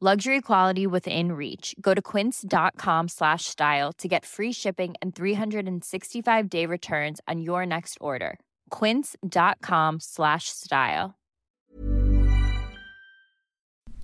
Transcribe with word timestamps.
Luxury 0.00 0.40
quality 0.40 0.86
within 0.86 1.32
reach. 1.32 1.74
Go 1.80 1.92
to 1.92 2.00
quince.com 2.00 3.08
slash 3.08 3.46
style 3.46 3.92
to 3.94 4.06
get 4.06 4.24
free 4.24 4.52
shipping 4.52 4.94
and 5.02 5.12
365 5.12 6.48
day 6.48 6.66
returns 6.66 7.20
on 7.26 7.40
your 7.40 7.66
next 7.66 7.98
order. 8.00 8.38
Quince.com 8.70 9.98
slash 9.98 10.50
style. 10.50 11.16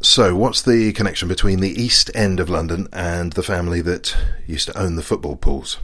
So, 0.03 0.35
what's 0.35 0.63
the 0.63 0.93
connection 0.93 1.29
between 1.29 1.61
the 1.61 1.81
East 1.81 2.11
End 2.13 2.41
of 2.41 2.51
London 2.51 2.89
and 2.93 3.35
the 3.35 3.45
family 3.45 3.81
that 3.83 4.17
used 4.49 4.67
to 4.67 4.77
own 4.77 4.97
the 4.97 5.03
football 5.03 5.37
pools? 5.37 5.79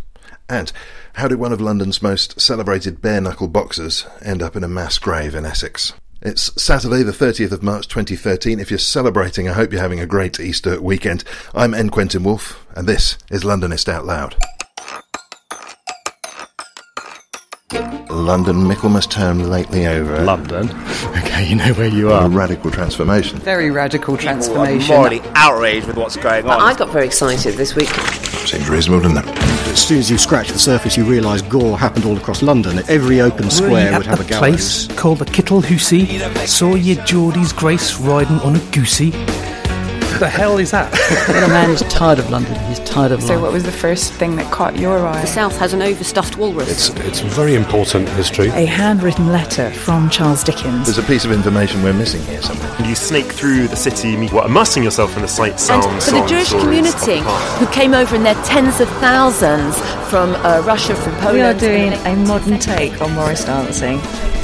And 0.49 0.73
how 1.13 1.29
did 1.29 1.39
one 1.39 1.53
of 1.53 1.61
London's 1.61 2.03
most 2.03 2.41
celebrated 2.41 3.01
bare 3.01 3.21
knuckle 3.21 3.47
boxers 3.47 4.07
end 4.21 4.43
up 4.43 4.57
in 4.57 4.65
a 4.65 4.69
mass 4.69 4.99
grave 4.99 5.37
in 5.37 5.47
Essex? 5.47 5.93
It's 6.23 6.63
Saturday, 6.63 7.03
the 7.03 7.13
30th 7.13 7.51
of 7.51 7.63
March 7.63 7.89
2013. 7.89 8.61
If 8.61 8.71
you're 8.71 8.79
celebrating, 8.79 9.49
I 9.49 9.55
hope 9.55 9.73
you're 9.73 9.81
having 9.81 10.01
a 10.01 10.07
great 10.07 10.39
Easter 10.39 10.79
weekend. 10.79 11.25
I'm 11.55 11.73
N. 11.73 11.89
Quentin 11.89 12.23
Woolf, 12.25 12.67
and 12.77 12.87
this 12.87 13.17
is 13.31 13.43
Londonist 13.43 13.89
Out 13.89 14.05
Loud. 14.05 14.37
London, 18.11 18.65
Michaelmas 18.65 19.07
term 19.07 19.39
lately 19.39 19.87
over. 19.87 20.21
London. 20.23 20.71
Okay, 21.11 21.49
you 21.49 21.57
know 21.57 21.73
where 21.73 21.89
you 21.89 22.13
are. 22.13 22.27
A 22.27 22.29
radical 22.29 22.71
transformation. 22.71 23.39
Very 23.39 23.71
radical 23.71 24.17
transformation. 24.19 24.95
morally 24.95 25.23
outraged 25.35 25.87
with 25.87 25.97
what's 25.97 26.17
going 26.17 26.45
on. 26.45 26.61
I 26.61 26.75
got 26.75 26.91
very 26.91 27.07
excited 27.07 27.55
this 27.55 27.75
week. 27.75 27.89
Seems 28.47 28.69
reasonable, 28.69 29.09
doesn't 29.09 29.27
it? 29.27 29.40
As 29.71 29.87
soon 29.87 29.99
as 29.99 30.11
you 30.11 30.19
scratch 30.19 30.51
the 30.51 30.59
surface, 30.59 30.97
you 30.97 31.05
realise 31.05 31.43
gore 31.43 31.79
happened 31.79 32.05
all 32.05 32.17
across 32.17 32.43
London. 32.43 32.81
Every 32.89 33.21
open 33.21 33.51
square 33.51 33.97
would 33.97 34.07
have 34.07 34.21
a 34.21 34.25
gallows. 34.25 34.87
place 34.87 34.99
called 34.99 35.19
the 35.19 35.25
Kittle 35.25 35.61
Hussey. 35.61 36.19
Saw 36.47 36.75
ye 36.75 36.97
Geordie's 37.05 37.53
Grace 37.53 37.99
riding 38.01 38.41
on 38.41 38.57
a 38.57 38.59
goosey. 38.73 39.13
The 40.21 40.29
hell 40.29 40.59
is 40.59 40.71
that? 40.71 40.93
When 41.29 41.43
a 41.43 41.49
man 41.49 41.71
is 41.71 41.81
tired 41.83 42.19
of 42.19 42.31
London, 42.31 42.55
he's 42.69 42.79
tired 42.81 43.11
of 43.13 43.23
So, 43.23 43.35
life. 43.35 43.43
what 43.43 43.53
was 43.53 43.65
the 43.65 43.73
first 43.73 44.13
thing 44.13 44.37
that 44.37 44.53
caught 44.53 44.77
your 44.79 45.07
eye? 45.07 45.21
The 45.23 45.27
South 45.27 45.57
has 45.59 45.73
an 45.73 45.83
overstuffed 45.83 46.37
walrus. 46.37 46.69
It's, 46.71 46.89
it's 47.07 47.21
very 47.21 47.55
important 47.55 48.09
history. 48.11 48.49
A 48.49 48.67
handwritten 48.67 49.29
letter 49.33 49.71
from 49.71 50.09
Charles 50.11 50.45
Dickens. 50.45 50.87
There's 50.87 50.99
a 50.99 51.03
piece 51.03 51.25
of 51.25 51.33
information 51.33 51.83
we're 51.83 51.93
missing 51.95 52.23
here 52.23 52.43
somewhere. 52.43 52.71
You 52.87 52.95
snake 52.95 53.27
through 53.33 53.69
the 53.69 53.77
city, 53.77 54.29
what, 54.29 54.47
immersing 54.47 54.83
yourself 54.85 55.17
in 55.17 55.23
the 55.23 55.29
sights, 55.29 55.63
sounds, 55.63 55.87
and 55.87 56.03
for 56.03 56.11
the 56.13 56.27
Jewish 56.27 56.51
community 56.51 57.19
of 57.19 57.25
the 57.25 57.31
past. 57.31 57.59
who 57.59 57.67
came 57.73 57.95
over 57.95 58.15
in 58.15 58.23
their 58.23 58.41
tens 58.45 58.81
of 58.81 58.89
thousands 59.01 59.77
from 60.11 60.35
uh, 60.45 60.63
Russia, 60.67 60.95
from 60.95 61.15
Poland. 61.17 61.35
We 61.37 61.43
are 61.43 61.55
doing 61.55 61.93
a 62.07 62.17
modern 62.27 62.59
take 62.59 63.01
on 63.01 63.15
Morris 63.15 63.45
dancing. 63.45 63.99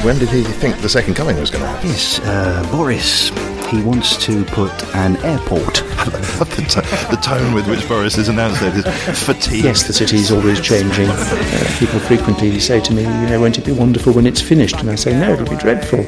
When 0.05 0.19
did 0.19 0.29
he 0.31 0.43
think 0.43 0.79
the 0.81 0.89
second 0.89 1.15
coming 1.15 1.39
was 1.39 1.51
going 1.51 1.63
to 1.65 1.69
happen? 1.69 1.89
Yes, 1.89 2.21
uh, 2.21 2.67
Boris. 2.71 3.31
He 3.69 3.83
wants 3.83 4.17
to 4.25 4.45
put 4.45 4.71
an 4.95 5.17
airport. 5.19 5.75
the, 6.07 6.65
t- 6.69 7.11
the 7.11 7.21
tone 7.21 7.53
with 7.53 7.69
which 7.69 7.87
Boris 7.89 8.15
has 8.15 8.29
announced 8.29 8.63
it 8.63 8.75
is 8.77 9.25
fatigue. 9.25 9.65
yes, 9.65 9.87
the 9.89 9.93
city 9.93 10.17
is 10.17 10.31
always 10.31 10.61
changing. 10.61 11.09
Uh, 11.09 11.77
people 11.79 11.99
frequently 11.99 12.61
say 12.61 12.81
to 12.81 12.93
me, 12.93 13.03
you 13.03 13.27
know, 13.27 13.41
won't 13.41 13.59
it 13.59 13.65
be 13.65 13.73
wonderful 13.73 14.13
when 14.13 14.25
it's 14.27 14.41
finished? 14.41 14.77
And 14.77 14.89
I 14.89 14.95
say, 14.95 15.19
no, 15.19 15.33
it'll 15.33 15.51
be 15.51 15.57
dreadful. 15.57 16.01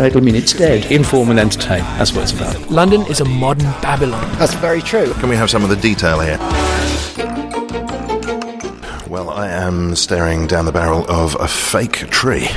Uh, 0.00 0.04
it'll 0.06 0.22
mean 0.22 0.34
it's 0.34 0.54
dead. 0.54 0.90
Inform 0.90 1.28
and 1.30 1.38
entertain. 1.38 1.80
That's 1.98 2.12
what 2.14 2.22
it's 2.22 2.32
about. 2.32 2.70
London 2.70 3.02
is 3.02 3.20
a 3.20 3.24
modern 3.26 3.70
Babylon. 3.82 4.26
That's 4.38 4.54
very 4.54 4.80
true. 4.80 5.12
Can 5.14 5.28
we 5.28 5.36
have 5.36 5.50
some 5.50 5.62
of 5.62 5.68
the 5.68 5.76
detail 5.76 6.20
here? 6.20 6.38
Well, 9.08 9.28
I 9.30 9.48
am 9.48 9.94
staring 9.94 10.46
down 10.46 10.64
the 10.64 10.72
barrel 10.72 11.04
of 11.10 11.36
a 11.38 11.46
fake 11.48 12.10
tree. 12.10 12.48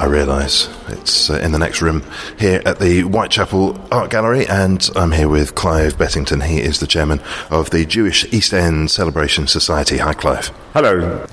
I 0.00 0.06
realise 0.06 0.66
it's 0.88 1.28
uh, 1.28 1.34
in 1.40 1.52
the 1.52 1.58
next 1.58 1.82
room 1.82 2.02
here 2.38 2.62
at 2.64 2.78
the 2.78 3.02
Whitechapel 3.02 3.78
Art 3.92 4.10
Gallery, 4.10 4.46
and 4.46 4.88
I'm 4.96 5.12
here 5.12 5.28
with 5.28 5.54
Clive 5.54 5.98
Bettington. 5.98 6.40
He 6.40 6.58
is 6.58 6.80
the 6.80 6.86
chairman 6.86 7.20
of 7.50 7.68
the 7.68 7.84
Jewish 7.84 8.24
East 8.32 8.54
End 8.54 8.90
Celebration 8.90 9.46
Society. 9.46 9.98
Hi, 9.98 10.14
Clive. 10.14 10.52
Hello. 10.72 11.26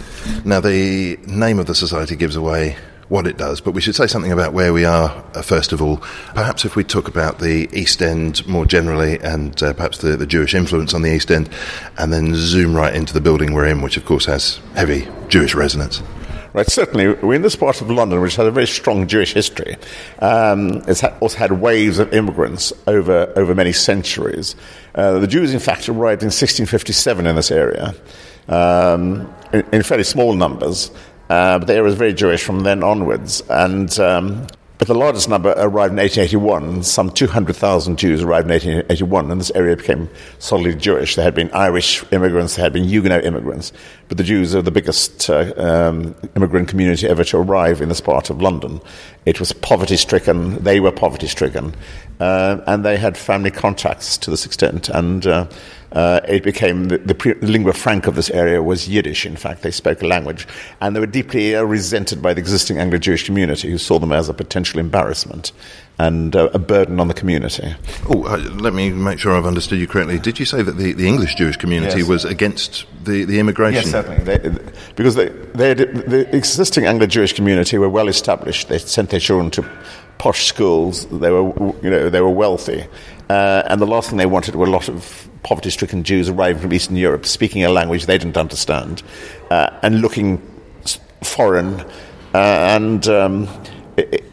Now, 0.43 0.59
the 0.59 1.17
name 1.25 1.59
of 1.59 1.67
the 1.67 1.75
society 1.75 2.17
gives 2.17 2.35
away 2.35 2.75
what 3.07 3.25
it 3.25 3.37
does, 3.37 3.61
but 3.61 3.71
we 3.71 3.79
should 3.79 3.95
say 3.95 4.05
something 4.05 4.33
about 4.33 4.51
where 4.51 4.73
we 4.73 4.83
are 4.83 5.23
uh, 5.33 5.41
first 5.41 5.71
of 5.71 5.81
all. 5.81 5.99
Perhaps 6.35 6.65
if 6.65 6.75
we 6.75 6.83
talk 6.83 7.07
about 7.07 7.39
the 7.39 7.69
East 7.71 8.01
End 8.01 8.45
more 8.49 8.65
generally 8.65 9.17
and 9.21 9.63
uh, 9.63 9.71
perhaps 9.71 9.99
the, 9.99 10.17
the 10.17 10.27
Jewish 10.27 10.53
influence 10.53 10.93
on 10.93 11.03
the 11.03 11.15
East 11.15 11.31
End, 11.31 11.49
and 11.97 12.11
then 12.11 12.35
zoom 12.35 12.75
right 12.75 12.93
into 12.93 13.13
the 13.13 13.21
building 13.21 13.53
we're 13.53 13.65
in, 13.65 13.81
which 13.81 13.95
of 13.95 14.03
course 14.03 14.25
has 14.25 14.59
heavy 14.75 15.07
Jewish 15.29 15.55
resonance. 15.55 16.03
Right, 16.57 16.67
certainly, 16.71 17.09
we're 17.09 17.35
in 17.35 17.43
this 17.43 17.55
part 17.55 17.81
of 17.81 17.91
London, 17.91 18.19
which 18.19 18.35
has 18.37 18.47
a 18.47 18.49
very 18.49 18.65
strong 18.65 19.05
Jewish 19.05 19.31
history. 19.31 19.77
Um, 20.17 20.81
it's 20.87 21.01
ha- 21.01 21.15
also 21.19 21.37
had 21.37 21.51
waves 21.51 21.99
of 21.99 22.11
immigrants 22.15 22.73
over, 22.87 23.31
over 23.35 23.53
many 23.53 23.71
centuries. 23.71 24.55
Uh, 24.95 25.19
the 25.19 25.27
Jews, 25.27 25.53
in 25.53 25.59
fact, 25.59 25.87
arrived 25.87 26.23
in 26.23 26.29
1657 26.29 27.27
in 27.27 27.35
this 27.35 27.51
area, 27.51 27.93
um, 28.47 29.31
in, 29.53 29.65
in 29.71 29.83
fairly 29.83 30.03
small 30.03 30.33
numbers, 30.33 30.89
uh, 31.29 31.59
but 31.59 31.67
the 31.67 31.73
area 31.73 31.83
was 31.83 31.93
very 31.93 32.15
Jewish 32.15 32.43
from 32.43 32.61
then 32.61 32.81
onwards. 32.81 33.43
And 33.51 33.99
um, 33.99 34.47
but 34.77 34.87
the 34.87 34.93
largest 34.93 35.27
number 35.27 35.49
arrived 35.57 35.93
in 35.93 35.97
1881. 35.97 36.83
Some 36.83 37.09
200,000 37.09 37.97
Jews 37.97 38.21
arrived 38.21 38.45
in 38.45 38.51
1881, 38.51 39.31
and 39.31 39.41
this 39.41 39.51
area 39.55 39.75
became 39.75 40.09
solidly 40.39 40.75
Jewish. 40.75 41.15
There 41.15 41.25
had 41.25 41.33
been 41.33 41.49
Irish 41.51 42.03
immigrants, 42.11 42.55
there 42.55 42.63
had 42.63 42.73
been 42.73 42.83
Huguenot 42.83 43.25
immigrants, 43.25 43.73
but 44.07 44.17
the 44.17 44.23
Jews 44.23 44.53
are 44.53 44.61
the 44.61 44.71
biggest 44.71 45.29
uh, 45.29 45.53
um, 45.57 46.15
immigrant 46.35 46.67
community 46.67 47.07
ever 47.07 47.23
to 47.23 47.37
arrive 47.37 47.81
in 47.81 47.89
this 47.89 48.01
part 48.01 48.29
of 48.29 48.41
London. 48.41 48.79
It 49.25 49.39
was 49.39 49.51
poverty 49.51 49.97
stricken, 49.97 50.63
they 50.63 50.79
were 50.79 50.91
poverty 50.91 51.27
stricken, 51.27 51.73
uh, 52.19 52.61
and 52.67 52.83
they 52.83 52.97
had 52.97 53.17
family 53.17 53.51
contacts 53.51 54.17
to 54.17 54.31
this 54.31 54.45
extent. 54.45 54.89
And 54.89 55.25
uh, 55.25 55.47
uh, 55.91 56.19
it 56.27 56.43
became 56.43 56.85
the, 56.85 56.97
the 56.97 57.37
lingua 57.41 57.73
franca 57.73 58.09
of 58.09 58.15
this 58.15 58.29
area 58.29 58.61
was 58.61 58.87
Yiddish. 58.87 59.25
In 59.25 59.35
fact, 59.35 59.61
they 59.61 59.71
spoke 59.71 60.01
a 60.01 60.07
language, 60.07 60.47
and 60.81 60.95
they 60.95 60.99
were 60.99 61.05
deeply 61.05 61.55
uh, 61.55 61.63
resented 61.63 62.21
by 62.21 62.33
the 62.33 62.39
existing 62.39 62.77
Anglo-Jewish 62.77 63.25
community, 63.25 63.69
who 63.69 63.77
saw 63.77 63.99
them 63.99 64.11
as 64.11 64.29
a 64.29 64.33
potential 64.33 64.79
embarrassment 64.79 65.51
and 65.99 66.35
uh, 66.35 66.49
a 66.53 66.59
burden 66.59 66.99
on 66.99 67.07
the 67.07 67.13
community. 67.13 67.73
Oh, 68.09 68.23
uh, 68.25 68.37
let 68.37 68.73
me 68.73 68.91
make 68.91 69.19
sure 69.19 69.35
I've 69.35 69.47
understood 69.47 69.79
you 69.79 69.87
correctly. 69.87 70.19
Did 70.19 70.39
you 70.39 70.45
say 70.45 70.61
that 70.61 70.73
the, 70.73 70.93
the 70.93 71.07
English 71.07 71.35
Jewish 71.35 71.57
community 71.57 71.99
Yes. 71.99 72.07
was 72.07 72.25
against 72.25 72.85
the, 73.03 73.25
the 73.25 73.39
immigration? 73.39 73.81
Yes, 73.83 73.91
certainly. 73.91 74.23
They, 74.23 74.37
because 74.95 75.15
they, 75.15 75.29
they, 75.29 75.73
the 75.73 76.35
existing 76.35 76.85
Anglo-Jewish 76.85 77.33
community 77.33 77.77
were 77.77 77.89
well 77.89 78.07
established. 78.07 78.67
They 78.69 78.77
sent 78.77 79.09
their 79.09 79.19
children 79.19 79.49
to 79.51 79.65
posh 80.19 80.45
schools. 80.45 81.05
They 81.07 81.31
were, 81.31 81.51
you 81.81 81.89
know, 81.89 82.09
they 82.09 82.21
were 82.21 82.29
wealthy, 82.29 82.85
uh, 83.29 83.63
and 83.67 83.81
the 83.81 83.87
last 83.87 84.09
thing 84.09 84.17
they 84.17 84.25
wanted 84.25 84.55
were 84.55 84.67
a 84.67 84.69
lot 84.69 84.89
of 84.89 85.27
poverty-stricken 85.43 86.03
Jews 86.03 86.29
arriving 86.29 86.61
from 86.61 86.73
Eastern 86.73 86.95
Europe, 86.95 87.25
speaking 87.25 87.63
a 87.63 87.69
language 87.69 88.05
they 88.05 88.17
didn't 88.17 88.37
understand, 88.37 89.01
uh, 89.49 89.69
and 89.81 90.01
looking 90.01 90.41
foreign. 91.23 91.79
Uh, 92.33 92.75
and 92.75 93.07
um, 93.07 93.47
it, 93.95 94.23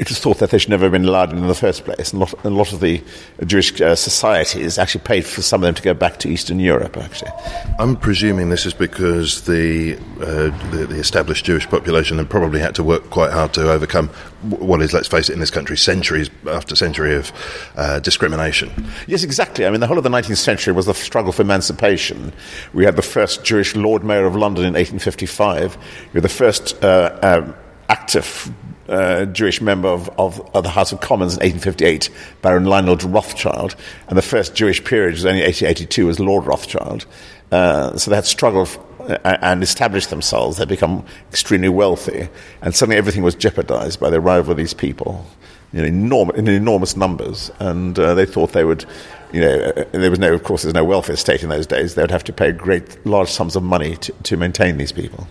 it 0.00 0.08
was 0.08 0.18
thought 0.18 0.38
that 0.38 0.48
they 0.48 0.56
should 0.56 0.70
never 0.70 0.86
have 0.86 0.92
been 0.92 1.04
allowed 1.04 1.30
in, 1.30 1.38
in 1.38 1.46
the 1.46 1.54
first 1.54 1.84
place. 1.84 2.14
And 2.14 2.22
a 2.22 2.24
lot, 2.24 2.44
a 2.44 2.48
lot 2.48 2.72
of 2.72 2.80
the 2.80 3.02
Jewish 3.44 3.78
uh, 3.82 3.94
societies 3.94 4.78
actually 4.78 5.02
paid 5.02 5.26
for 5.26 5.42
some 5.42 5.60
of 5.60 5.66
them 5.66 5.74
to 5.74 5.82
go 5.82 5.92
back 5.92 6.16
to 6.20 6.28
Eastern 6.30 6.58
Europe, 6.58 6.96
actually. 6.96 7.30
I'm 7.78 7.96
presuming 7.96 8.48
this 8.48 8.64
is 8.64 8.72
because 8.72 9.44
the, 9.44 9.98
uh, 10.22 10.70
the, 10.70 10.86
the, 10.88 10.98
established 10.98 11.44
Jewish 11.44 11.68
population 11.68 12.16
had 12.16 12.30
probably 12.30 12.60
had 12.60 12.74
to 12.76 12.82
work 12.82 13.10
quite 13.10 13.30
hard 13.30 13.52
to 13.54 13.70
overcome 13.70 14.08
what 14.48 14.80
is, 14.80 14.94
let's 14.94 15.06
face 15.06 15.28
it, 15.28 15.34
in 15.34 15.40
this 15.40 15.50
country, 15.50 15.76
centuries 15.76 16.30
after 16.46 16.74
century 16.74 17.14
of 17.14 17.30
uh, 17.76 18.00
discrimination. 18.00 18.70
Yes, 19.06 19.22
exactly. 19.22 19.66
I 19.66 19.70
mean, 19.70 19.80
the 19.80 19.86
whole 19.86 19.98
of 19.98 20.04
the 20.04 20.08
19th 20.08 20.38
century 20.38 20.72
was 20.72 20.86
the 20.86 20.94
struggle 20.94 21.30
for 21.30 21.42
emancipation. 21.42 22.32
We 22.72 22.86
had 22.86 22.96
the 22.96 23.02
first 23.02 23.44
Jewish 23.44 23.76
Lord 23.76 24.02
Mayor 24.02 24.24
of 24.24 24.34
London 24.34 24.64
in 24.64 24.72
1855. 24.72 25.76
We 25.76 25.82
had 26.14 26.22
the 26.22 26.30
first 26.30 26.82
uh, 26.82 27.18
um, 27.22 27.54
active 27.90 28.50
uh, 28.90 29.24
Jewish 29.26 29.60
member 29.60 29.88
of, 29.88 30.08
of, 30.18 30.40
of, 30.54 30.64
the 30.64 30.70
House 30.70 30.92
of 30.92 31.00
Commons 31.00 31.34
in 31.34 31.40
1858, 31.40 32.10
Baron 32.42 32.64
Lionel 32.64 32.96
Rothschild, 32.96 33.76
and 34.08 34.18
the 34.18 34.22
first 34.22 34.54
Jewish 34.54 34.82
peerage 34.84 35.14
was 35.14 35.26
only 35.26 35.42
1882 35.42 36.10
as 36.10 36.20
Lord 36.20 36.44
Rothschild. 36.44 37.06
Uh, 37.50 37.96
so 37.96 38.10
they 38.10 38.16
had 38.16 38.26
struggled 38.26 38.68
uh, 39.00 39.18
and 39.24 39.62
established 39.62 40.10
themselves. 40.10 40.58
They'd 40.58 40.68
become 40.68 41.04
extremely 41.30 41.68
wealthy, 41.68 42.28
and 42.62 42.74
suddenly 42.74 42.96
everything 42.96 43.22
was 43.22 43.34
jeopardized 43.34 44.00
by 44.00 44.10
the 44.10 44.18
arrival 44.18 44.52
of 44.52 44.56
these 44.56 44.74
people 44.74 45.26
you 45.72 45.82
know, 45.82 45.88
enorm- 45.88 46.34
in 46.34 46.48
enormous 46.48 46.96
numbers, 46.96 47.50
and 47.58 47.98
uh, 47.98 48.14
they 48.14 48.26
thought 48.26 48.52
they 48.52 48.64
would 48.64 48.84
you 49.32 49.40
know, 49.40 49.72
uh, 49.76 49.84
there 49.92 50.10
was 50.10 50.18
no, 50.18 50.32
of 50.32 50.42
course, 50.42 50.62
there's 50.62 50.74
no 50.74 50.84
welfare 50.84 51.16
state 51.16 51.42
in 51.42 51.48
those 51.48 51.66
days. 51.66 51.94
They 51.94 52.02
would 52.02 52.10
have 52.10 52.24
to 52.24 52.32
pay 52.32 52.52
great, 52.52 53.04
large 53.06 53.30
sums 53.30 53.56
of 53.56 53.62
money 53.62 53.96
to, 53.96 54.12
to 54.12 54.36
maintain 54.36 54.76
these 54.76 54.92
people. 54.92 55.26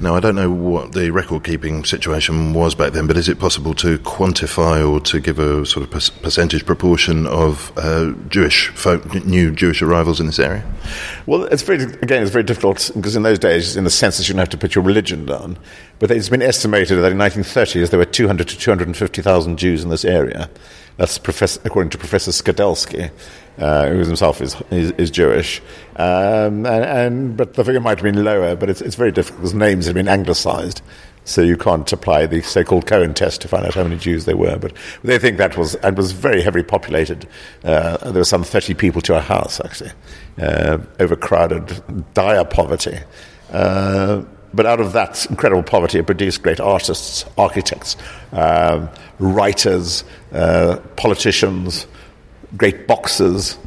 Now, 0.00 0.14
I 0.14 0.20
don't 0.20 0.34
know 0.34 0.50
what 0.50 0.92
the 0.92 1.10
record 1.10 1.44
keeping 1.44 1.84
situation 1.84 2.52
was 2.54 2.74
back 2.74 2.92
then, 2.92 3.06
but 3.06 3.16
is 3.16 3.28
it 3.28 3.38
possible 3.38 3.74
to 3.74 3.98
quantify 3.98 4.88
or 4.88 5.00
to 5.00 5.20
give 5.20 5.38
a 5.38 5.64
sort 5.66 5.84
of 5.84 5.90
percentage 6.22 6.66
proportion 6.66 7.26
of 7.26 7.72
uh, 7.76 8.12
Jewish 8.28 8.68
folk, 8.68 9.24
new 9.24 9.50
Jewish 9.50 9.82
arrivals 9.82 10.20
in 10.20 10.26
this 10.26 10.38
area? 10.38 10.64
Well, 11.26 11.44
it's 11.44 11.62
very, 11.62 11.82
again, 11.82 12.22
it's 12.22 12.30
very 12.30 12.44
difficult 12.44 12.90
because 12.94 13.16
in 13.16 13.22
those 13.22 13.38
days, 13.38 13.76
in 13.76 13.84
the 13.84 13.90
census, 13.90 14.28
you 14.28 14.34
don't 14.34 14.40
have 14.40 14.48
to 14.50 14.58
put 14.58 14.74
your 14.74 14.84
religion 14.84 15.26
down. 15.26 15.58
But 15.98 16.10
it's 16.10 16.30
been 16.30 16.42
estimated 16.42 16.98
that 16.98 17.12
in 17.12 17.18
1930s 17.18 17.90
there 17.90 17.98
were 17.98 18.06
200 18.06 18.48
to 18.48 18.58
250,000 18.58 19.58
Jews 19.58 19.84
in 19.84 19.90
this 19.90 20.04
area. 20.04 20.48
That's 20.96 21.16
according 21.16 21.90
to 21.90 21.98
Professor 21.98 22.30
Skidelsky, 22.30 23.10
uh, 23.58 23.88
who 23.88 23.98
himself 23.98 24.40
is, 24.40 24.56
is, 24.70 24.90
is 24.92 25.10
Jewish. 25.10 25.60
Um, 25.96 26.66
and, 26.66 26.84
and, 26.84 27.36
but 27.36 27.54
the 27.54 27.64
figure 27.64 27.80
might 27.80 27.98
have 27.98 28.04
been 28.04 28.24
lower, 28.24 28.56
but 28.56 28.68
it's, 28.70 28.80
it's 28.80 28.96
very 28.96 29.12
difficult 29.12 29.40
because 29.40 29.54
names 29.54 29.86
have 29.86 29.94
been 29.94 30.08
anglicized. 30.08 30.82
So 31.24 31.42
you 31.42 31.56
can't 31.56 31.90
apply 31.92 32.26
the 32.26 32.40
so-called 32.42 32.86
Cohen 32.86 33.14
test 33.14 33.42
to 33.42 33.48
find 33.48 33.66
out 33.66 33.74
how 33.74 33.82
many 33.82 33.96
Jews 33.96 34.24
there 34.24 34.36
were. 34.36 34.58
But 34.58 34.72
they 35.04 35.18
think 35.18 35.36
that 35.38 35.56
was 35.56 35.74
and 35.76 35.96
was 35.96 36.12
very 36.12 36.42
heavily 36.42 36.64
populated. 36.64 37.28
Uh, 37.62 37.98
there 37.98 38.20
were 38.20 38.24
some 38.24 38.42
30 38.42 38.74
people 38.74 39.00
to 39.02 39.16
a 39.16 39.20
house, 39.20 39.60
actually. 39.60 39.92
Uh, 40.40 40.78
overcrowded, 40.98 41.82
dire 42.14 42.44
poverty. 42.44 42.98
Uh, 43.52 44.22
but 44.52 44.66
out 44.66 44.80
of 44.80 44.92
that 44.92 45.26
incredible 45.26 45.62
poverty, 45.62 45.98
it 45.98 46.06
produced 46.06 46.42
great 46.42 46.60
artists, 46.60 47.24
architects, 47.38 47.96
um, 48.32 48.88
writers, 49.18 50.04
uh, 50.32 50.78
politicians, 50.96 51.86
great 52.56 52.86
boxers, 52.86 53.58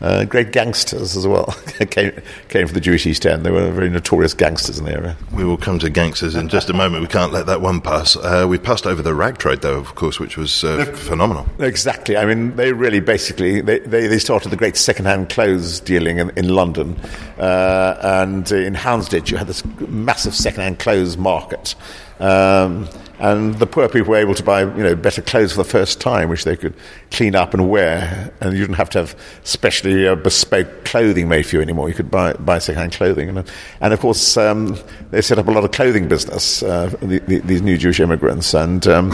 uh, 0.00 0.24
great 0.24 0.52
gangsters 0.52 1.16
as 1.16 1.26
well 1.26 1.46
came, 1.90 2.12
came 2.48 2.66
from 2.66 2.74
the 2.74 2.80
Jewish 2.80 3.06
East 3.06 3.26
End. 3.26 3.44
They 3.44 3.50
were 3.50 3.70
very 3.70 3.90
notorious 3.90 4.34
gangsters 4.34 4.78
in 4.78 4.86
the 4.86 4.92
area. 4.92 5.16
We 5.32 5.44
will 5.44 5.56
come 5.56 5.78
to 5.80 5.90
gangsters 5.90 6.34
in 6.34 6.48
just 6.48 6.70
a 6.70 6.72
moment. 6.72 7.02
We 7.02 7.08
can't 7.08 7.32
let 7.32 7.46
that 7.46 7.60
one 7.60 7.80
pass. 7.80 8.16
Uh, 8.16 8.46
we 8.48 8.58
passed 8.58 8.86
over 8.86 9.02
the 9.02 9.14
rag 9.14 9.38
trade, 9.38 9.60
though, 9.60 9.78
of 9.78 9.94
course, 9.94 10.18
which 10.18 10.36
was 10.36 10.64
uh, 10.64 10.84
phenomenal. 10.96 11.46
Exactly. 11.58 12.16
I 12.16 12.24
mean, 12.24 12.56
they 12.56 12.72
really 12.72 13.00
basically 13.00 13.60
they, 13.60 13.80
they, 13.80 14.06
they 14.06 14.18
started 14.18 14.48
the 14.48 14.56
great 14.56 14.76
second-hand 14.76 15.28
clothes 15.28 15.80
dealing 15.80 16.18
in, 16.18 16.30
in 16.30 16.48
London, 16.48 16.98
uh, 17.38 17.96
and 18.02 18.50
in 18.50 18.74
Houndsditch 18.74 19.30
you 19.30 19.36
had 19.36 19.46
this 19.46 19.64
massive 19.80 20.34
second-hand 20.34 20.78
clothes 20.78 21.16
market. 21.16 21.74
Um, 22.20 22.88
and 23.20 23.54
the 23.56 23.66
poor 23.66 23.88
people 23.88 24.10
were 24.10 24.16
able 24.16 24.34
to 24.34 24.42
buy 24.42 24.62
you 24.62 24.82
know 24.82 24.94
better 24.94 25.22
clothes 25.22 25.52
for 25.52 25.58
the 25.58 25.68
first 25.68 26.00
time, 26.00 26.28
which 26.28 26.44
they 26.44 26.56
could 26.56 26.74
clean 27.10 27.34
up 27.34 27.54
and 27.54 27.68
wear, 27.68 28.32
and 28.40 28.52
you 28.54 28.60
didn't 28.60 28.76
have 28.76 28.90
to 28.90 28.98
have 28.98 29.16
specially 29.44 30.08
uh, 30.08 30.14
bespoke 30.14 30.84
clothing 30.84 31.28
made 31.28 31.46
for 31.46 31.56
you 31.56 31.62
anymore. 31.62 31.88
You 31.88 31.94
could 31.94 32.10
buy 32.10 32.32
buy 32.34 32.58
second-hand 32.58 32.92
clothing, 32.92 33.28
and, 33.28 33.50
and 33.80 33.92
of 33.92 34.00
course 34.00 34.36
um, 34.36 34.76
they 35.10 35.20
set 35.20 35.38
up 35.38 35.48
a 35.48 35.50
lot 35.50 35.64
of 35.64 35.72
clothing 35.72 36.08
business. 36.08 36.62
Uh, 36.62 36.88
the, 37.00 37.18
the, 37.20 37.38
these 37.40 37.62
new 37.62 37.76
Jewish 37.76 38.00
immigrants, 38.00 38.54
and 38.54 38.86
um, 38.86 39.12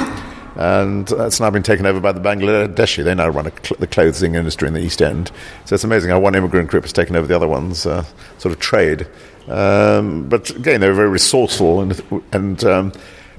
and 0.57 1.09
that's 1.09 1.41
now 1.41 1.51
been 1.51 1.63
taken 1.63 1.85
over 1.85 2.01
by 2.01 2.13
the 2.13 2.21
Bangladeshi. 2.21 3.05
They 3.05 3.15
now 3.15 3.29
run 3.29 3.51
cl- 3.63 3.79
the 3.79 3.87
clothing 3.87 4.35
industry 4.37 4.69
in 4.69 4.75
the 4.75 4.81
East 4.81 5.03
End. 5.03 5.31
So 5.67 5.75
it's 5.75 5.85
amazing 5.85 6.11
how 6.11 6.21
one 6.21 6.35
immigrant 6.35 6.71
group 6.71 6.85
has 6.85 6.93
taken 6.93 7.15
over 7.17 7.27
the 7.27 7.37
other 7.37 7.49
one's 7.49 7.87
uh, 7.87 8.05
sort 8.39 8.55
of 8.55 8.61
trade. 8.61 9.07
Um, 9.49 10.29
but 10.29 10.51
again, 10.51 10.81
they 10.81 10.89
were 10.89 10.95
very 10.95 11.09
resourceful 11.09 11.81
and 11.81 12.23
and 12.33 12.65
um, 12.65 12.93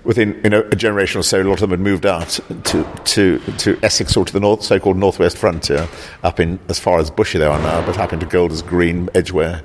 within 0.08 0.40
you 0.42 0.50
know, 0.50 0.62
a 0.72 0.76
generation 0.76 1.20
or 1.20 1.24
so, 1.24 1.42
a 1.42 1.44
lot 1.44 1.56
of 1.56 1.60
them 1.60 1.72
had 1.72 1.82
moved 1.82 2.06
out 2.06 2.40
to, 2.64 2.84
to, 3.04 3.40
to 3.40 3.78
Essex 3.84 4.16
or 4.16 4.24
to 4.24 4.32
the 4.32 4.40
north, 4.40 4.64
so-called 4.64 4.96
northwest 4.96 5.38
frontier, 5.38 5.88
up 6.24 6.40
in 6.40 6.58
as 6.70 6.80
far 6.80 7.00
as 7.00 7.12
Bushey 7.12 7.38
they 7.38 7.46
are 7.46 7.60
now, 7.60 7.86
but 7.86 8.00
up 8.00 8.14
into 8.14 8.26
Golders 8.26 8.62
Green, 8.62 9.10
Edgware. 9.14 9.62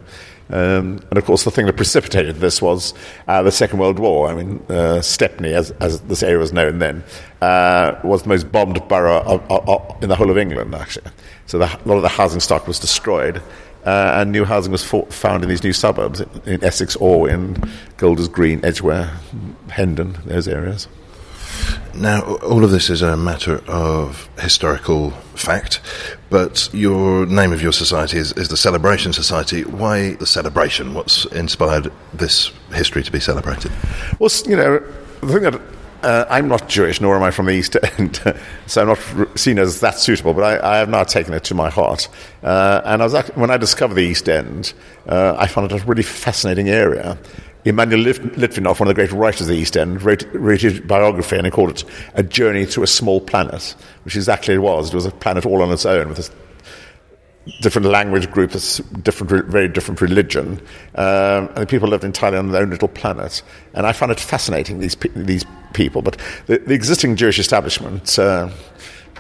Um, 0.50 1.00
and 1.08 1.16
of 1.16 1.24
course, 1.24 1.44
the 1.44 1.52
thing 1.52 1.66
that 1.66 1.76
precipitated 1.76 2.36
this 2.36 2.60
was 2.60 2.92
uh, 3.28 3.42
the 3.42 3.52
Second 3.52 3.78
World 3.78 4.00
War. 4.00 4.28
I 4.28 4.34
mean, 4.34 4.62
uh, 4.68 5.00
Stepney, 5.00 5.54
as, 5.54 5.70
as, 5.80 6.00
this 6.02 6.24
area 6.24 6.38
was 6.38 6.52
known 6.52 6.80
then, 6.80 7.04
uh, 7.40 7.98
was 8.02 8.24
the 8.24 8.28
most 8.28 8.50
bombed 8.50 8.86
borough 8.88 9.20
of, 9.20 9.50
of, 9.50 9.68
of, 9.68 10.02
in 10.02 10.08
the 10.08 10.16
whole 10.16 10.30
of 10.30 10.36
England, 10.36 10.74
actually. 10.74 11.10
So 11.46 11.58
the, 11.58 11.66
a 11.66 11.86
lot 11.86 11.96
of 11.96 12.02
the 12.02 12.08
housing 12.08 12.40
stock 12.40 12.66
was 12.66 12.80
destroyed. 12.80 13.40
Uh, 13.84 14.20
and 14.20 14.31
new 14.31 14.44
housing 14.44 14.70
was 14.70 14.84
for, 14.84 15.06
found 15.06 15.43
in 15.43 15.49
these 15.49 15.64
new 15.64 15.73
suburbs 15.73 16.20
in, 16.20 16.29
in, 16.46 16.64
Essex 16.64 16.94
or 16.96 17.29
in 17.29 17.56
Golders 17.96 18.29
Green, 18.29 18.64
Edgware, 18.64 19.11
Hendon, 19.70 20.17
those 20.25 20.46
areas. 20.46 20.87
Now, 21.94 22.23
all 22.37 22.64
of 22.64 22.70
this 22.70 22.88
is 22.88 23.02
a 23.02 23.17
matter 23.17 23.62
of 23.69 24.29
historical 24.38 25.11
fact, 25.34 25.81
but 26.31 26.70
your 26.73 27.26
name 27.26 27.52
of 27.52 27.61
your 27.61 27.73
society 27.73 28.19
is, 28.19 28.32
is 28.32 28.49
the 28.49 28.56
Celebration 28.56 29.12
Society. 29.12 29.64
Why 29.64 30.14
the 30.14 30.26
celebration? 30.26 30.94
What's 30.94 31.26
inspired 31.26 31.93
this 32.14 32.50
history 32.73 33.02
to 33.02 33.12
be 33.12 33.20
celebrated? 33.20 33.73
Well, 34.19 34.31
you 34.46 34.56
know, 34.56 34.78
the 35.20 35.26
thing 35.26 35.43
that 35.43 35.61
uh, 36.02 36.26
I'm 36.28 36.49
not 36.49 36.69
Jewish, 36.69 37.00
nor 37.00 37.16
am 37.16 37.22
I 37.22 37.31
from 37.31 37.46
the 37.46 37.52
East 37.52 37.76
End, 37.99 38.20
so 38.66 38.82
I'm 38.82 38.88
not 38.88 39.38
seen 39.38 39.58
as 39.58 39.81
that 39.81 39.99
suitable. 39.99 40.34
But 40.34 40.62
I, 40.62 40.75
I 40.75 40.76
have 40.78 40.88
now 40.88 41.04
taken 41.04 41.34
it 41.34 41.44
to 41.44 41.54
my 41.54 41.70
heart. 41.70 42.08
Uh, 42.43 42.82
and 42.84 43.02
I 43.02 43.04
was 43.04 43.14
actually, 43.14 43.40
when 43.40 43.50
I 43.50 43.56
discovered 43.56 43.94
the 43.94 44.02
East 44.02 44.28
End, 44.28 44.72
uh, 45.06 45.37
I 45.38 45.46
found 45.46 45.70
it 45.70 45.82
a 45.82 45.84
really 45.87 46.02
fascinating 46.02 46.69
area. 46.69 47.19
Emanuel 47.64 48.02
Litvinoff, 48.12 48.81
one 48.81 48.88
of 48.88 48.94
the 48.94 48.94
great 48.94 49.12
writers 49.12 49.43
of 49.43 49.46
the 49.49 49.54
East 49.54 49.76
End, 49.76 50.02
wrote, 50.02 50.25
wrote 50.32 50.62
his 50.62 50.81
biography 50.81 51.37
and 51.37 51.46
he 51.46 51.50
called 51.50 51.70
it 51.70 51.84
A 52.14 52.22
Journey 52.22 52.66
to 52.66 52.82
a 52.82 52.88
Small 52.88 53.20
Planet, 53.20 53.76
which 54.04 54.16
exactly 54.16 54.54
it 54.54 54.58
was. 54.58 54.88
It 54.88 54.94
was 54.94 55.06
a 55.06 55.12
planet 55.12 55.46
all 55.46 55.62
on 55.62 55.70
its 55.70 55.87
own 55.87 56.08
with 56.08 56.19
different 57.60 57.88
language 57.88 58.30
groups, 58.30 58.78
different, 59.02 59.46
very 59.46 59.68
different 59.68 60.00
religion, 60.00 60.60
um, 60.94 61.48
and 61.48 61.56
the 61.56 61.66
people 61.66 61.88
lived 61.88 62.04
entirely 62.04 62.38
on 62.38 62.50
their 62.50 62.62
own 62.62 62.70
little 62.70 62.88
planet. 62.88 63.42
And 63.74 63.86
I 63.86 63.92
found 63.92 64.12
it 64.12 64.20
fascinating 64.20 64.78
these 64.78 64.96
these 65.14 65.44
people. 65.72 66.02
But 66.02 66.18
the, 66.46 66.58
the 66.58 66.75
existing 66.75 67.16
Jewish 67.16 67.38
establishment 67.38 68.18
uh, 68.18 68.50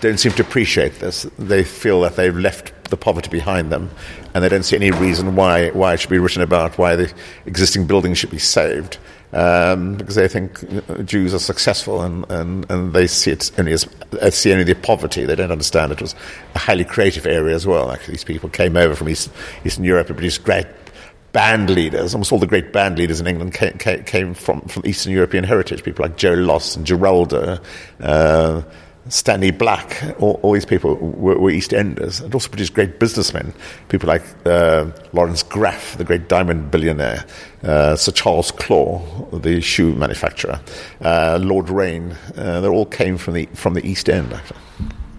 don't 0.00 0.18
seem 0.18 0.32
to 0.32 0.42
appreciate 0.42 1.00
this. 1.00 1.26
They 1.38 1.64
feel 1.64 2.00
that 2.02 2.16
they've 2.16 2.36
left 2.36 2.72
the 2.90 2.96
poverty 2.96 3.30
behind 3.30 3.72
them, 3.72 3.90
and 4.34 4.44
they 4.44 4.48
don't 4.48 4.64
see 4.64 4.76
any 4.76 4.90
reason 4.90 5.34
why 5.34 5.70
why 5.70 5.94
it 5.94 6.00
should 6.00 6.10
be 6.10 6.18
written 6.18 6.42
about, 6.42 6.78
why 6.78 6.96
the 6.96 7.12
existing 7.46 7.86
buildings 7.86 8.18
should 8.18 8.30
be 8.30 8.38
saved 8.38 8.98
um, 9.32 9.94
because 9.96 10.14
they 10.14 10.28
think 10.28 10.60
Jews 11.04 11.32
are 11.32 11.38
successful 11.38 12.02
and, 12.02 12.30
and, 12.30 12.70
and 12.70 12.92
they 12.92 13.06
see 13.06 13.30
it 13.30 13.50
only 13.58 13.72
as 13.72 13.88
see 14.30 14.52
only 14.52 14.64
the 14.64 14.74
poverty. 14.74 15.24
They 15.24 15.34
don't 15.34 15.50
understand 15.50 15.92
it 15.92 16.02
was 16.02 16.14
a 16.54 16.58
highly 16.58 16.84
creative 16.84 17.26
area 17.26 17.54
as 17.54 17.66
well. 17.66 17.90
Actually, 17.90 18.12
these 18.12 18.24
people 18.24 18.48
came 18.48 18.76
over 18.76 18.94
from 18.94 19.08
East, 19.08 19.30
Eastern 19.64 19.84
Europe 19.84 20.08
and 20.08 20.16
produced 20.16 20.44
great 20.44 20.66
band 21.32 21.70
leaders. 21.70 22.14
Almost 22.14 22.32
all 22.32 22.38
the 22.38 22.46
great 22.46 22.72
band 22.72 22.98
leaders 22.98 23.20
in 23.20 23.26
England 23.26 23.54
came, 23.54 24.04
came, 24.04 24.34
from, 24.34 24.60
from 24.62 24.82
Eastern 24.84 25.12
European 25.12 25.44
heritage. 25.44 25.82
People 25.82 26.04
like 26.04 26.16
Joe 26.16 26.34
Loss 26.34 26.76
and 26.76 26.86
Geraldo. 26.86 27.62
Uh, 28.00 28.62
Stanley 29.08 29.50
Black, 29.50 30.02
all, 30.20 30.38
all 30.42 30.52
these 30.52 30.64
people 30.64 30.94
were, 30.96 31.38
were, 31.38 31.50
East 31.50 31.74
Enders. 31.74 32.20
It 32.20 32.32
also 32.34 32.48
produced 32.48 32.74
great 32.74 33.00
businessmen, 33.00 33.52
people 33.88 34.06
like 34.06 34.22
uh, 34.46 34.90
Laurence 35.12 35.42
Graff, 35.42 35.96
the 35.98 36.04
great 36.04 36.28
diamond 36.28 36.70
billionaire, 36.70 37.24
uh, 37.64 37.96
Sir 37.96 38.12
Charles 38.12 38.52
Clore, 38.52 39.42
the 39.42 39.60
shoe 39.60 39.94
manufacturer, 39.94 40.60
uh, 41.00 41.38
Lord 41.42 41.68
Rayne. 41.68 42.16
Uh, 42.36 42.60
they 42.60 42.68
all 42.68 42.86
came 42.86 43.18
from 43.18 43.34
the, 43.34 43.46
from 43.54 43.74
the 43.74 43.84
East 43.86 44.08
End, 44.08 44.32
actually. 44.32 44.60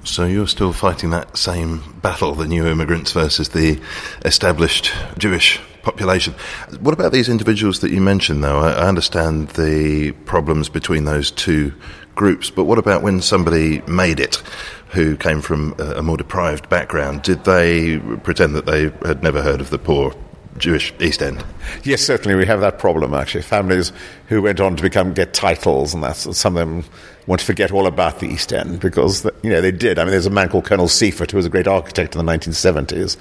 So 0.06 0.26
you're 0.26 0.48
still 0.48 0.74
fighting 0.74 1.12
that 1.12 1.38
same 1.38 1.82
battle, 2.02 2.36
the 2.36 2.48
new 2.48 2.68
immigrants 2.68 3.14
versus 3.14 3.50
the 3.50 3.80
established 4.26 4.92
Jewish 5.18 5.62
population. 5.82 6.34
What 6.80 6.94
about 6.94 7.12
these 7.12 7.30
individuals 7.30 7.80
that 7.82 7.92
you 7.92 8.02
mentioned, 8.02 8.44
though? 8.44 8.60
I 8.60 8.88
understand 8.88 9.50
the 9.50 10.12
problems 10.26 10.68
between 10.68 11.06
those 11.06 11.32
two 11.32 11.74
groups, 12.16 12.50
but 12.50 12.66
what 12.66 12.78
about 12.78 13.02
when 13.02 13.22
somebody 13.22 13.82
made 13.88 14.20
it? 14.20 14.42
Who 14.90 15.18
came 15.18 15.42
from 15.42 15.74
a 15.80 16.04
more 16.04 16.18
deprived 16.18 16.70
background? 16.70 17.24
Did 17.24 17.46
they 17.46 17.98
pretend 18.24 18.56
that 18.56 18.66
they 18.66 18.92
had 19.08 19.24
never 19.24 19.42
heard 19.42 19.60
of 19.60 19.72
the 19.72 19.80
poor 19.80 20.16
Jewish 20.58 20.94
East 21.00 21.24
End? 21.24 21.44
Yes, 21.84 22.02
certainly 22.02 22.36
we 22.36 22.46
have 22.46 22.62
that 22.62 22.78
problem 22.78 23.14
actually. 23.14 23.42
Families 23.42 23.92
who 24.28 24.42
went 24.42 24.60
on 24.60 24.76
to 24.76 24.84
become 24.84 25.14
get 25.14 25.34
titles, 25.34 25.94
and 25.94 26.04
that's 26.04 26.38
some 26.38 26.58
of 26.58 26.68
them 26.68 26.86
want 27.28 27.40
to 27.40 27.46
forget 27.46 27.72
all 27.72 27.88
about 27.88 28.20
the 28.20 28.28
East 28.28 28.52
End 28.52 28.80
because 28.80 29.26
you 29.44 29.50
know 29.50 29.62
they 29.62 29.72
did. 29.72 30.00
I 30.00 30.04
mean, 30.04 30.12
there's 30.12 30.26
a 30.26 30.32
man 30.32 30.50
called 30.50 30.66
Colonel 30.66 30.88
Seifert 30.88 31.32
who 31.32 31.38
was 31.38 31.46
a 31.46 31.50
great 31.50 31.68
architect 31.68 32.16
in 32.16 32.26
the 32.26 32.32
1970s. 32.32 33.18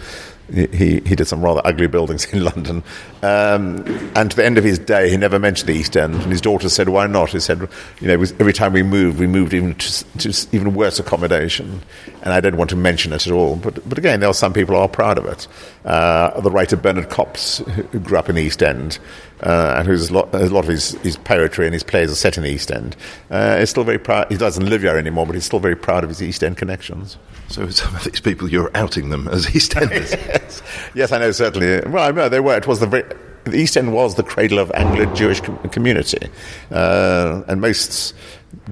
He, 0.52 1.00
he, 1.00 1.14
did 1.16 1.26
some 1.28 1.40
rather 1.40 1.62
ugly 1.64 1.86
buildings 1.86 2.24
in 2.32 2.44
London, 2.44 2.82
um, 3.22 3.86
and 4.14 4.30
to 4.30 4.36
the 4.36 4.44
end 4.44 4.58
of 4.58 4.64
his 4.64 4.78
day, 4.78 5.08
he 5.08 5.16
never 5.16 5.38
mentioned 5.38 5.68
the 5.68 5.74
East 5.74 5.96
End. 5.96 6.14
And 6.14 6.30
his 6.30 6.40
daughter 6.40 6.68
said, 6.68 6.88
"Why 6.90 7.06
not?" 7.06 7.30
He 7.30 7.40
said, 7.40 7.60
"You 8.00 8.08
know, 8.08 8.14
every 8.14 8.52
time 8.52 8.72
we 8.72 8.82
moved, 8.82 9.18
we 9.18 9.26
moved 9.26 9.54
even 9.54 9.76
to, 9.76 10.04
to 10.18 10.46
even 10.52 10.74
worse 10.74 10.98
accommodation, 10.98 11.80
and 12.22 12.34
I 12.34 12.40
don't 12.40 12.56
want 12.56 12.70
to 12.70 12.76
mention 12.76 13.12
it 13.12 13.26
at 13.26 13.32
all." 13.32 13.56
But 13.56 13.88
but 13.88 13.96
again, 13.96 14.20
there 14.20 14.28
are 14.28 14.34
some 14.34 14.52
people 14.52 14.74
who 14.74 14.80
are 14.80 14.88
proud 14.88 15.16
of 15.16 15.26
it. 15.26 15.46
Uh, 15.86 16.38
the 16.40 16.50
writer 16.50 16.76
Bernard 16.76 17.08
Kops, 17.08 17.58
who 17.58 18.00
grew 18.00 18.18
up 18.18 18.28
in 18.28 18.34
the 18.34 18.42
East 18.42 18.62
End, 18.62 18.98
uh, 19.42 19.74
and 19.78 19.88
who's 19.88 20.10
a 20.10 20.14
lot, 20.14 20.34
a 20.34 20.46
lot 20.46 20.60
of 20.60 20.68
his, 20.68 20.92
his, 21.02 21.16
poetry 21.16 21.66
and 21.66 21.74
his 21.74 21.82
plays 21.82 22.10
are 22.10 22.14
set 22.14 22.36
in 22.36 22.44
the 22.44 22.50
East 22.50 22.70
End. 22.70 22.96
Uh, 23.30 23.58
is 23.60 23.70
still 23.70 23.84
very 23.84 23.98
proud. 23.98 24.30
He 24.30 24.36
doesn't 24.36 24.68
live 24.68 24.82
here 24.82 24.96
anymore, 24.96 25.26
but 25.26 25.34
he's 25.34 25.44
still 25.44 25.58
very 25.58 25.76
proud 25.76 26.04
of 26.04 26.10
his 26.10 26.22
East 26.22 26.44
End 26.44 26.56
connections. 26.56 27.18
So 27.48 27.68
some 27.70 27.94
of 27.94 28.04
these 28.04 28.20
people, 28.20 28.48
you're 28.48 28.70
outing 28.74 29.10
them 29.10 29.28
as 29.28 29.54
East 29.54 29.76
Enders. 29.76 30.12
yes. 30.12 30.62
yes, 30.94 31.12
I 31.12 31.18
know 31.18 31.32
certainly. 31.32 31.80
Well, 31.90 32.08
I 32.08 32.12
know 32.12 32.28
they 32.28 32.40
were. 32.40 32.56
It 32.56 32.66
was 32.66 32.80
the 32.80 32.86
very, 32.86 33.04
the 33.44 33.56
East 33.56 33.76
End 33.76 33.92
was 33.92 34.14
the 34.14 34.22
cradle 34.22 34.58
of 34.58 34.70
Anglo-Jewish 34.72 35.40
com- 35.40 35.58
community, 35.70 36.28
uh, 36.70 37.42
and 37.48 37.60
most 37.60 38.14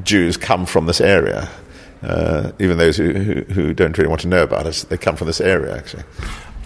Jews 0.05 0.37
come 0.37 0.67
from 0.67 0.87
this 0.87 1.01
area. 1.01 1.51
Uh, 2.03 2.53
even 2.59 2.79
those 2.79 2.97
who, 2.97 3.13
who, 3.13 3.43
who, 3.53 3.75
don't 3.75 3.99
really 3.99 4.09
want 4.09 4.23
to 4.23 4.29
know 4.29 4.43
about 4.43 4.67
us, 4.67 4.85
they 4.85 4.97
come 4.97 5.17
from 5.17 5.27
this 5.27 5.39
area 5.39 5.77
actually 5.77 6.03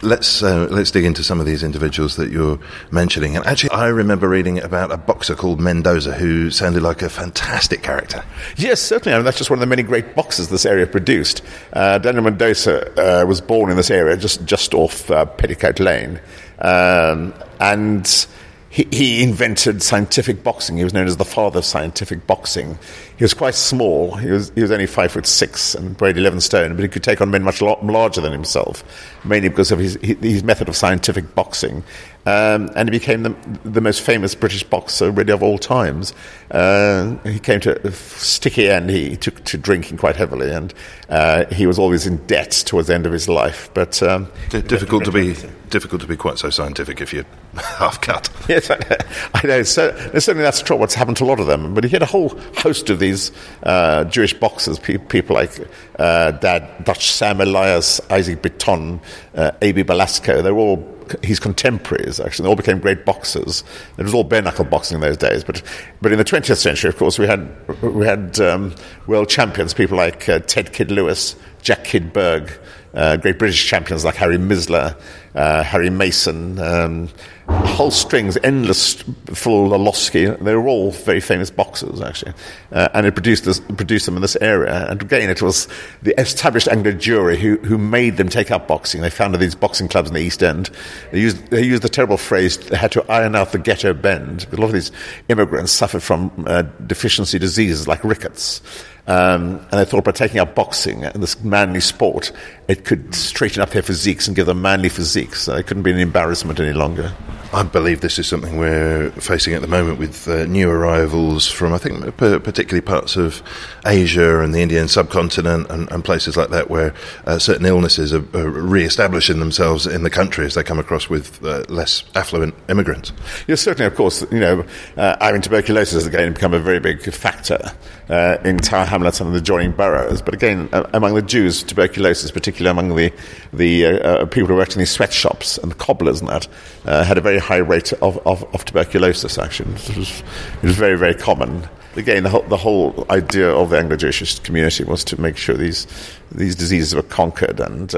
let's 0.04 0.42
uh, 0.42 0.68
let's 0.70 0.90
dig 0.90 1.04
into 1.04 1.24
some 1.24 1.40
of 1.40 1.46
these 1.46 1.62
individuals 1.62 2.16
that 2.16 2.30
you're 2.30 2.58
mentioning. 2.90 3.36
And 3.36 3.44
actually, 3.46 3.70
I 3.70 3.88
remember 3.88 4.28
reading 4.28 4.60
about 4.60 4.92
a 4.92 4.96
boxer 4.96 5.34
called 5.34 5.60
Mendoza 5.60 6.12
who 6.12 6.50
sounded 6.50 6.82
like 6.82 7.02
a 7.02 7.08
fantastic 7.08 7.82
character. 7.82 8.24
Yes, 8.56 8.80
certainly. 8.80 9.14
I 9.14 9.18
mean, 9.18 9.24
that's 9.24 9.38
just 9.38 9.50
one 9.50 9.58
of 9.58 9.60
the 9.60 9.66
many 9.66 9.82
great 9.82 10.14
boxers 10.14 10.48
this 10.48 10.66
area 10.66 10.86
produced. 10.86 11.42
Uh, 11.72 11.98
Daniel 11.98 12.24
Mendoza 12.24 13.22
uh, 13.22 13.26
was 13.26 13.40
born 13.40 13.70
in 13.70 13.76
this 13.76 13.90
area, 13.90 14.16
just 14.16 14.44
just 14.44 14.74
off 14.74 15.10
uh, 15.10 15.24
Petticoat 15.24 15.80
Lane, 15.80 16.20
um, 16.60 17.34
and 17.60 18.26
he, 18.74 18.88
he, 18.90 19.22
invented 19.22 19.82
scientific 19.82 20.42
boxing. 20.42 20.76
He 20.76 20.82
was 20.82 20.92
known 20.92 21.06
as 21.06 21.16
the 21.16 21.24
father 21.24 21.60
of 21.60 21.64
scientific 21.64 22.26
boxing. 22.26 22.76
He 23.16 23.24
was 23.24 23.34
quite 23.34 23.54
small. 23.54 24.16
He 24.16 24.30
was, 24.30 24.50
he 24.54 24.62
was 24.62 24.70
only 24.70 24.86
five 24.86 25.12
foot 25.12 25.26
six 25.26 25.74
and 25.74 25.98
weighed 26.00 26.16
11 26.16 26.40
stone, 26.40 26.74
but 26.74 26.82
he 26.82 26.88
could 26.88 27.04
take 27.04 27.20
on 27.20 27.30
men 27.30 27.42
much 27.42 27.62
larger 27.62 28.20
than 28.20 28.32
himself, 28.32 28.82
mainly 29.24 29.48
because 29.48 29.70
of 29.70 29.78
his, 29.78 29.94
his 30.02 30.42
method 30.42 30.68
of 30.68 30.76
scientific 30.76 31.34
boxing. 31.34 31.84
Um, 32.26 32.70
and 32.74 32.88
he 32.88 32.98
became 32.98 33.22
the, 33.22 33.36
the, 33.64 33.82
most 33.82 34.00
famous 34.00 34.34
British 34.34 34.62
boxer 34.62 35.10
really 35.10 35.32
of 35.32 35.42
all 35.42 35.58
times. 35.58 36.14
Uh, 36.50 37.16
he 37.18 37.38
came 37.38 37.60
to 37.60 37.86
a 37.86 37.92
sticky 37.92 38.70
end. 38.70 38.88
He 38.88 39.14
took 39.16 39.44
to 39.44 39.58
drinking 39.58 39.98
quite 39.98 40.16
heavily, 40.16 40.50
and 40.50 40.72
uh, 41.10 41.44
he 41.52 41.66
was 41.66 41.78
always 41.78 42.06
in 42.06 42.16
debt 42.26 42.50
towards 42.50 42.88
the 42.88 42.94
end 42.94 43.04
of 43.04 43.12
his 43.12 43.28
life. 43.28 43.68
But 43.74 44.02
um, 44.02 44.28
D- 44.48 44.62
difficult 44.62 45.04
to 45.04 45.12
be 45.12 45.36
difficult 45.68 46.00
to 46.00 46.06
be 46.06 46.16
quite 46.16 46.38
so 46.38 46.48
scientific 46.48 47.00
if 47.02 47.12
you're 47.12 47.26
half 47.56 48.00
cut. 48.00 48.30
Yes, 48.48 48.70
I 48.70 48.76
know. 48.76 48.96
I 49.34 49.46
know. 49.46 49.62
So, 49.62 49.94
certainly 50.12 50.44
that's 50.44 50.62
true. 50.62 50.76
What's 50.76 50.94
happened 50.94 51.18
to 51.18 51.24
a 51.24 51.26
lot 51.26 51.40
of 51.40 51.46
them. 51.46 51.74
But 51.74 51.84
he 51.84 51.90
had 51.90 52.02
a 52.02 52.06
whole 52.06 52.30
host 52.56 52.88
of 52.88 53.02
these 53.04 53.32
uh, 53.62 54.04
Jewish 54.04 54.34
boxers, 54.34 54.78
pe- 54.78 54.98
people 54.98 55.34
like 55.34 55.52
uh, 55.98 56.32
Dad, 56.32 56.84
Dutch 56.84 57.10
Sam 57.10 57.40
Elias, 57.40 58.00
Isaac 58.10 58.42
Bitton, 58.42 59.00
uh, 59.34 59.52
A.B. 59.62 59.82
Belasco. 59.82 60.42
They're 60.42 60.56
all 60.56 60.94
his 61.22 61.38
contemporaries, 61.38 62.20
actually. 62.20 62.44
They 62.44 62.48
all 62.48 62.56
became 62.56 62.78
great 62.78 63.04
boxers. 63.04 63.62
It 63.98 64.02
was 64.02 64.14
all 64.14 64.24
bare 64.24 64.42
knuckle 64.42 64.64
boxing 64.64 64.96
in 64.96 65.00
those 65.02 65.16
days. 65.16 65.44
But, 65.44 65.62
but 66.00 66.12
in 66.12 66.18
the 66.18 66.24
20th 66.24 66.56
century, 66.56 66.88
of 66.88 66.96
course, 66.96 67.18
we 67.18 67.26
had, 67.26 67.82
we 67.82 68.06
had 68.06 68.40
um, 68.40 68.74
world 69.06 69.28
champions, 69.28 69.74
people 69.74 69.96
like 69.96 70.28
uh, 70.28 70.38
Ted 70.40 70.72
Kid 70.72 70.90
Lewis, 70.90 71.36
Jack 71.62 71.84
Kid 71.84 72.12
Berg, 72.12 72.50
uh, 72.94 73.16
great 73.16 73.38
British 73.38 73.66
champions 73.66 74.04
like 74.04 74.14
Harry 74.16 74.38
Mizler, 74.38 74.96
uh, 75.34 75.62
Harry 75.62 75.90
Mason, 75.90 76.58
um, 76.58 77.08
whole 77.48 77.90
strings, 77.90 78.38
endless, 78.42 78.94
Phil 79.34 79.68
Lolowski. 79.68 80.38
They 80.42 80.54
were 80.54 80.68
all 80.68 80.92
very 80.92 81.20
famous 81.20 81.50
boxers, 81.50 82.00
actually. 82.00 82.32
Uh, 82.72 82.88
and 82.94 83.06
it 83.06 83.12
produced, 83.12 83.44
this, 83.44 83.60
produced 83.60 84.06
them 84.06 84.16
in 84.16 84.22
this 84.22 84.36
area. 84.36 84.86
And 84.88 85.02
again, 85.02 85.28
it 85.28 85.42
was 85.42 85.68
the 86.02 86.18
established 86.18 86.68
Anglo 86.68 86.92
Jewry 86.92 87.36
who, 87.36 87.56
who 87.58 87.76
made 87.76 88.16
them 88.16 88.28
take 88.28 88.50
up 88.50 88.68
boxing. 88.68 89.02
They 89.02 89.10
founded 89.10 89.40
these 89.40 89.54
boxing 89.54 89.88
clubs 89.88 90.08
in 90.08 90.14
the 90.14 90.20
East 90.20 90.42
End. 90.42 90.70
They 91.10 91.20
used, 91.20 91.48
they 91.48 91.62
used 91.62 91.82
the 91.82 91.88
terrible 91.88 92.16
phrase, 92.16 92.56
they 92.56 92.76
had 92.76 92.92
to 92.92 93.04
iron 93.10 93.34
out 93.34 93.52
the 93.52 93.58
ghetto 93.58 93.92
bend. 93.92 94.46
A 94.52 94.56
lot 94.56 94.66
of 94.66 94.72
these 94.72 94.92
immigrants 95.28 95.72
suffered 95.72 96.02
from 96.02 96.44
uh, 96.46 96.62
deficiency 96.86 97.38
diseases 97.38 97.86
like 97.86 98.02
rickets. 98.04 98.62
Um, 99.06 99.58
and 99.70 99.72
they 99.72 99.84
thought 99.84 100.04
by 100.04 100.12
taking 100.12 100.40
up 100.40 100.54
boxing 100.54 101.04
and 101.04 101.22
this 101.22 101.42
manly 101.42 101.80
sport, 101.80 102.32
it 102.68 102.84
could 102.84 103.14
straighten 103.14 103.60
up 103.60 103.70
their 103.70 103.82
physiques 103.82 104.26
and 104.26 104.34
give 104.34 104.46
them 104.46 104.62
manly 104.62 104.88
physiques. 104.88 105.42
So 105.42 105.54
it 105.56 105.66
couldn't 105.66 105.82
be 105.82 105.92
an 105.92 105.98
embarrassment 105.98 106.58
any 106.58 106.72
longer. 106.72 107.12
I 107.54 107.62
believe 107.62 108.00
this 108.00 108.18
is 108.18 108.26
something 108.26 108.56
we're 108.56 109.10
facing 109.12 109.54
at 109.54 109.60
the 109.60 109.68
moment 109.68 110.00
with 110.00 110.26
uh, 110.26 110.44
new 110.46 110.68
arrivals 110.68 111.48
from, 111.48 111.72
I 111.72 111.78
think, 111.78 112.16
particularly 112.16 112.80
parts 112.80 113.14
of 113.14 113.44
Asia 113.86 114.40
and 114.40 114.52
the 114.52 114.60
Indian 114.60 114.88
subcontinent 114.88 115.70
and, 115.70 115.88
and 115.92 116.04
places 116.04 116.36
like 116.36 116.48
that, 116.50 116.68
where 116.68 116.92
uh, 117.26 117.38
certain 117.38 117.64
illnesses 117.64 118.12
are, 118.12 118.24
are, 118.36 118.50
re-establishing 118.50 119.38
themselves 119.38 119.86
in 119.86 120.02
the 120.02 120.10
country 120.10 120.46
as 120.46 120.54
they 120.54 120.64
come 120.64 120.80
across 120.80 121.08
with 121.08 121.44
uh, 121.44 121.62
less 121.68 122.02
affluent 122.16 122.56
immigrants. 122.68 123.12
Yes, 123.46 123.60
certainly. 123.60 123.86
Of 123.86 123.94
course, 123.94 124.22
you 124.32 124.40
know, 124.40 124.66
uh, 124.96 125.16
I 125.20 125.30
mean, 125.30 125.40
tuberculosis 125.40 125.94
has 125.94 126.06
again 126.06 126.32
become 126.32 126.54
a 126.54 126.58
very 126.58 126.80
big 126.80 127.02
factor 127.12 127.70
uh, 128.08 128.38
in 128.44 128.58
Tower 128.58 128.84
Hamlets 128.84 129.20
and 129.20 129.32
the 129.32 129.38
adjoining 129.38 129.72
boroughs. 129.72 130.22
But 130.22 130.34
again, 130.34 130.68
uh, 130.72 130.88
among 130.92 131.14
the 131.14 131.22
Jews, 131.22 131.62
tuberculosis, 131.62 132.30
particularly 132.30 132.70
among 132.70 132.96
the 132.96 133.12
the 133.52 134.26
people 134.30 134.48
who 134.48 134.56
worked 134.56 134.74
in 134.74 134.78
these 134.78 134.90
sweatshops 134.90 135.58
and 135.58 135.70
the 135.70 135.76
cobblers 135.76 136.20
and 136.20 136.28
that, 136.28 136.48
had 136.84 137.18
a 137.18 137.20
very 137.20 137.38
high 137.38 137.58
rate 137.58 137.92
of, 137.94 138.18
of, 138.26 138.42
of 138.54 138.64
tuberculosis, 138.64 139.38
actually. 139.38 139.72
It 139.74 139.96
was, 139.96 140.22
it 140.62 140.66
was 140.66 140.76
very, 140.76 140.98
very 140.98 141.14
common. 141.14 141.68
Again, 141.96 142.24
the 142.24 142.30
whole, 142.30 142.42
the 142.42 142.56
whole 142.56 143.06
idea 143.08 143.48
of 143.48 143.70
the 143.70 143.78
Anglo-Jewish 143.78 144.40
community 144.40 144.82
was 144.82 145.04
to 145.04 145.20
make 145.20 145.36
sure 145.36 145.56
these, 145.56 145.86
these 146.32 146.56
diseases 146.56 146.94
were 146.94 147.02
conquered 147.02 147.60
and 147.60 147.94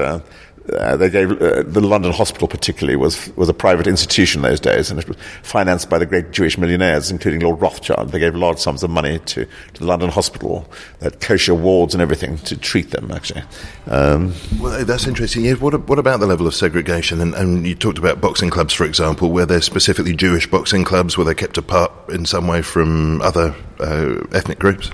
uh, 0.73 0.97
they 0.97 1.09
gave 1.09 1.31
uh, 1.41 1.63
the 1.63 1.81
London 1.81 2.11
Hospital, 2.11 2.47
particularly, 2.47 2.95
was 2.95 3.31
was 3.35 3.49
a 3.49 3.53
private 3.53 3.87
institution 3.87 4.41
those 4.41 4.59
days, 4.59 4.91
and 4.91 4.99
it 4.99 5.07
was 5.07 5.17
financed 5.43 5.89
by 5.89 5.97
the 5.97 6.05
great 6.05 6.31
Jewish 6.31 6.57
millionaires, 6.57 7.11
including 7.11 7.41
Lord 7.41 7.61
Rothschild. 7.61 8.11
They 8.11 8.19
gave 8.19 8.35
large 8.35 8.59
sums 8.59 8.83
of 8.83 8.89
money 8.89 9.19
to, 9.19 9.45
to 9.45 9.79
the 9.79 9.85
London 9.85 10.09
Hospital, 10.09 10.69
that 10.99 11.21
kosher 11.21 11.55
wards 11.55 11.93
and 11.93 12.01
everything 12.01 12.37
to 12.39 12.57
treat 12.57 12.91
them. 12.91 13.11
Actually, 13.11 13.43
um, 13.87 14.33
well, 14.59 14.83
that's 14.85 15.07
interesting. 15.07 15.45
Yeah, 15.45 15.53
what 15.53 15.87
what 15.87 15.99
about 15.99 16.19
the 16.19 16.27
level 16.27 16.47
of 16.47 16.55
segregation? 16.55 17.21
And, 17.21 17.33
and 17.35 17.65
you 17.65 17.75
talked 17.75 17.97
about 17.97 18.21
boxing 18.21 18.49
clubs, 18.49 18.73
for 18.73 18.85
example, 18.85 19.31
where 19.31 19.45
they're 19.45 19.61
specifically 19.61 20.15
Jewish 20.15 20.49
boxing 20.49 20.83
clubs, 20.83 21.17
where 21.17 21.25
they're 21.25 21.33
kept 21.33 21.57
apart 21.57 21.91
in 22.09 22.25
some 22.25 22.47
way 22.47 22.61
from 22.61 23.21
other 23.21 23.55
uh, 23.79 24.25
ethnic 24.33 24.59
groups. 24.59 24.91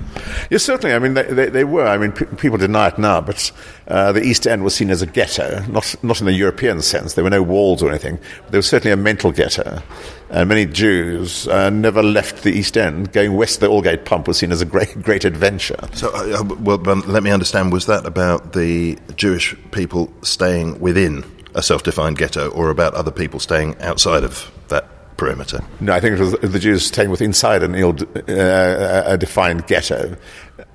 Yes, 0.49 0.63
certainly. 0.63 0.95
I 0.95 0.99
mean, 0.99 1.13
they, 1.13 1.23
they, 1.23 1.49
they 1.49 1.63
were. 1.63 1.85
I 1.85 1.97
mean, 1.97 2.11
people 2.11 2.57
deny 2.57 2.87
it 2.87 2.97
now, 2.97 3.21
but 3.21 3.51
uh, 3.87 4.11
the 4.11 4.23
East 4.23 4.47
End 4.47 4.63
was 4.63 4.75
seen 4.75 4.89
as 4.89 5.01
a 5.01 5.05
ghetto, 5.05 5.63
not, 5.67 5.95
not 6.03 6.19
in 6.19 6.25
the 6.25 6.33
European 6.33 6.81
sense. 6.81 7.13
There 7.13 7.23
were 7.23 7.29
no 7.29 7.43
walls 7.43 7.83
or 7.83 7.89
anything. 7.89 8.19
There 8.49 8.57
was 8.57 8.67
certainly 8.67 8.91
a 8.91 8.97
mental 8.97 9.31
ghetto. 9.31 9.81
And 10.29 10.49
many 10.49 10.65
Jews 10.65 11.47
uh, 11.47 11.69
never 11.69 12.01
left 12.01 12.43
the 12.43 12.51
East 12.51 12.77
End. 12.77 13.11
Going 13.11 13.35
west 13.35 13.59
the 13.59 13.67
Aldgate 13.67 14.05
pump 14.05 14.27
was 14.27 14.37
seen 14.37 14.51
as 14.51 14.61
a 14.61 14.65
great, 14.65 15.01
great 15.01 15.25
adventure. 15.25 15.79
So, 15.93 16.09
uh, 16.13 16.39
uh 16.39 16.55
well, 16.59 16.77
let 16.77 17.23
me 17.23 17.31
understand, 17.31 17.71
was 17.71 17.85
that 17.85 18.05
about 18.05 18.53
the 18.53 18.97
Jewish 19.15 19.55
people 19.71 20.11
staying 20.21 20.79
within 20.79 21.23
a 21.55 21.61
self 21.61 21.83
defined 21.83 22.17
ghetto 22.17 22.49
or 22.49 22.69
about 22.69 22.93
other 22.93 23.11
people 23.11 23.39
staying 23.39 23.79
outside 23.79 24.23
of 24.23 24.51
that 24.69 24.87
perimeter? 25.17 25.63
No, 25.79 25.93
I 25.93 25.99
think 25.99 26.17
it 26.17 26.21
was 26.21 26.33
the 26.33 26.59
Jews 26.59 26.85
staying 26.85 27.09
within 27.09 27.33
inside 27.33 27.63
an 27.63 27.73
ill 27.73 27.95
uh, 28.29 29.03
a 29.05 29.17
defined 29.17 29.65
ghetto. 29.65 30.15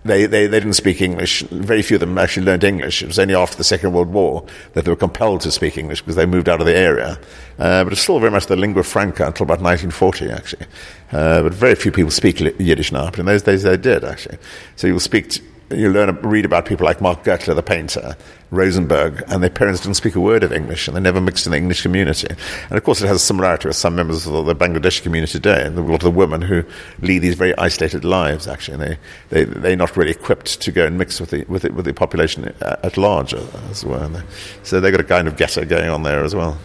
They, 0.04 0.26
they, 0.26 0.46
they 0.46 0.58
didn't 0.58 0.74
speak 0.74 1.00
English. 1.00 1.42
Very 1.42 1.82
few 1.82 1.96
of 1.96 2.00
them 2.00 2.18
actually 2.18 2.46
learned 2.46 2.64
English. 2.64 3.02
It 3.02 3.06
was 3.06 3.18
only 3.18 3.34
after 3.34 3.56
the 3.56 3.64
Second 3.64 3.92
World 3.92 4.08
War 4.08 4.44
that 4.72 4.84
they 4.84 4.90
were 4.90 4.96
compelled 4.96 5.42
to 5.42 5.52
speak 5.52 5.78
English 5.78 6.00
because 6.00 6.16
they 6.16 6.26
moved 6.26 6.48
out 6.48 6.60
of 6.60 6.66
the 6.66 6.76
area. 6.76 7.18
Uh, 7.58 7.84
but 7.84 7.92
it's 7.92 8.02
still 8.02 8.18
very 8.18 8.32
much 8.32 8.46
the 8.46 8.56
lingua 8.56 8.82
franca 8.82 9.26
until 9.26 9.44
about 9.44 9.60
1940, 9.60 10.30
actually. 10.30 10.66
Uh, 11.12 11.42
but 11.42 11.54
very 11.54 11.74
few 11.74 11.92
people 11.92 12.10
speak 12.10 12.40
Yiddish 12.40 12.90
now, 12.90 13.10
but 13.10 13.20
in 13.20 13.26
those 13.26 13.42
days 13.42 13.62
they 13.62 13.76
did, 13.76 14.02
actually. 14.04 14.38
So 14.74 14.86
you'll 14.86 15.00
speak 15.00 15.40
you 15.70 15.90
learn 15.90 16.16
read 16.22 16.44
about 16.44 16.66
people 16.66 16.86
like 16.86 17.00
Mark 17.00 17.24
Gertler, 17.24 17.54
the 17.54 17.62
painter, 17.62 18.16
Rosenberg, 18.50 19.22
and 19.28 19.42
their 19.42 19.50
parents 19.50 19.82
didn't 19.82 19.96
speak 19.96 20.14
a 20.14 20.20
word 20.20 20.42
of 20.42 20.52
English, 20.52 20.88
and 20.88 20.96
they 20.96 21.00
never 21.00 21.20
mixed 21.20 21.46
in 21.46 21.52
the 21.52 21.58
English 21.58 21.82
community. 21.82 22.28
And 22.70 22.78
of 22.78 22.84
course, 22.84 23.02
it 23.02 23.06
has 23.06 23.16
a 23.16 23.24
similarity 23.24 23.68
with 23.68 23.76
some 23.76 23.94
members 23.94 24.26
of 24.26 24.46
the 24.46 24.54
Bangladeshi 24.54 25.02
community 25.02 25.32
today, 25.32 25.66
and 25.66 25.76
a 25.76 25.82
lot 25.82 25.96
of 25.96 26.00
the 26.00 26.10
women 26.10 26.42
who 26.42 26.64
lead 27.02 27.18
these 27.20 27.34
very 27.34 27.56
isolated 27.58 28.04
lives. 28.04 28.46
Actually, 28.46 28.74
and 28.74 28.98
they 29.30 29.44
they 29.44 29.44
they're 29.44 29.76
not 29.76 29.96
really 29.96 30.12
equipped 30.12 30.60
to 30.60 30.72
go 30.72 30.86
and 30.86 30.96
mix 30.96 31.20
with 31.20 31.30
the 31.30 31.44
with 31.48 31.62
the, 31.62 31.72
with 31.72 31.84
the 31.84 31.92
population 31.92 32.54
at 32.60 32.96
large 32.96 33.34
as 33.34 33.84
well. 33.84 34.10
So 34.62 34.80
they've 34.80 34.92
got 34.92 35.00
a 35.00 35.04
kind 35.04 35.28
of 35.28 35.36
ghetto 35.36 35.64
going 35.64 35.90
on 35.90 36.02
there 36.02 36.24
as 36.24 36.34
well. 36.34 36.58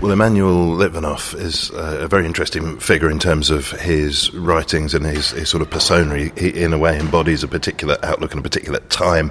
Well, 0.00 0.10
Emanuel 0.10 0.76
Litvinoff 0.76 1.34
is 1.38 1.70
uh, 1.70 1.98
a 2.00 2.08
very 2.08 2.26
interesting 2.26 2.80
figure 2.80 3.10
in 3.10 3.20
terms 3.20 3.48
of 3.48 3.70
his 3.72 4.32
writings 4.34 4.92
and 4.92 5.04
his, 5.06 5.30
his 5.30 5.48
sort 5.48 5.62
of 5.62 5.70
persona. 5.70 6.16
He, 6.16 6.48
in 6.48 6.72
a 6.72 6.78
way, 6.78 6.98
embodies 6.98 7.44
a 7.44 7.48
particular 7.48 7.96
outlook 8.02 8.32
and 8.32 8.40
a 8.40 8.42
particular 8.42 8.80
time 8.88 9.30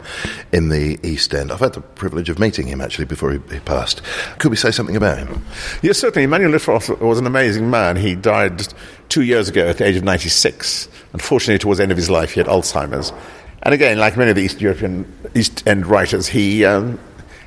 in 0.53 0.69
the 0.69 0.99
East 1.03 1.33
End. 1.33 1.51
I've 1.51 1.59
had 1.59 1.73
the 1.73 1.81
privilege 1.81 2.29
of 2.29 2.39
meeting 2.39 2.67
him 2.67 2.79
actually 2.79 3.05
before 3.05 3.31
he, 3.31 3.39
he 3.51 3.59
passed. 3.59 4.01
Could 4.39 4.51
we 4.51 4.57
say 4.57 4.71
something 4.71 4.95
about 4.95 5.17
him? 5.17 5.43
Yes, 5.81 5.97
certainly. 5.97 6.23
Emanuel 6.23 6.51
Litvinoff 6.51 6.99
was 7.01 7.19
an 7.19 7.27
amazing 7.27 7.69
man. 7.69 7.97
He 7.97 8.15
died 8.15 8.73
two 9.09 9.23
years 9.23 9.49
ago 9.49 9.67
at 9.67 9.79
the 9.79 9.85
age 9.85 9.97
of 9.97 10.03
96. 10.03 10.87
Unfortunately, 11.11 11.59
towards 11.59 11.79
the 11.79 11.83
end 11.83 11.91
of 11.91 11.97
his 11.97 12.09
life, 12.09 12.31
he 12.31 12.39
had 12.39 12.47
Alzheimer's. 12.47 13.11
And 13.63 13.73
again, 13.73 13.97
like 13.97 14.15
many 14.15 14.29
of 14.29 14.35
the 14.35 14.43
East 14.43 14.61
European 14.61 15.11
East 15.35 15.67
End 15.67 15.85
writers, 15.85 16.27
he 16.27 16.63
um, 16.63 16.99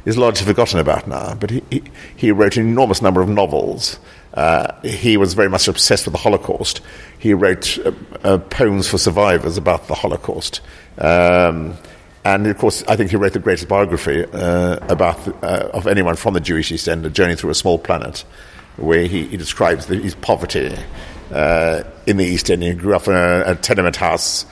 is 0.04 0.16
largely 0.16 0.46
forgotten 0.46 0.80
about 0.80 1.06
now, 1.06 1.34
but 1.34 1.50
he, 1.50 1.62
he, 1.70 1.82
he 2.16 2.32
wrote 2.32 2.56
an 2.56 2.66
enormous 2.66 3.02
number 3.02 3.20
of 3.20 3.28
novels. 3.28 3.98
Uh, 4.34 4.80
he 4.82 5.16
was 5.16 5.34
very 5.34 5.48
much 5.48 5.68
obsessed 5.68 6.06
with 6.06 6.12
the 6.12 6.18
Holocaust. 6.18 6.80
He 7.18 7.34
wrote 7.34 7.78
uh, 7.78 7.92
uh, 8.22 8.38
poems 8.38 8.88
for 8.88 8.98
survivors 8.98 9.56
about 9.56 9.88
the 9.88 9.94
Holocaust. 9.94 10.60
Um, 10.98 11.76
and 12.24 12.46
of 12.46 12.58
course, 12.58 12.84
I 12.86 12.96
think 12.96 13.10
he 13.10 13.16
wrote 13.16 13.32
the 13.32 13.38
greatest 13.38 13.68
biography 13.68 14.24
uh, 14.24 14.78
about 14.88 15.26
uh, 15.42 15.70
of 15.72 15.86
anyone 15.86 16.16
from 16.16 16.34
the 16.34 16.40
Jewish 16.40 16.70
East 16.70 16.88
End, 16.88 17.04
A 17.04 17.10
Journey 17.10 17.34
Through 17.34 17.50
a 17.50 17.54
Small 17.54 17.78
Planet, 17.78 18.24
where 18.76 19.06
he, 19.06 19.26
he 19.26 19.36
describes 19.36 19.86
the, 19.86 19.96
his 19.96 20.14
poverty 20.14 20.76
uh, 21.32 21.82
in 22.06 22.18
the 22.18 22.24
East 22.24 22.50
End. 22.50 22.62
He 22.62 22.72
grew 22.74 22.94
up 22.94 23.08
in 23.08 23.14
a, 23.14 23.44
a 23.46 23.54
tenement 23.56 23.96
house 23.96 24.44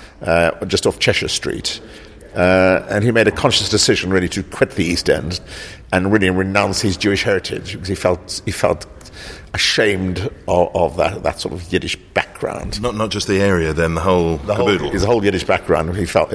just 0.66 0.86
off 0.86 0.98
Cheshire 0.98 1.28
Street. 1.28 1.80
Uh, 2.38 2.86
and 2.88 3.02
he 3.02 3.10
made 3.10 3.26
a 3.26 3.32
conscious 3.32 3.68
decision 3.68 4.10
really 4.10 4.28
to 4.28 4.44
quit 4.44 4.70
the 4.70 4.84
East 4.84 5.10
End 5.10 5.40
and 5.92 6.12
really 6.12 6.30
renounce 6.30 6.80
his 6.80 6.96
Jewish 6.96 7.24
heritage 7.24 7.72
because 7.72 7.88
he 7.88 7.96
felt 7.96 8.40
he 8.44 8.52
felt 8.52 8.86
ashamed 9.54 10.18
of, 10.46 10.76
of, 10.76 10.96
that, 10.96 11.22
that 11.22 11.40
sort 11.40 11.54
of 11.54 11.72
Yiddish 11.72 11.96
background. 12.14 12.80
Not 12.80 12.94
not 12.94 13.10
just 13.10 13.26
the 13.26 13.40
area, 13.40 13.72
then 13.72 13.94
the 13.94 14.00
whole 14.00 14.36
the 14.36 14.54
caboodle. 14.54 14.78
Whole, 14.78 14.90
his 14.90 15.04
whole 15.04 15.24
Yiddish 15.24 15.44
background. 15.44 15.96
He 15.96 16.06
felt 16.06 16.32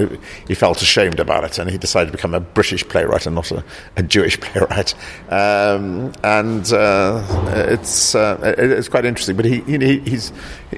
he 0.48 0.56
felt 0.56 0.82
ashamed 0.82 1.20
about 1.20 1.44
it, 1.44 1.60
and 1.60 1.70
he 1.70 1.78
decided 1.78 2.08
to 2.08 2.12
become 2.12 2.34
a 2.34 2.40
British 2.40 2.88
playwright 2.88 3.26
and 3.26 3.36
not 3.36 3.52
a, 3.52 3.64
a 3.98 4.04
Jewish 4.04 4.40
playwright. 4.42 4.94
Um, 5.30 6.12
and 6.24 6.72
uh, 6.74 7.24
it's 7.70 8.16
uh, 8.16 8.56
it's 8.58 8.90
quite 8.90 9.06
interesting. 9.06 9.36
But 9.36 9.46
he, 9.46 9.62
he, 9.62 10.00
he's 10.00 10.32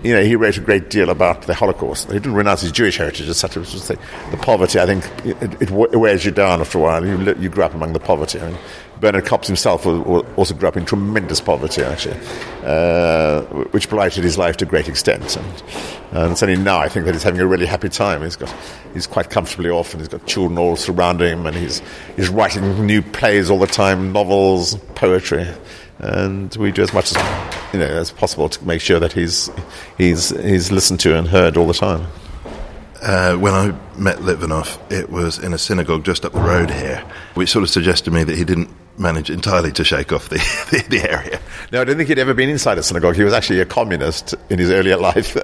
you 0.03 0.13
know 0.13 0.23
he 0.23 0.35
wrote 0.35 0.57
a 0.57 0.61
great 0.61 0.89
deal 0.89 1.09
about 1.09 1.43
the 1.43 1.53
Holocaust. 1.53 2.07
He 2.07 2.13
didn't 2.13 2.35
renounce 2.35 2.61
his 2.61 2.71
Jewish 2.71 2.97
heritage 2.97 3.27
as 3.27 3.37
such. 3.37 3.55
It 3.55 3.61
was 3.61 3.71
just 3.71 3.87
the, 3.87 3.97
the 4.31 4.37
poverty. 4.37 4.79
I 4.79 4.85
think 4.85 5.05
it, 5.25 5.61
it, 5.61 5.71
wears 5.71 6.25
you 6.25 6.31
down 6.31 6.61
after 6.61 6.77
a 6.77 6.81
while. 6.81 7.05
You, 7.05 7.35
you 7.39 7.49
grew 7.49 7.63
up 7.63 7.73
among 7.73 7.93
the 7.93 7.99
poverty. 7.99 8.39
I 8.39 8.49
mean, 8.49 8.57
Bernard 8.99 9.25
Kops 9.25 9.47
himself 9.47 9.85
also 9.85 10.53
grew 10.53 10.67
up 10.67 10.77
in 10.77 10.85
tremendous 10.85 11.41
poverty, 11.41 11.83
actually, 11.83 12.17
uh, 12.63 13.41
which 13.71 13.89
blighted 13.89 14.23
his 14.23 14.37
life 14.37 14.57
to 14.57 14.65
a 14.65 14.67
great 14.67 14.87
extent. 14.87 15.35
And, 15.35 15.63
and 16.11 16.31
it's 16.31 16.41
only 16.41 16.55
now 16.55 16.79
I 16.79 16.87
think 16.87 17.05
that 17.05 17.13
he's 17.13 17.23
having 17.23 17.41
a 17.41 17.47
really 17.47 17.65
happy 17.65 17.89
time. 17.89 18.21
He's 18.21 18.35
got 18.35 18.53
he's 18.93 19.07
quite 19.07 19.29
comfortably 19.29 19.69
off, 19.69 19.93
and 19.93 20.01
he's 20.01 20.07
got 20.07 20.25
children 20.25 20.57
all 20.57 20.75
surrounding 20.75 21.39
him, 21.39 21.45
and 21.45 21.55
he's 21.55 21.81
he's 22.15 22.29
writing 22.29 22.85
new 22.85 23.01
plays 23.01 23.49
all 23.49 23.59
the 23.59 23.67
time, 23.67 24.11
novels, 24.11 24.75
poetry, 24.95 25.47
and 25.99 26.55
we 26.55 26.71
do 26.71 26.81
as 26.81 26.93
much 26.93 27.15
as 27.15 27.73
you 27.73 27.79
know 27.79 27.85
as 27.85 28.11
possible 28.11 28.49
to 28.49 28.65
make 28.65 28.81
sure 28.81 28.99
that 28.99 29.13
he's 29.13 29.49
he's 29.97 30.29
he's 30.41 30.71
listened 30.71 30.99
to 31.01 31.17
and 31.17 31.27
heard 31.27 31.57
all 31.57 31.67
the 31.67 31.73
time. 31.73 32.07
Uh, 33.01 33.35
when 33.35 33.53
I 33.53 33.67
met 33.97 34.17
Litvinoff, 34.17 34.79
it 34.91 35.09
was 35.09 35.37
in 35.37 35.53
a 35.53 35.57
synagogue 35.57 36.03
just 36.05 36.25
up 36.25 36.33
the 36.33 36.41
road 36.41 36.71
here, 36.71 37.03
which 37.35 37.49
sort 37.49 37.63
of 37.63 37.69
suggested 37.69 38.05
to 38.05 38.11
me 38.11 38.23
that 38.23 38.37
he 38.37 38.43
didn't 38.43 38.69
manage 38.97 39.29
entirely 39.29 39.71
to 39.73 39.83
shake 39.83 40.13
off 40.13 40.29
the, 40.29 40.35
the, 40.71 40.83
the, 40.89 41.09
area. 41.09 41.39
No, 41.71 41.81
I 41.81 41.83
don't 41.83 41.97
think 41.97 42.09
he'd 42.09 42.19
ever 42.19 42.33
been 42.33 42.49
inside 42.49 42.77
a 42.77 42.83
synagogue. 42.83 43.15
He 43.15 43.23
was 43.23 43.33
actually 43.33 43.59
a 43.59 43.65
communist 43.65 44.33
in 44.49 44.59
his 44.59 44.69
earlier 44.69 44.97
life. 44.97 45.35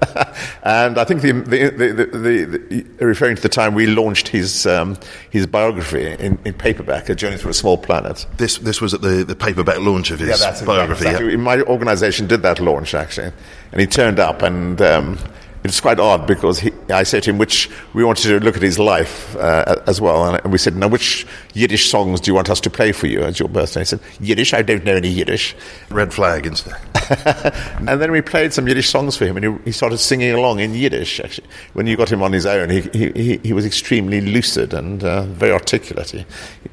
and 0.64 0.98
I 0.98 1.04
think 1.04 1.22
the, 1.22 1.32
the, 1.34 2.86
the, 2.98 3.06
referring 3.06 3.36
to 3.36 3.42
the 3.42 3.50
time 3.50 3.74
we 3.74 3.88
launched 3.88 4.30
his, 4.30 4.66
um, 4.66 4.98
his 5.30 5.48
biography 5.48 6.12
in, 6.12 6.40
in, 6.46 6.54
paperback, 6.54 7.10
A 7.10 7.16
Journey 7.16 7.38
Through 7.38 7.52
a 7.52 7.56
Small 7.56 7.78
Planet. 7.78 8.26
This, 8.38 8.58
this 8.60 8.80
was 8.80 8.94
at 8.94 9.02
the, 9.02 9.24
the 9.24 9.36
paperback 9.36 9.80
launch 9.80 10.12
of 10.12 10.20
his 10.20 10.42
yeah, 10.42 10.66
biography. 10.66 11.06
Exactly. 11.06 11.32
Yeah. 11.32 11.38
My 11.38 11.62
organization 11.62 12.28
did 12.28 12.42
that 12.44 12.60
launch, 12.60 12.94
actually. 12.94 13.32
And 13.72 13.82
he 13.82 13.88
turned 13.88 14.20
up 14.20 14.42
and... 14.42 14.82
Um, 14.82 15.20
it's 15.64 15.80
quite 15.80 16.00
odd 16.00 16.26
because 16.28 16.60
he, 16.60 16.72
I 16.90 17.04
said 17.04 17.24
to 17.24 17.30
him, 17.30 17.38
which 17.38 17.70
we 17.94 18.04
wanted 18.04 18.24
to 18.24 18.40
look 18.40 18.56
at 18.56 18.62
his 18.62 18.80
life 18.80 19.36
uh, 19.36 19.82
as 19.88 20.02
well, 20.02 20.36
and 20.36 20.52
we 20.52 20.58
said, 20.58 20.76
now 20.76 20.88
which 20.88 21.28
Yiddish 21.54 21.90
songs 21.90 22.20
do 22.22 22.32
you 22.32 22.36
want 22.36 22.50
us 22.50 22.60
to 22.62 22.70
play 22.70 22.92
for 22.92 23.08
you 23.08 23.22
as 23.22 23.40
your 23.40 23.50
birthday? 23.50 23.82
He 23.82 23.86
said, 23.86 24.00
Yiddish, 24.20 24.54
I 24.54 24.62
don't 24.62 24.84
know 24.84 24.96
any 24.96 25.10
Yiddish. 25.10 25.56
Red 25.90 26.14
flag 26.14 26.46
instead. 26.46 26.76
and 27.88 28.02
then 28.02 28.12
we 28.12 28.22
played 28.22 28.54
some 28.54 28.68
Yiddish 28.68 28.90
songs 28.90 29.18
for 29.18 29.26
him, 29.26 29.38
and 29.38 29.46
he, 29.46 29.66
he, 29.66 29.72
started 29.72 29.98
singing 29.98 30.32
along 30.32 30.60
in 30.60 30.74
Yiddish. 30.74 31.20
Actually, 31.20 31.48
when 31.74 31.86
you 31.88 31.98
got 31.98 32.12
him 32.12 32.24
on 32.24 32.32
his 32.32 32.46
own, 32.46 32.70
he 32.70 32.82
he, 32.94 33.38
he 33.38 33.54
was 33.54 33.66
extremely 33.66 34.22
lucid 34.22 34.74
and 34.74 35.04
uh, 35.04 35.24
very 35.24 35.52
articulate. 35.52 36.10
He, 36.10 36.26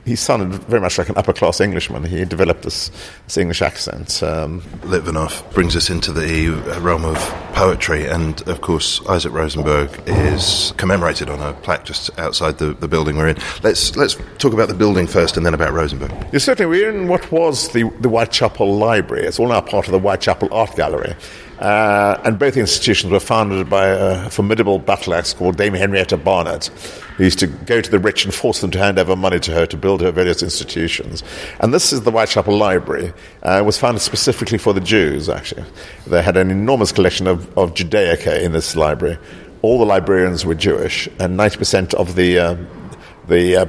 he 0.04 0.16
sounded 0.16 0.62
very 0.64 0.80
much 0.80 0.98
like 0.98 1.08
an 1.08 1.16
upper 1.16 1.32
class 1.32 1.60
Englishman. 1.60 2.04
He 2.04 2.24
developed 2.24 2.62
this, 2.62 2.90
this 3.26 3.36
English 3.36 3.62
accent. 3.62 4.22
Um, 4.22 4.62
Litvinoff 4.82 5.52
brings 5.52 5.76
us 5.76 5.90
into 5.90 6.12
the 6.12 6.50
realm 6.80 7.04
of 7.04 7.16
poetry, 7.52 8.06
and 8.06 8.40
of 8.48 8.60
course, 8.60 8.77
Isaac 9.08 9.32
Rosenberg 9.32 9.90
is 10.06 10.72
commemorated 10.76 11.28
on 11.28 11.40
a 11.40 11.52
plaque 11.52 11.84
just 11.84 12.16
outside 12.18 12.58
the, 12.58 12.74
the 12.74 12.88
building 12.88 13.16
we're 13.16 13.28
in. 13.28 13.36
Let's 13.62 13.96
let's 13.96 14.16
talk 14.38 14.52
about 14.52 14.68
the 14.68 14.74
building 14.74 15.06
first, 15.06 15.36
and 15.36 15.44
then 15.44 15.54
about 15.54 15.72
Rosenberg. 15.72 16.12
Yeah, 16.32 16.38
certainly, 16.38 16.70
we're 16.70 16.90
in 16.90 17.08
what 17.08 17.30
was 17.32 17.68
the 17.70 17.90
the 18.00 18.08
Whitechapel 18.08 18.76
Library. 18.76 19.24
It's 19.26 19.38
all 19.38 19.48
now 19.48 19.60
part 19.60 19.86
of 19.86 19.92
the 19.92 19.98
Whitechapel 19.98 20.48
Art 20.52 20.76
Gallery. 20.76 21.14
Uh, 21.58 22.20
and 22.24 22.38
both 22.38 22.56
institutions 22.56 23.10
were 23.10 23.18
founded 23.18 23.68
by 23.68 23.88
a 23.88 24.30
formidable 24.30 24.78
battle 24.78 25.12
axe 25.14 25.32
called 25.32 25.56
Dame 25.56 25.74
Henrietta 25.74 26.16
Barnett, 26.16 26.66
who 27.16 27.24
used 27.24 27.40
to 27.40 27.48
go 27.48 27.80
to 27.80 27.90
the 27.90 27.98
rich 27.98 28.24
and 28.24 28.32
force 28.32 28.60
them 28.60 28.70
to 28.70 28.78
hand 28.78 28.96
over 28.96 29.16
money 29.16 29.40
to 29.40 29.52
her 29.52 29.66
to 29.66 29.76
build 29.76 30.00
her 30.00 30.12
various 30.12 30.40
institutions. 30.42 31.24
And 31.58 31.74
this 31.74 31.92
is 31.92 32.02
the 32.02 32.12
Whitechapel 32.12 32.56
Library. 32.56 33.12
Uh, 33.44 33.58
it 33.58 33.64
was 33.64 33.76
founded 33.76 34.02
specifically 34.02 34.58
for 34.58 34.72
the 34.72 34.80
Jews, 34.80 35.28
actually. 35.28 35.64
They 36.06 36.22
had 36.22 36.36
an 36.36 36.50
enormous 36.52 36.92
collection 36.92 37.26
of, 37.26 37.46
of 37.58 37.74
Judaica 37.74 38.40
in 38.40 38.52
this 38.52 38.76
library. 38.76 39.18
All 39.62 39.80
the 39.80 39.86
librarians 39.86 40.46
were 40.46 40.54
Jewish, 40.54 41.08
and 41.18 41.36
90% 41.36 41.92
of 41.94 42.14
the, 42.14 42.38
uh, 42.38 42.56
the 43.26 43.56
uh, 43.56 43.66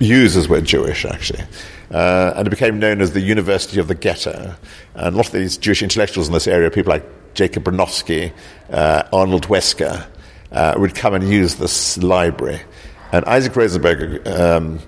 users 0.00 0.48
were 0.48 0.60
Jewish, 0.60 1.04
actually. 1.04 1.44
Uh, 1.90 2.34
and 2.36 2.46
it 2.46 2.50
became 2.50 2.78
known 2.78 3.00
as 3.00 3.12
the 3.12 3.20
University 3.20 3.80
of 3.80 3.88
the 3.88 3.94
Ghetto. 3.94 4.54
And 4.94 5.14
a 5.14 5.16
lot 5.16 5.26
of 5.26 5.32
these 5.32 5.56
Jewish 5.56 5.82
intellectuals 5.82 6.28
in 6.28 6.34
this 6.34 6.46
area, 6.46 6.70
people 6.70 6.90
like 6.90 7.04
Jacob 7.34 7.64
Bronowski, 7.64 8.32
uh, 8.70 9.04
Arnold 9.12 9.48
Wesker, 9.48 10.06
uh, 10.52 10.74
would 10.76 10.94
come 10.94 11.14
and 11.14 11.28
use 11.28 11.56
this 11.56 11.98
library. 11.98 12.60
And 13.12 13.24
Isaac 13.24 13.56
Rosenberg 13.56 14.26
um, 14.28 14.80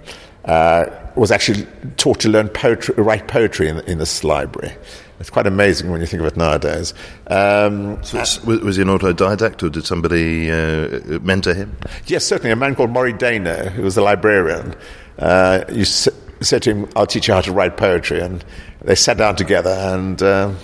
uh, 0.45 0.87
was 1.17 1.31
actually 1.31 1.67
taught 1.97 2.21
to 2.21 2.29
learn 2.29 2.49
poetry, 2.49 2.95
write 2.97 3.29
poetry 3.29 3.69
in, 3.69 3.81
in, 3.81 3.99
this 3.99 4.25
library. 4.25 4.75
It's 5.19 5.31
quite 5.31 5.47
amazing 5.47 5.91
when 5.91 6.01
you 6.01 6.07
think 6.07 6.21
of 6.21 6.27
it 6.27 6.37
nowadays. 6.37 6.95
Um, 7.27 8.03
so 8.03 8.19
was, 8.19 8.77
he 8.77 8.83
an 8.83 8.89
autodidact, 8.89 9.63
or 9.63 9.69
did 9.69 9.85
somebody 9.85 10.51
uh, 10.51 11.21
mentor 11.21 11.55
him? 11.55 11.77
Yes, 12.07 12.25
certainly. 12.25 12.51
A 12.51 12.57
man 12.57 12.75
called 12.75 12.91
Morley 12.91 13.13
Dainow, 13.13 13.71
who 13.71 13.83
was 13.83 13.97
a 13.97 14.03
librarian, 14.03 14.75
uh, 15.19 15.61
to 15.65 16.11
said 16.41 16.63
to 16.63 16.71
him, 16.71 16.89
I'll 16.97 17.07
teach 17.07 17.29
you 17.29 17.35
how 17.35 17.41
to 17.43 17.53
write 17.53 17.77
poetry. 17.77 18.21
And 18.21 18.45
they 18.83 18.95
sat 18.95 19.19
down 19.19 19.37
together 19.37 19.71
and. 19.71 20.23
Uh, 20.23 20.55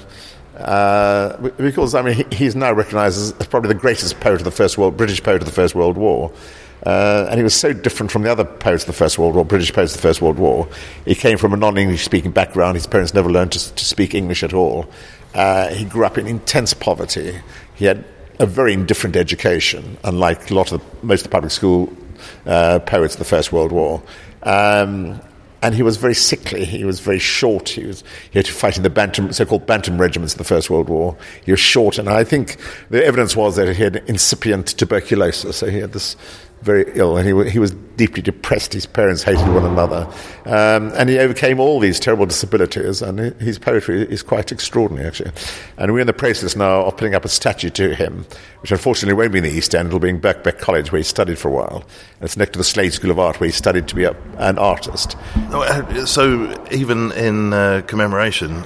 uh, 0.56 1.36
because 1.58 1.94
I 1.94 2.00
mean, 2.00 2.24
he's 2.32 2.56
now 2.56 2.72
recognised 2.72 3.18
as 3.18 3.46
probably 3.48 3.68
the 3.68 3.74
greatest 3.74 4.18
poet 4.20 4.36
of 4.36 4.44
the 4.44 4.50
First 4.50 4.78
World, 4.78 4.96
British 4.96 5.22
poet 5.22 5.42
of 5.42 5.44
the 5.44 5.52
First 5.52 5.74
World 5.74 5.98
War, 5.98 6.32
uh, 6.86 7.26
and 7.28 7.38
he 7.38 7.44
was 7.44 7.54
so 7.54 7.72
different 7.72 8.10
from 8.10 8.22
the 8.22 8.30
other 8.30 8.44
poets 8.44 8.84
of 8.84 8.86
the 8.86 8.92
First 8.94 9.18
World 9.18 9.34
War, 9.34 9.44
British 9.44 9.72
poets 9.72 9.94
of 9.94 10.00
the 10.00 10.08
First 10.08 10.22
World 10.22 10.38
War. 10.38 10.68
He 11.04 11.14
came 11.14 11.36
from 11.36 11.52
a 11.52 11.56
non-English 11.56 12.04
speaking 12.04 12.30
background. 12.30 12.76
His 12.76 12.86
parents 12.86 13.12
never 13.12 13.30
learned 13.30 13.52
to, 13.52 13.74
to 13.74 13.84
speak 13.84 14.14
English 14.14 14.42
at 14.42 14.54
all. 14.54 14.88
Uh, 15.34 15.68
he 15.68 15.84
grew 15.84 16.06
up 16.06 16.16
in 16.16 16.26
intense 16.26 16.72
poverty. 16.72 17.38
He 17.74 17.84
had 17.84 18.04
a 18.38 18.46
very 18.46 18.72
indifferent 18.72 19.16
education, 19.16 19.98
unlike 20.04 20.50
a 20.50 20.54
lot 20.54 20.72
of 20.72 20.80
the, 20.80 21.06
most 21.06 21.20
of 21.20 21.24
the 21.24 21.30
public 21.30 21.50
school 21.50 21.92
uh, 22.46 22.78
poets 22.80 23.14
of 23.14 23.18
the 23.18 23.24
First 23.24 23.52
World 23.52 23.72
War. 23.72 24.02
Um, 24.42 25.20
and 25.66 25.74
he 25.74 25.82
was 25.82 25.96
very 25.96 26.14
sickly. 26.14 26.64
He 26.64 26.84
was 26.84 27.00
very 27.00 27.18
short. 27.18 27.70
He 27.70 27.84
was 27.84 28.04
he 28.30 28.38
had 28.38 28.46
to 28.46 28.52
fight 28.52 28.76
in 28.76 28.84
the 28.84 28.90
Bantam, 28.90 29.32
so-called 29.32 29.66
Bantam 29.66 30.00
regiments 30.00 30.32
in 30.32 30.38
the 30.38 30.44
First 30.44 30.70
World 30.70 30.88
War. 30.88 31.16
He 31.44 31.50
was 31.50 31.58
short, 31.58 31.98
and 31.98 32.08
I 32.08 32.22
think 32.22 32.56
the 32.88 33.04
evidence 33.04 33.34
was 33.34 33.56
that 33.56 33.74
he 33.74 33.82
had 33.82 33.96
incipient 34.06 34.78
tuberculosis. 34.78 35.56
So 35.56 35.68
he 35.68 35.80
had 35.80 35.92
this 35.92 36.14
very 36.66 36.84
ill, 36.94 37.16
and 37.16 37.26
he, 37.26 37.50
he 37.50 37.58
was 37.58 37.70
deeply 37.70 38.20
depressed. 38.20 38.74
His 38.74 38.84
parents 38.84 39.22
hated 39.22 39.48
one 39.54 39.64
another. 39.64 40.06
Um, 40.44 40.92
and 40.94 41.08
he 41.08 41.18
overcame 41.18 41.60
all 41.60 41.80
these 41.80 41.98
terrible 41.98 42.26
disabilities, 42.26 43.00
and 43.00 43.18
his 43.40 43.58
poetry 43.58 44.02
is 44.02 44.22
quite 44.22 44.52
extraordinary, 44.52 45.06
actually. 45.06 45.30
And 45.78 45.92
we're 45.92 46.00
in 46.00 46.06
the 46.06 46.12
process 46.12 46.56
now 46.56 46.82
of 46.82 46.96
putting 46.96 47.14
up 47.14 47.24
a 47.24 47.28
statue 47.28 47.70
to 47.70 47.94
him, 47.94 48.26
which 48.60 48.72
unfortunately 48.72 49.14
won't 49.14 49.32
be 49.32 49.38
in 49.38 49.44
the 49.44 49.50
East 49.50 49.74
End. 49.74 49.86
It'll 49.86 50.00
be 50.00 50.10
in 50.10 50.20
Birkbeck 50.20 50.58
College, 50.58 50.92
where 50.92 50.98
he 50.98 51.04
studied 51.04 51.38
for 51.38 51.48
a 51.48 51.52
while. 51.52 51.84
And 52.16 52.24
it's 52.24 52.36
next 52.36 52.52
to 52.52 52.58
the 52.58 52.64
Slade 52.64 52.92
School 52.92 53.10
of 53.10 53.18
Art, 53.18 53.40
where 53.40 53.48
he 53.48 53.52
studied 53.52 53.88
to 53.88 53.94
be 53.94 54.04
a, 54.04 54.16
an 54.38 54.58
artist. 54.58 55.16
Uh, 55.36 56.04
so 56.04 56.52
even 56.70 57.12
in 57.12 57.52
uh, 57.52 57.82
commemoration, 57.86 58.64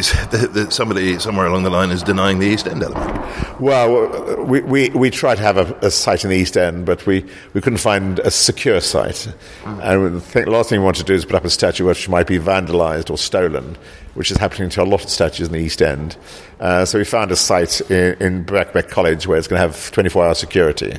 somebody 0.70 1.18
somewhere 1.18 1.46
along 1.46 1.64
the 1.64 1.70
line 1.70 1.90
is 1.90 2.02
denying 2.02 2.38
the 2.38 2.46
East 2.46 2.66
End 2.68 2.82
element. 2.82 3.21
Well, 3.60 4.44
we, 4.44 4.60
we, 4.60 4.90
we 4.90 5.10
tried 5.10 5.36
to 5.36 5.42
have 5.42 5.56
a, 5.56 5.86
a 5.86 5.90
site 5.90 6.24
in 6.24 6.30
the 6.30 6.36
East 6.36 6.56
End, 6.56 6.84
but 6.84 7.06
we, 7.06 7.24
we 7.54 7.60
couldn't 7.60 7.78
find 7.78 8.18
a 8.20 8.30
secure 8.30 8.80
site. 8.80 9.32
Mm. 9.62 9.82
And 9.82 10.20
the 10.22 10.50
last 10.50 10.68
thing 10.68 10.80
we 10.80 10.84
want 10.84 10.96
to 10.96 11.04
do 11.04 11.14
is 11.14 11.24
put 11.24 11.36
up 11.36 11.44
a 11.44 11.50
statue 11.50 11.86
which 11.86 12.08
might 12.08 12.26
be 12.26 12.38
vandalised 12.38 13.10
or 13.10 13.18
stolen, 13.18 13.76
which 14.14 14.30
is 14.30 14.38
happening 14.38 14.68
to 14.70 14.82
a 14.82 14.84
lot 14.84 15.04
of 15.04 15.10
statues 15.10 15.48
in 15.48 15.52
the 15.52 15.60
East 15.60 15.82
End. 15.82 16.16
Uh, 16.60 16.84
so 16.84 16.98
we 16.98 17.04
found 17.04 17.30
a 17.30 17.36
site 17.36 17.80
in, 17.90 18.14
in 18.20 18.44
Birkbeck 18.44 18.88
College 18.88 19.26
where 19.26 19.38
it's 19.38 19.48
going 19.48 19.60
to 19.60 19.66
have 19.66 19.90
24 19.92 20.26
hour 20.26 20.34
security. 20.34 20.98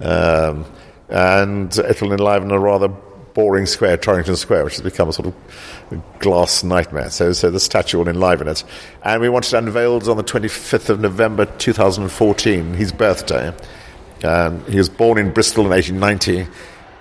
Um, 0.00 0.64
and 1.08 1.76
it'll 1.78 2.12
enliven 2.12 2.50
a 2.50 2.58
rather 2.58 2.88
boring 3.34 3.66
square, 3.66 3.96
Torrington 3.96 4.36
Square, 4.36 4.64
which 4.64 4.74
has 4.74 4.82
become 4.82 5.08
a 5.08 5.12
sort 5.12 5.26
of 5.26 6.18
glass 6.20 6.64
nightmare. 6.64 7.10
So, 7.10 7.32
so 7.32 7.50
the 7.50 7.60
statue 7.60 7.98
will 7.98 8.08
enliven 8.08 8.48
it. 8.48 8.64
And 9.02 9.20
we 9.20 9.28
wanted 9.28 9.54
it 9.54 9.58
unveiled 9.58 10.08
on 10.08 10.16
the 10.16 10.24
25th 10.24 10.88
of 10.88 11.00
November 11.00 11.44
2014, 11.44 12.74
his 12.74 12.92
birthday. 12.92 13.52
Um, 14.22 14.64
he 14.66 14.78
was 14.78 14.88
born 14.88 15.18
in 15.18 15.32
Bristol 15.32 15.64
in 15.64 15.70
1890, 15.70 16.50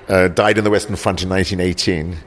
uh, 0.10 0.28
died 0.30 0.58
in 0.58 0.64
the 0.64 0.72
Western 0.72 0.96
Front 0.96 1.22
in 1.24 1.30
1918 1.30 2.18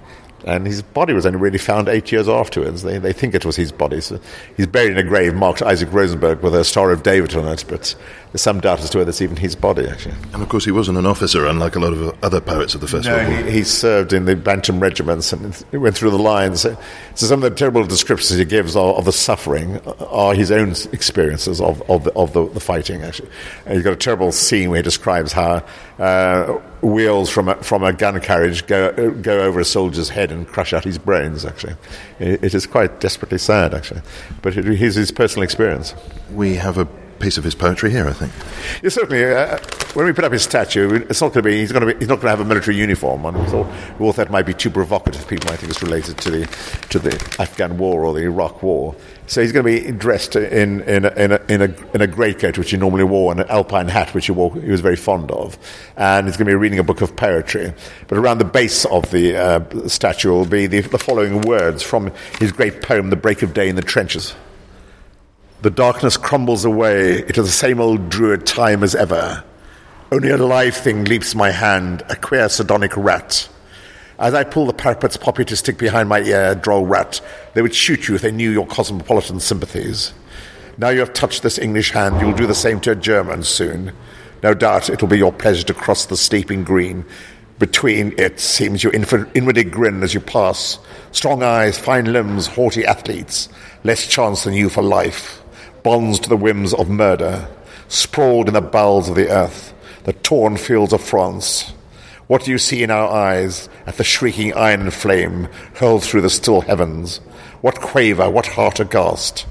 and 0.47 0.65
his 0.65 0.81
body 0.81 1.13
was 1.13 1.27
only 1.27 1.41
really 1.41 1.59
found 1.59 1.89
eight 1.89 2.13
years 2.13 2.29
afterwards. 2.29 2.85
They, 2.85 2.99
they 2.99 3.13
think 3.13 3.35
it 3.35 3.45
was 3.45 3.57
his 3.57 3.73
body. 3.73 4.01
So 4.01 4.21
he's 4.57 4.69
buried 4.69 4.93
in 4.93 4.99
a 4.99 5.03
grave 5.03 5.35
marked 5.35 5.61
Isaac 5.61 5.93
Rosenberg 5.93 6.41
with 6.41 6.55
a 6.55 6.65
Star 6.65 6.93
of 6.93 7.03
David 7.03 7.35
on 7.35 7.49
it, 7.49 7.65
but 7.69 7.97
there's 8.31 8.43
some 8.43 8.61
doubt 8.61 8.81
as 8.81 8.91
to 8.91 8.99
whether 8.99 9.09
it's 9.09 9.21
even 9.21 9.37
his 9.37 9.57
body, 9.57 9.89
actually. 9.89 10.15
And 10.33 10.43
of 10.43 10.49
course, 10.49 10.65
he 10.65 10.71
wasn't 10.71 10.99
an 10.99 11.07
officer, 11.07 11.47
unlike 11.47 11.75
a 11.75 11.81
lot 11.81 11.93
of 11.93 12.23
other 12.23 12.41
poets 12.41 12.77
of 12.77 12.81
the 12.81 12.87
First 12.87 13.09
no, 13.09 13.17
World 13.17 13.29
War. 13.29 13.43
He, 13.43 13.51
he 13.51 13.65
served 13.65 14.13
in 14.13 14.25
the 14.25 14.37
Bantam 14.37 14.79
regiments 14.79 15.33
and 15.33 15.65
went 15.73 15.97
through 15.97 16.11
the 16.11 16.19
lines. 16.19 16.61
So, 16.61 16.79
so 17.17 17.27
some 17.27 17.43
of 17.43 17.51
the 17.51 17.57
terrible 17.57 17.85
descriptions 17.85 18.39
he 18.39 18.45
gives 18.45 18.77
of, 18.77 18.99
of, 18.99 19.05
the 19.05 19.13
suffering 19.13 19.81
are 20.01 20.35
his 20.35 20.53
own 20.53 20.73
experiences 20.93 21.61
of, 21.61 21.83
of, 21.91 22.05
the, 22.05 22.13
of 22.13 22.35
the, 22.35 22.47
the, 22.51 22.61
fighting, 22.61 23.03
actually. 23.03 23.31
And 23.65 23.75
he's 23.75 23.83
got 23.83 23.95
a 23.95 23.97
terrible 23.97 24.31
scene 24.31 24.71
where 24.71 24.79
he 24.79 24.83
describes 24.83 25.33
how 25.33 25.65
uh, 25.99 26.53
wheels 26.83 27.31
from 27.31 27.49
a, 27.49 27.55
from 27.57 27.83
a 27.83 27.93
gun 27.93 28.21
carriage 28.21 28.67
go, 28.67 29.11
go 29.13 29.41
over 29.41 29.61
a 29.61 29.65
soldier's 29.65 30.11
head 30.11 30.31
and 30.31 30.47
crush 30.47 30.73
out 30.73 30.85
his 30.85 30.99
brains, 30.99 31.45
actually. 31.45 31.75
it, 32.19 32.45
it 32.45 32.55
is 32.55 32.67
quite 32.67 33.01
desperately 33.01 33.39
sad, 33.39 33.75
actually. 33.75 34.03
But 34.43 34.57
it 34.57 34.67
is 34.67 34.95
his 34.95 35.11
personal 35.11 35.45
experience. 35.45 35.95
We 36.33 36.57
have 36.57 36.79
a 36.79 36.87
piece 37.19 37.39
of 37.39 37.45
his 37.45 37.55
poetry 37.55 37.91
here, 37.91 38.07
I 38.07 38.13
think. 38.13 38.33
Yeah, 38.83 38.91
certainly. 38.91 39.25
Uh, 39.25 39.59
when 39.95 40.07
we 40.07 40.13
put 40.13 40.25
up 40.25 40.33
his 40.33 40.43
statue, 40.43 41.07
it's 41.09 41.21
not 41.21 41.33
going 41.33 41.43
to 41.45 41.51
be. 41.51 41.59
He's 41.59 41.73
going 41.73 41.87
to 41.87 41.95
be. 41.95 41.99
He's 41.99 42.09
not 42.09 42.17
going 42.17 42.27
to 42.27 42.31
have 42.31 42.41
a 42.41 42.45
military 42.45 42.77
uniform 42.77 43.25
on. 43.25 43.39
We 43.39 43.47
thought, 43.47 43.67
we 43.99 44.07
thought 44.07 44.17
that 44.17 44.31
might 44.31 44.47
be 44.47 44.55
too 44.55 44.71
provocative. 44.71 45.27
People 45.27 45.51
might 45.51 45.59
think 45.59 45.71
it's 45.71 45.83
related 45.83 46.19
to 46.19 46.31
the 46.31 46.47
to 46.91 46.99
the 46.99 47.15
Afghan 47.39 47.79
War 47.79 48.05
or 48.05 48.13
the 48.13 48.23
Iraq 48.23 48.63
War. 48.63 48.95
So 49.29 49.43
he's 49.43 49.51
going 49.51 49.67
to 49.67 49.83
be 49.83 49.93
dressed 49.93 50.37
in 50.37 50.83
in 50.83 51.05
a, 51.05 51.09
in 51.15 51.33
a, 51.33 51.41
in 51.49 51.63
a, 51.63 51.75
in 51.95 52.01
a 52.01 52.07
greatcoat, 52.07 52.59
which 52.59 52.71
he 52.71 52.77
normally 52.77 53.05
wore, 53.05 53.33
and 53.33 53.41
an 53.41 53.49
alpine 53.49 53.89
hat, 53.89 54.15
which 54.15 54.27
he, 54.27 54.33
wore, 54.33 54.55
he 54.55 54.71
was 54.71 54.81
very 54.81 54.97
fond 54.97 55.31
of. 55.31 55.59
And 55.97 56.27
he's 56.27 56.37
going 56.37 56.47
to 56.47 56.53
be 56.53 56.55
reading 56.55 56.79
a 56.79 56.85
book 56.85 57.01
of 57.01 57.17
poetry. 57.17 57.73
But 58.07 58.19
around 58.19 58.39
the 58.39 58.45
base 58.45 58.85
of 58.85 59.11
the 59.11 59.37
uh, 59.37 59.89
statue 59.89 60.31
will 60.31 60.47
be 60.47 60.67
the, 60.67 60.81
the 60.81 60.99
following 60.99 61.41
words 61.41 61.83
from 61.83 62.13
his 62.39 62.53
great 62.53 62.83
poem, 62.83 63.11
"The 63.11 63.17
Break 63.17 63.43
of 63.43 63.53
Day 63.55 63.69
in 63.69 63.77
the 63.77 63.83
Trenches." 63.83 64.35
The 65.63 65.71
darkness 65.71 66.19
crumbles 66.19 66.67
away. 66.67 67.13
It 67.13 67.39
is 67.39 67.47
the 67.47 67.51
same 67.51 67.81
old 67.81 68.11
druid 68.11 68.45
time 68.45 68.83
as 68.83 68.95
ever. 68.95 69.43
Only 70.13 70.29
a 70.29 70.37
live 70.37 70.77
thing 70.77 71.05
leaps 71.05 71.35
my 71.35 71.51
hand, 71.51 72.03
a 72.11 72.15
queer 72.15 72.51
sardonic 72.51 72.95
rat. 72.95 73.49
As 74.19 74.35
I 74.35 74.45
pull 74.45 74.67
the 74.67 74.75
parapet's 74.75 75.17
poppy 75.17 75.47
to 75.47 75.57
stick 75.57 75.79
behind 75.79 76.11
my 76.11 76.21
ear, 76.21 76.55
droll 76.55 76.85
rat, 76.85 77.23
they 77.55 77.63
would 77.63 77.75
shoot 77.75 78.07
you 78.07 78.15
if 78.15 78.21
they 78.21 78.33
knew 78.33 78.51
your 78.51 78.67
cosmopolitan 78.67 79.41
sympathies. 79.41 80.13
Now 80.77 80.91
you 80.91 81.01
have 81.01 81.15
touched 81.15 81.43
this 81.43 81.59
English 81.59 81.91
hand, 81.91 82.21
you'll 82.21 82.37
do 82.37 82.47
the 82.47 82.55
same 82.55 82.79
to 82.81 82.93
a 82.93 82.95
German 82.95 83.43
soon. 83.43 83.93
No 84.43 84.53
doubt 84.53 84.91
it 84.91 85.01
will 85.01 85.09
be 85.09 85.19
your 85.19 85.33
pleasure 85.33 85.65
to 85.65 85.75
cross 85.75 86.05
the 86.05 86.19
steeping 86.19 86.65
green. 86.65 87.07
Between 87.59 88.13
it 88.19 88.39
seems 88.41 88.85
you 88.85 88.91
inwardly 88.93 89.65
grin 89.65 90.03
as 90.03 90.13
you 90.13 90.21
pass. 90.21 90.79
Strong 91.13 91.43
eyes, 91.43 91.79
fine 91.79 92.13
limbs, 92.13 92.47
haughty 92.47 92.85
athletes, 92.85 93.49
less 93.85 94.07
chance 94.07 94.45
than 94.45 94.53
you 94.53 94.69
for 94.69 94.83
life. 94.83 95.43
Bonds 95.87 96.19
to 96.19 96.29
the 96.29 96.37
whims 96.37 96.75
of 96.75 96.91
murder, 96.91 97.47
sprawled 97.87 98.49
in 98.49 98.55
the 98.55 98.61
bowels 98.61 99.09
of 99.09 99.15
the 99.15 99.29
earth, 99.29 99.73
the 100.03 100.15
torn 100.15 100.57
fields 100.57 100.93
of 100.93 101.01
France. 101.01 101.73
What 102.27 102.43
do 102.43 102.51
you 102.51 102.59
see 102.59 102.83
in 102.83 102.91
our 102.91 103.09
eyes 103.09 103.69
at 103.87 103.97
the 103.97 104.03
shrieking 104.03 104.53
iron 104.55 104.81
and 104.81 104.93
flame 104.93 105.47
hurled 105.75 106.03
through 106.03 106.23
the 106.23 106.29
still 106.29 106.63
heavens? 106.63 107.19
What 107.61 107.81
quaver, 107.81 108.29
what 108.29 108.49
heart 108.49 108.81
aghast? 108.81 109.47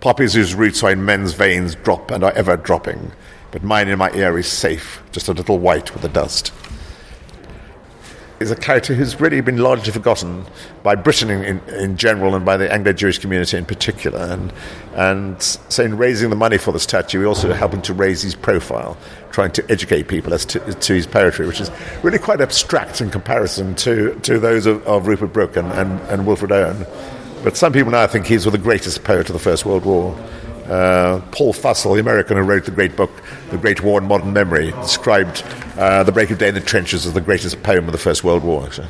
Poppies 0.00 0.34
whose 0.34 0.56
roots 0.56 0.82
are 0.82 0.90
in 0.90 1.04
men's 1.04 1.34
veins 1.34 1.76
drop 1.76 2.10
and 2.10 2.24
are 2.24 2.32
ever 2.32 2.56
dropping, 2.56 3.12
but 3.52 3.62
mine 3.62 3.86
in 3.86 3.96
my 3.96 4.10
ear 4.10 4.36
is 4.36 4.48
safe, 4.48 5.00
just 5.12 5.28
a 5.28 5.34
little 5.34 5.60
white 5.60 5.92
with 5.92 6.02
the 6.02 6.08
dust 6.08 6.52
is 8.38 8.50
a 8.50 8.56
character 8.56 8.94
who's 8.94 9.20
really 9.20 9.40
been 9.40 9.56
largely 9.58 9.92
forgotten 9.92 10.44
by 10.82 10.94
Britain 10.94 11.30
in, 11.30 11.60
in, 11.68 11.96
general 11.96 12.34
and 12.34 12.44
by 12.44 12.56
the 12.56 12.70
Anglo-Jewish 12.70 13.18
community 13.18 13.56
in 13.56 13.64
particular. 13.64 14.18
And, 14.18 14.52
and 14.94 15.42
so 15.42 15.84
in 15.84 15.96
raising 15.96 16.30
the 16.30 16.36
money 16.36 16.58
for 16.58 16.72
the 16.72 16.78
statue, 16.78 17.20
we're 17.20 17.26
also 17.26 17.52
helping 17.52 17.80
to 17.82 17.94
raise 17.94 18.22
his 18.22 18.34
profile, 18.34 18.96
trying 19.30 19.52
to 19.52 19.70
educate 19.70 20.08
people 20.08 20.34
as 20.34 20.44
to, 20.46 20.60
to 20.60 20.94
his 20.94 21.06
poetry, 21.06 21.46
which 21.46 21.60
is 21.60 21.70
really 22.02 22.18
quite 22.18 22.40
abstract 22.40 23.00
in 23.00 23.10
comparison 23.10 23.74
to, 23.76 24.14
to 24.20 24.38
those 24.38 24.66
of, 24.66 24.86
of 24.86 25.06
Rupert 25.06 25.32
Brooke 25.32 25.56
and, 25.56 25.72
and, 25.72 26.00
and 26.10 26.26
Wilfred 26.26 26.52
Owen. 26.52 26.86
But 27.42 27.56
some 27.56 27.72
people 27.72 27.92
now 27.92 28.06
think 28.06 28.26
he's 28.26 28.44
the 28.44 28.58
greatest 28.58 29.04
poet 29.04 29.28
of 29.28 29.32
the 29.32 29.38
First 29.38 29.64
World 29.64 29.84
War. 29.84 30.16
Uh, 30.68 31.20
Paul 31.30 31.52
Fussell, 31.52 31.94
the 31.94 32.00
American 32.00 32.36
who 32.36 32.42
wrote 32.42 32.64
the 32.64 32.70
great 32.70 32.96
book, 32.96 33.10
The 33.50 33.58
Great 33.58 33.82
War 33.82 34.00
in 34.00 34.08
Modern 34.08 34.32
Memory, 34.32 34.72
described 34.72 35.44
uh, 35.76 36.02
The 36.02 36.12
Break 36.12 36.30
of 36.30 36.38
Day 36.38 36.48
in 36.48 36.54
the 36.54 36.60
Trenches 36.60 37.06
as 37.06 37.12
the 37.12 37.20
greatest 37.20 37.62
poem 37.62 37.86
of 37.86 37.92
the 37.92 37.98
First 37.98 38.24
World 38.24 38.42
War, 38.42 38.64
actually. 38.64 38.88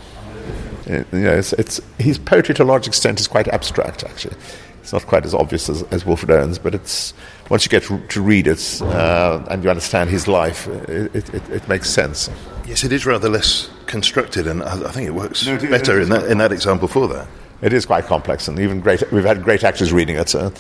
It, 0.87 1.07
you 1.13 1.21
know, 1.21 1.35
it's, 1.35 1.53
it's, 1.55 1.81
his 1.99 2.19
poetry, 2.19 2.55
to 2.55 2.63
a 2.63 2.65
large 2.65 2.87
extent, 2.87 3.21
is 3.21 3.27
quite 3.27 3.49
abstract, 3.49 4.05
actually. 4.05 4.37
It's 4.81 4.93
not 4.93 5.05
quite 5.07 5.27
as 5.27 5.35
obvious 5.35 5.69
as, 5.69 5.83
as 5.85 6.07
Wilfred 6.07 6.31
Owen's, 6.31 6.59
but 6.59 6.75
it's, 6.75 7.13
once 7.51 7.65
you 7.65 7.69
get 7.69 7.83
to, 7.85 7.99
to 7.99 8.23
read 8.23 8.47
it 8.47 8.81
uh, 8.83 9.45
and 9.51 9.65
you 9.65 9.69
understand 9.69 10.11
his 10.11 10.29
life, 10.29 10.69
it, 10.69 11.15
it, 11.35 11.51
it, 11.51 11.69
makes 11.69 11.91
sense. 11.91 12.31
Yes, 12.67 12.85
it 12.85 12.93
is 12.93 13.05
rather 13.05 13.29
less 13.29 13.69
constructed, 13.87 14.47
and 14.47 14.63
I, 14.63 14.89
I 14.89 14.93
think 14.93 15.09
it 15.09 15.15
works 15.15 15.45
no, 15.45 15.59
better 15.59 16.01
in 16.01 16.09
that, 16.11 16.31
in 16.31 16.39
that 16.39 16.53
example 16.53 16.87
for 16.87 17.09
that. 17.09 17.27
It 17.63 17.73
is 17.73 17.87
quite 17.87 18.05
complex, 18.05 18.49
and 18.49 18.59
even 18.59 18.81
great. 18.81 19.11
We've 19.11 19.25
had 19.25 19.43
great 19.43 19.65
actors 19.65 19.93
reading 19.93 20.17
it. 20.17 20.35
Uh, 20.35 20.51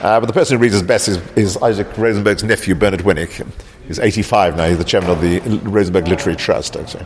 uh, 0.00 0.20
but 0.20 0.26
the 0.26 0.32
person 0.32 0.56
who 0.56 0.62
reads 0.62 0.74
it 0.74 0.86
best 0.86 1.06
is, 1.08 1.18
is, 1.36 1.56
Isaac 1.58 1.86
Rosenberg's 1.98 2.42
nephew, 2.42 2.74
Bernard 2.74 3.00
Wynick. 3.00 3.46
He's 3.86 3.98
85 3.98 4.56
now. 4.56 4.68
He's 4.68 4.78
the 4.78 4.84
chairman 4.84 5.10
of 5.10 5.20
the 5.20 5.40
Rosenberg 5.68 6.08
Literary 6.08 6.36
Trust, 6.36 6.76
actually. 6.76 7.04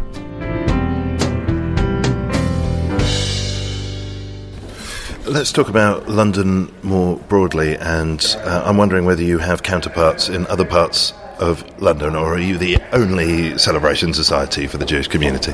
Let's 5.32 5.52
talk 5.52 5.70
about 5.70 6.10
London 6.10 6.74
more 6.82 7.18
broadly, 7.18 7.78
and 7.78 8.26
uh, 8.40 8.64
I'm 8.66 8.78
wondering 8.78 9.06
whether 9.06 9.22
you 9.22 9.38
have 9.38 9.62
counterparts 9.62 10.30
in 10.30 10.48
other 10.48 10.66
parts 10.66 11.14
of 11.42 11.82
London, 11.82 12.16
or 12.16 12.36
are 12.36 12.40
you 12.40 12.58
the 12.58 12.78
only 12.94 13.58
celebration 13.58 14.14
society 14.14 14.68
for 14.68 14.78
the 14.78 14.86
Jewish 14.86 15.08
community? 15.08 15.54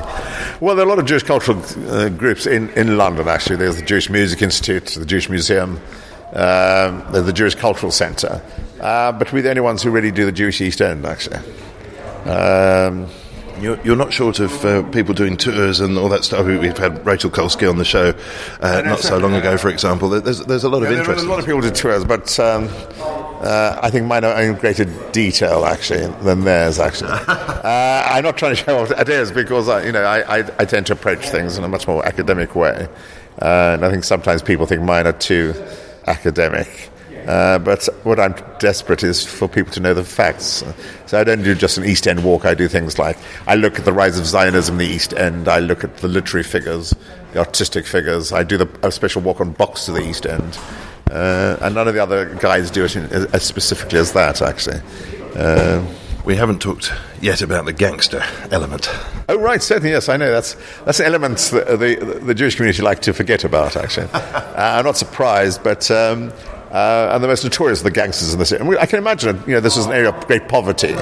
Well, 0.60 0.76
there 0.76 0.84
are 0.84 0.88
a 0.88 0.90
lot 0.90 0.98
of 0.98 1.06
Jewish 1.06 1.22
cultural 1.22 1.60
uh, 1.88 2.10
groups 2.10 2.46
in, 2.46 2.70
in 2.70 2.96
London, 2.96 3.26
actually. 3.26 3.56
There's 3.56 3.76
the 3.76 3.84
Jewish 3.84 4.10
Music 4.10 4.42
Institute, 4.42 4.86
the 4.86 5.06
Jewish 5.06 5.28
Museum, 5.28 5.80
um, 6.34 7.04
the 7.10 7.32
Jewish 7.34 7.54
Cultural 7.54 7.90
Centre. 7.90 8.42
Uh, 8.80 9.12
but 9.12 9.32
we're 9.32 9.42
the 9.42 9.50
only 9.50 9.62
ones 9.62 9.82
who 9.82 9.90
really 9.90 10.12
do 10.12 10.24
the 10.24 10.32
Jewish 10.32 10.60
East 10.60 10.80
End, 10.80 11.04
actually. 11.04 11.38
Um, 12.24 13.08
you're, 13.60 13.80
you're, 13.82 13.96
not 13.96 14.12
short 14.12 14.38
of 14.38 14.64
uh, 14.64 14.82
people 14.90 15.14
doing 15.14 15.36
tours 15.36 15.80
and 15.80 15.98
all 15.98 16.08
that 16.10 16.22
stuff. 16.24 16.46
We've 16.46 16.76
had 16.76 17.04
Rachel 17.04 17.30
Kolsky 17.30 17.68
on 17.68 17.78
the 17.78 17.84
show 17.84 18.14
uh, 18.60 18.82
not 18.82 19.00
so 19.00 19.18
long 19.18 19.34
ago, 19.34 19.56
for 19.56 19.68
example. 19.68 20.10
There's, 20.10 20.44
there's 20.44 20.64
a 20.64 20.68
lot 20.68 20.84
of 20.84 20.90
yeah, 20.92 20.98
interest. 20.98 21.22
There 21.22 21.28
are 21.28 21.28
a 21.28 21.30
lot 21.30 21.38
of 21.40 21.46
people 21.46 21.60
do 21.60 21.70
tours, 21.70 22.04
but 22.04 22.38
um, 22.38 22.68
uh, 23.40 23.78
I 23.82 23.90
think 23.90 24.06
mine 24.06 24.24
are 24.24 24.40
in 24.42 24.54
greater 24.56 24.84
detail 25.12 25.64
actually 25.64 26.06
than 26.24 26.42
theirs. 26.42 26.78
Actually, 26.78 27.10
uh, 27.28 28.06
I'm 28.10 28.24
not 28.24 28.36
trying 28.36 28.56
to 28.56 28.56
show 28.56 28.78
off 28.78 28.90
ideas 28.92 29.30
because 29.30 29.68
I, 29.68 29.84
you 29.84 29.92
know 29.92 30.02
I, 30.02 30.38
I, 30.38 30.50
I, 30.58 30.64
tend 30.64 30.86
to 30.86 30.92
approach 30.92 31.28
things 31.28 31.56
in 31.56 31.64
a 31.64 31.68
much 31.68 31.86
more 31.86 32.04
academic 32.04 32.54
way, 32.54 32.88
uh, 33.40 33.74
and 33.74 33.84
I 33.84 33.90
think 33.90 34.04
sometimes 34.04 34.42
people 34.42 34.66
think 34.66 34.82
mine 34.82 35.06
are 35.06 35.12
too 35.12 35.54
academic. 36.06 36.90
Uh, 37.28 37.58
but 37.58 37.86
what 38.04 38.18
I'm 38.18 38.34
desperate 38.58 39.02
is 39.02 39.24
for 39.24 39.48
people 39.48 39.70
to 39.74 39.80
know 39.80 39.92
the 39.92 40.02
facts. 40.02 40.64
So 41.04 41.20
I 41.20 41.24
don't 41.24 41.42
do 41.42 41.54
just 41.54 41.76
an 41.76 41.84
East 41.84 42.08
End 42.08 42.24
walk. 42.24 42.46
I 42.46 42.54
do 42.54 42.68
things 42.68 42.98
like 42.98 43.18
I 43.46 43.54
look 43.54 43.78
at 43.78 43.84
the 43.84 43.92
rise 43.92 44.18
of 44.18 44.24
Zionism 44.24 44.74
in 44.74 44.78
the 44.78 44.94
East 44.94 45.12
End. 45.12 45.46
I 45.46 45.58
look 45.58 45.84
at 45.84 45.98
the 45.98 46.08
literary 46.08 46.42
figures, 46.42 46.94
the 47.34 47.40
artistic 47.40 47.84
figures. 47.86 48.32
I 48.32 48.44
do 48.44 48.56
the, 48.56 48.68
a 48.82 48.90
special 48.90 49.20
walk 49.20 49.42
on 49.42 49.52
box 49.52 49.84
to 49.84 49.92
the 49.92 50.08
East 50.08 50.24
End. 50.24 50.58
Uh, 51.10 51.58
and 51.60 51.74
none 51.74 51.88
of 51.88 51.94
the 51.94 52.02
other 52.02 52.34
guys 52.36 52.70
do 52.70 52.84
it 52.84 52.96
in, 52.96 53.04
as 53.32 53.42
specifically 53.42 53.98
as 53.98 54.12
that, 54.12 54.42
actually. 54.42 54.80
Uh, 55.34 55.84
we 56.24 56.36
haven't 56.36 56.60
talked 56.60 56.92
yet 57.22 57.40
about 57.40 57.64
the 57.64 57.72
gangster 57.72 58.22
element. 58.50 58.90
Oh, 59.30 59.38
right, 59.38 59.62
certainly, 59.62 59.90
yes, 59.90 60.08
I 60.08 60.18
know. 60.18 60.30
That's, 60.30 60.56
that's 60.84 61.00
an 61.00 61.06
element 61.06 61.38
that 61.52 61.78
the, 61.78 62.20
the 62.22 62.34
Jewish 62.34 62.56
community 62.56 62.82
like 62.82 63.00
to 63.02 63.14
forget 63.14 63.44
about, 63.44 63.76
actually. 63.76 64.08
uh, 64.12 64.52
I'm 64.56 64.84
not 64.84 64.96
surprised, 64.96 65.62
but 65.64 65.90
um, 65.90 66.32
uh, 66.70 67.10
and 67.12 67.24
the 67.24 67.28
most 67.28 67.44
notorious 67.44 67.80
of 67.80 67.84
the 67.84 67.90
gangsters 67.90 68.32
in 68.32 68.38
the 68.38 68.44
city. 68.44 68.76
I 68.78 68.86
can 68.86 68.98
imagine, 68.98 69.42
you 69.46 69.54
know, 69.54 69.60
this 69.60 69.76
was 69.76 69.86
an 69.86 69.92
area 69.92 70.10
of 70.10 70.26
great 70.26 70.48
poverty. 70.48 70.92
Uh, 70.92 71.00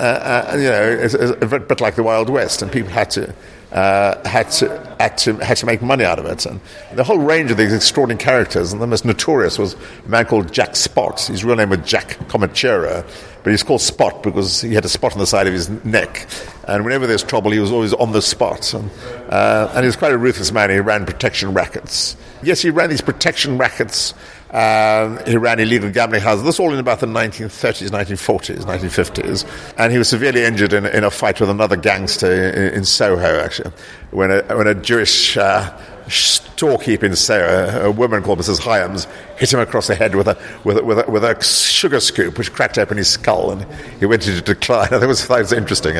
uh, 0.00 0.56
you 0.56 0.68
know, 0.68 0.82
it's, 0.82 1.14
it's 1.14 1.42
a 1.42 1.58
bit 1.58 1.80
like 1.80 1.96
the 1.96 2.02
Wild 2.02 2.30
West, 2.30 2.62
and 2.62 2.72
people 2.72 2.90
had 2.90 3.10
to, 3.10 3.34
uh, 3.72 4.26
had 4.26 4.50
to, 4.50 4.96
had 4.98 5.18
to 5.18 5.34
had 5.44 5.56
to 5.58 5.66
make 5.66 5.82
money 5.82 6.04
out 6.04 6.18
of 6.18 6.26
it. 6.26 6.46
And 6.46 6.60
the 6.94 7.04
whole 7.04 7.18
range 7.18 7.50
of 7.50 7.56
these 7.56 7.72
extraordinary 7.72 8.22
characters, 8.22 8.72
and 8.72 8.80
the 8.80 8.86
most 8.86 9.04
notorious 9.04 9.58
was 9.58 9.74
a 10.04 10.08
man 10.08 10.24
called 10.24 10.52
Jack 10.52 10.76
Spot. 10.76 11.20
His 11.20 11.44
real 11.44 11.56
name 11.56 11.70
was 11.70 11.80
Jack 11.80 12.18
Comachero, 12.28 13.04
but 13.42 13.50
he's 13.50 13.62
called 13.62 13.80
Spot 13.80 14.22
because 14.22 14.60
he 14.60 14.74
had 14.74 14.84
a 14.84 14.88
spot 14.88 15.12
on 15.12 15.18
the 15.18 15.26
side 15.26 15.46
of 15.46 15.52
his 15.52 15.68
neck. 15.84 16.26
And 16.66 16.84
whenever 16.84 17.06
there's 17.06 17.22
trouble, 17.22 17.50
he 17.50 17.58
was 17.58 17.72
always 17.72 17.92
on 17.94 18.12
the 18.12 18.22
spot. 18.22 18.72
And, 18.74 18.90
uh, 19.28 19.70
and 19.74 19.80
he 19.80 19.86
was 19.86 19.96
quite 19.96 20.12
a 20.12 20.18
ruthless 20.18 20.52
man. 20.52 20.70
He 20.70 20.80
ran 20.80 21.06
protection 21.06 21.54
rackets. 21.54 22.16
Yes, 22.42 22.62
he 22.62 22.70
ran 22.70 22.90
these 22.90 23.00
protection 23.00 23.58
rackets 23.58 24.14
um, 24.50 25.18
he 25.26 25.36
ran 25.36 25.60
illegal 25.60 25.90
gambling 25.90 26.22
houses. 26.22 26.44
This 26.44 26.58
all 26.58 26.72
in 26.72 26.78
about 26.78 27.00
the 27.00 27.06
1930s, 27.06 27.90
1940s, 27.90 28.64
1950s. 28.64 29.74
And 29.76 29.92
he 29.92 29.98
was 29.98 30.08
severely 30.08 30.44
injured 30.44 30.72
in, 30.72 30.86
in 30.86 31.04
a 31.04 31.10
fight 31.10 31.38
with 31.40 31.50
another 31.50 31.76
gangster 31.76 32.50
in, 32.50 32.74
in 32.74 32.84
Soho, 32.84 33.40
actually, 33.40 33.72
when 34.10 34.30
a, 34.30 34.42
when 34.56 34.66
a 34.66 34.74
Jewish 34.74 35.36
uh, 35.36 35.78
storekeeper 36.08 37.04
in 37.04 37.14
Soho, 37.14 37.88
a 37.88 37.90
woman 37.90 38.22
called 38.22 38.38
Mrs. 38.38 38.58
Hyams, 38.60 39.06
hit 39.36 39.52
him 39.52 39.60
across 39.60 39.86
the 39.86 39.94
head 39.94 40.14
with 40.14 40.28
a, 40.28 40.38
with 40.64 40.78
a, 40.78 40.84
with 40.84 40.98
a, 41.00 41.10
with 41.10 41.24
a 41.24 41.42
sugar 41.44 42.00
scoop, 42.00 42.38
which 42.38 42.50
cracked 42.52 42.78
open 42.78 42.96
his 42.96 43.10
skull, 43.10 43.50
and 43.50 43.66
he 44.00 44.06
went 44.06 44.26
into 44.26 44.40
decline. 44.40 44.88
that, 44.90 45.06
was, 45.06 45.28
that 45.28 45.40
was 45.40 45.52
interesting, 45.52 45.94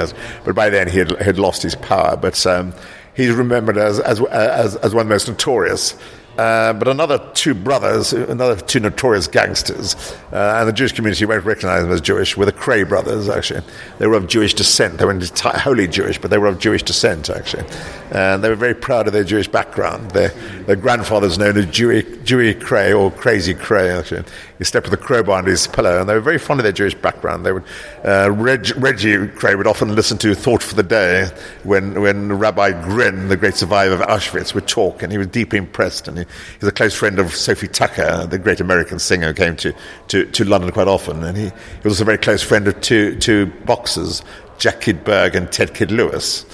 but 0.44 0.54
by 0.54 0.70
then 0.70 0.88
he 0.88 0.98
had, 1.00 1.10
had 1.20 1.38
lost 1.38 1.62
his 1.62 1.74
power. 1.74 2.16
But 2.16 2.46
um, 2.46 2.72
he's 3.14 3.32
remembered 3.32 3.76
as, 3.76 4.00
as, 4.00 4.22
as, 4.22 4.76
as 4.76 4.94
one 4.94 5.02
of 5.02 5.08
the 5.08 5.14
most 5.14 5.28
notorious 5.28 5.98
uh, 6.38 6.72
but 6.72 6.86
another 6.86 7.18
two 7.34 7.52
brothers, 7.52 8.12
another 8.12 8.54
two 8.60 8.78
notorious 8.78 9.26
gangsters, 9.26 9.96
uh, 10.32 10.58
and 10.58 10.68
the 10.68 10.72
Jewish 10.72 10.92
community 10.92 11.24
won't 11.24 11.44
recognize 11.44 11.82
them 11.82 11.90
as 11.90 12.00
Jewish, 12.00 12.36
were 12.36 12.46
the 12.46 12.52
Kray 12.52 12.88
brothers, 12.88 13.28
actually. 13.28 13.62
They 13.98 14.06
were 14.06 14.14
of 14.14 14.28
Jewish 14.28 14.54
descent. 14.54 14.98
They 14.98 15.04
were 15.04 15.20
wholly 15.42 15.88
Jewish, 15.88 16.18
but 16.18 16.30
they 16.30 16.38
were 16.38 16.46
of 16.46 16.60
Jewish 16.60 16.84
descent, 16.84 17.28
actually. 17.28 17.64
And 18.12 18.44
they 18.44 18.48
were 18.48 18.54
very 18.54 18.74
proud 18.74 19.08
of 19.08 19.12
their 19.12 19.24
Jewish 19.24 19.48
background. 19.48 20.12
Their, 20.12 20.28
their 20.66 20.76
grandfather's 20.76 21.38
known 21.38 21.56
as 21.56 21.66
Jewy, 21.66 22.02
Jewy 22.22 22.54
Kray, 22.54 22.96
or 22.96 23.10
Crazy 23.10 23.54
Kray, 23.54 23.98
actually. 23.98 24.24
He 24.58 24.64
slept 24.64 24.90
with 24.90 25.00
a 25.00 25.02
crowbar 25.02 25.38
under 25.38 25.50
his 25.50 25.66
pillow, 25.66 26.00
and 26.00 26.08
they 26.08 26.14
were 26.14 26.20
very 26.20 26.38
fond 26.38 26.60
of 26.60 26.64
their 26.64 26.72
Jewish 26.72 26.94
background. 26.94 27.46
They 27.46 27.52
would, 27.52 27.64
uh, 28.04 28.30
Reg, 28.30 28.72
Reggie 28.76 29.16
Kray 29.16 29.56
would 29.56 29.68
often 29.68 29.94
listen 29.94 30.18
to 30.18 30.34
Thought 30.34 30.62
for 30.62 30.74
the 30.74 30.82
Day 30.82 31.28
when, 31.62 32.00
when 32.00 32.32
Rabbi 32.32 32.72
Gryn, 32.72 33.28
the 33.28 33.36
great 33.36 33.54
survivor 33.54 33.94
of 33.94 34.00
Auschwitz, 34.00 34.54
would 34.54 34.66
talk, 34.66 35.02
and 35.02 35.12
he 35.12 35.18
was 35.18 35.28
deeply 35.28 35.58
impressed, 35.58 36.08
and 36.08 36.18
he 36.18 36.24
he's 36.58 36.68
a 36.68 36.72
close 36.72 36.94
friend 36.94 37.18
of 37.18 37.34
Sophie 37.34 37.68
Tucker, 37.68 38.26
the 38.26 38.38
great 38.38 38.60
American 38.60 38.98
singer 38.98 39.28
who 39.28 39.34
came 39.34 39.56
to, 39.56 39.72
to, 40.08 40.24
to 40.26 40.44
London 40.44 40.72
quite 40.72 40.88
often. 40.88 41.22
And 41.22 41.36
he, 41.36 41.44
he 41.46 41.88
was 41.88 42.00
a 42.00 42.04
very 42.04 42.18
close 42.18 42.42
friend 42.42 42.66
of 42.66 42.80
two, 42.80 43.16
two 43.16 43.46
boxers, 43.64 44.22
Jack 44.58 44.80
Kid 44.80 45.04
Berg 45.04 45.36
and 45.36 45.50
Ted 45.50 45.74
Kid 45.74 45.90
Lewis. 45.90 46.44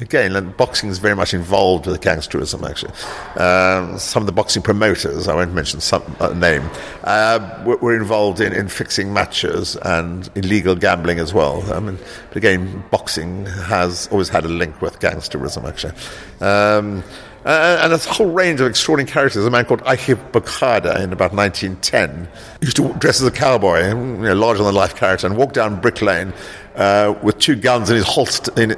Again, 0.00 0.54
boxing 0.56 0.88
is 0.90 0.98
very 0.98 1.14
much 1.14 1.34
involved 1.34 1.86
with 1.86 2.00
gangsterism, 2.00 2.68
actually. 2.68 2.92
Um, 3.40 3.98
some 3.98 4.22
of 4.22 4.26
the 4.26 4.32
boxing 4.32 4.62
promoters, 4.62 5.28
I 5.28 5.34
won't 5.34 5.54
mention 5.54 5.80
some 5.80 6.02
uh, 6.20 6.32
name, 6.32 6.68
uh, 7.04 7.62
were, 7.64 7.76
were, 7.76 7.96
involved 7.96 8.40
in, 8.40 8.52
in 8.52 8.68
fixing 8.68 9.12
matches 9.12 9.76
and 9.76 10.28
illegal 10.34 10.74
gambling 10.74 11.18
as 11.18 11.32
well. 11.32 11.62
I 11.72 11.80
mean, 11.80 11.98
but 12.28 12.36
again, 12.36 12.84
boxing 12.90 13.46
has 13.46 14.08
always 14.10 14.28
had 14.28 14.44
a 14.44 14.48
link 14.48 14.80
with 14.80 14.98
gangsterism, 15.00 15.68
actually. 15.68 15.94
Um, 16.40 17.02
uh, 17.46 17.78
and 17.80 17.92
a 17.92 17.98
whole 17.98 18.30
range 18.32 18.60
of 18.60 18.66
extraordinary 18.66 19.10
characters. 19.10 19.46
A 19.46 19.50
man 19.50 19.64
called 19.64 19.80
Ike 19.86 20.18
Bukhada 20.32 20.98
in 21.00 21.12
about 21.12 21.32
1910 21.32 22.28
used 22.60 22.76
to 22.76 22.92
dress 22.94 23.20
as 23.20 23.26
a 23.28 23.30
cowboy, 23.30 23.86
you 23.86 23.94
know, 23.94 24.34
larger 24.34 24.64
than 24.64 24.74
life 24.74 24.96
character, 24.96 25.28
and 25.28 25.36
walk 25.36 25.52
down 25.52 25.80
Brick 25.80 26.02
Lane 26.02 26.32
uh, 26.74 27.14
with 27.22 27.38
two 27.38 27.54
guns 27.54 27.88
in 27.88 27.96
his 27.96 28.04
holster. 28.04 28.52
In, 28.60 28.76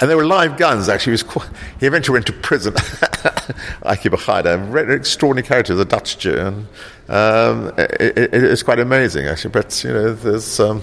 and 0.00 0.10
they 0.10 0.14
were 0.14 0.24
live 0.24 0.56
guns, 0.56 0.88
actually. 0.88 1.16
He, 1.16 1.24
quite, 1.24 1.48
he 1.80 1.86
eventually 1.86 2.14
went 2.14 2.26
to 2.26 2.32
prison. 2.32 2.74
Bukhada, 3.84 4.54
an 4.54 4.90
extraordinary 4.90 5.46
character, 5.46 5.78
a 5.78 5.84
Dutch 5.84 6.18
Jew. 6.18 6.36
And, 6.36 6.66
um, 7.08 7.74
it, 7.78 8.16
it, 8.18 8.34
it's 8.34 8.62
quite 8.62 8.78
amazing, 8.78 9.26
actually. 9.26 9.50
But, 9.50 9.82
you 9.82 9.92
know, 9.92 10.14
there's, 10.14 10.60
um, 10.60 10.82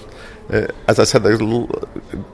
uh, 0.52 0.66
as 0.88 0.98
I 0.98 1.04
said, 1.04 1.22
there's 1.22 1.40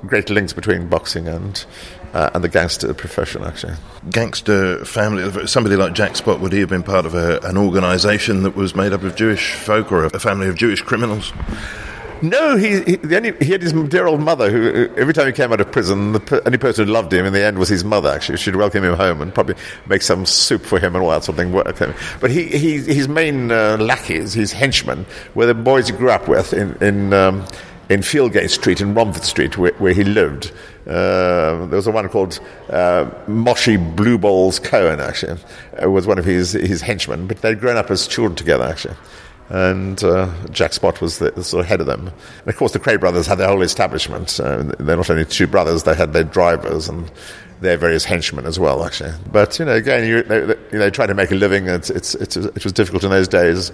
great 0.06 0.28
links 0.30 0.52
between 0.52 0.88
boxing 0.88 1.28
and 1.28 1.64
uh, 2.12 2.30
and 2.34 2.44
the 2.44 2.48
gangster 2.48 2.92
profession, 2.92 3.42
actually. 3.42 3.74
Gangster 4.10 4.84
family, 4.84 5.46
somebody 5.46 5.76
like 5.76 5.94
Jack 5.94 6.16
Spot, 6.16 6.40
would 6.40 6.52
he 6.52 6.60
have 6.60 6.68
been 6.68 6.82
part 6.82 7.06
of 7.06 7.14
a, 7.14 7.38
an 7.40 7.56
organisation 7.56 8.42
that 8.42 8.54
was 8.54 8.74
made 8.76 8.92
up 8.92 9.02
of 9.02 9.16
Jewish 9.16 9.54
folk 9.54 9.90
or 9.90 10.04
a 10.04 10.10
family 10.18 10.48
of 10.48 10.56
Jewish 10.56 10.82
criminals? 10.82 11.32
No, 12.22 12.56
he 12.56 12.80
he, 12.82 13.16
only, 13.16 13.32
he, 13.40 13.50
had 13.50 13.62
his 13.62 13.72
dear 13.72 14.06
old 14.06 14.20
mother 14.20 14.48
who, 14.48 14.88
every 14.96 15.12
time 15.12 15.26
he 15.26 15.32
came 15.32 15.52
out 15.52 15.60
of 15.60 15.72
prison, 15.72 16.12
the 16.12 16.42
only 16.46 16.58
person 16.58 16.86
who 16.86 16.92
loved 16.92 17.12
him 17.12 17.26
in 17.26 17.32
the 17.32 17.44
end 17.44 17.58
was 17.58 17.68
his 17.68 17.84
mother, 17.84 18.10
actually. 18.10 18.38
She'd 18.38 18.54
welcome 18.54 18.84
him 18.84 18.94
home 18.94 19.20
and 19.20 19.34
probably 19.34 19.56
make 19.88 20.02
some 20.02 20.24
soup 20.24 20.62
for 20.62 20.78
him 20.78 20.94
and 20.94 21.02
all 21.02 21.10
that 21.10 21.24
sort 21.24 21.38
of 21.38 21.76
thing. 21.76 21.94
But 22.20 22.30
he, 22.30 22.46
he 22.46 22.78
his 22.78 23.08
main 23.08 23.50
uh, 23.50 23.76
lackeys, 23.80 24.34
his 24.34 24.52
henchmen, 24.52 25.04
were 25.34 25.46
the 25.46 25.54
boys 25.54 25.88
he 25.88 25.96
grew 25.96 26.10
up 26.10 26.28
with 26.28 26.52
in, 26.52 26.76
in 26.80 27.12
um, 27.12 27.44
in 27.88 28.00
Fieldgate 28.00 28.50
Street, 28.50 28.80
in 28.80 28.94
Romford 28.94 29.24
Street, 29.24 29.58
where, 29.58 29.72
where 29.74 29.92
he 29.92 30.04
lived. 30.04 30.52
Uh, 30.86 31.66
there 31.66 31.76
was 31.76 31.86
a 31.86 31.90
one 31.90 32.08
called 32.08 32.40
uh, 32.70 33.10
Moshi 33.26 33.76
Blue 33.76 34.16
Balls 34.16 34.58
Cohen, 34.58 34.98
actually, 34.98 35.38
uh, 35.82 35.90
was 35.90 36.06
one 36.06 36.18
of 36.18 36.24
his, 36.24 36.52
his 36.52 36.80
henchmen, 36.80 37.26
but 37.26 37.42
they'd 37.42 37.60
grown 37.60 37.76
up 37.76 37.90
as 37.90 38.06
children 38.06 38.34
together, 38.34 38.64
actually. 38.64 38.96
And 39.48 40.02
uh, 40.02 40.32
Jack 40.50 40.72
Spot 40.72 41.00
was 41.00 41.18
the, 41.18 41.30
sort 41.42 41.60
of 41.60 41.68
head 41.68 41.80
of 41.80 41.86
them. 41.86 42.08
And 42.08 42.48
of 42.48 42.56
course, 42.56 42.72
the 42.72 42.78
Kray 42.78 42.98
brothers 42.98 43.26
had 43.26 43.36
their 43.36 43.48
whole 43.48 43.62
establishment. 43.62 44.40
Uh, 44.40 44.62
they're 44.78 44.96
not 44.96 45.10
only 45.10 45.26
two 45.26 45.46
brothers, 45.46 45.82
they 45.82 45.94
had 45.94 46.12
their 46.14 46.24
drivers 46.24 46.88
and 46.88 47.10
their 47.60 47.76
various 47.76 48.04
henchmen 48.04 48.46
as 48.46 48.58
well, 48.58 48.84
actually. 48.84 49.12
But 49.30 49.58
you 49.58 49.64
know, 49.64 49.74
again, 49.74 50.08
you, 50.08 50.22
they, 50.22 50.40
they, 50.40 50.56
you 50.72 50.78
know, 50.78 50.90
trying 50.90 51.08
to 51.08 51.14
make 51.14 51.30
a 51.30 51.34
living. 51.34 51.68
It's, 51.68 51.90
it's, 51.90 52.14
it's, 52.16 52.36
it 52.36 52.64
was 52.64 52.72
difficult 52.72 53.04
in 53.04 53.10
those 53.10 53.28
days. 53.28 53.70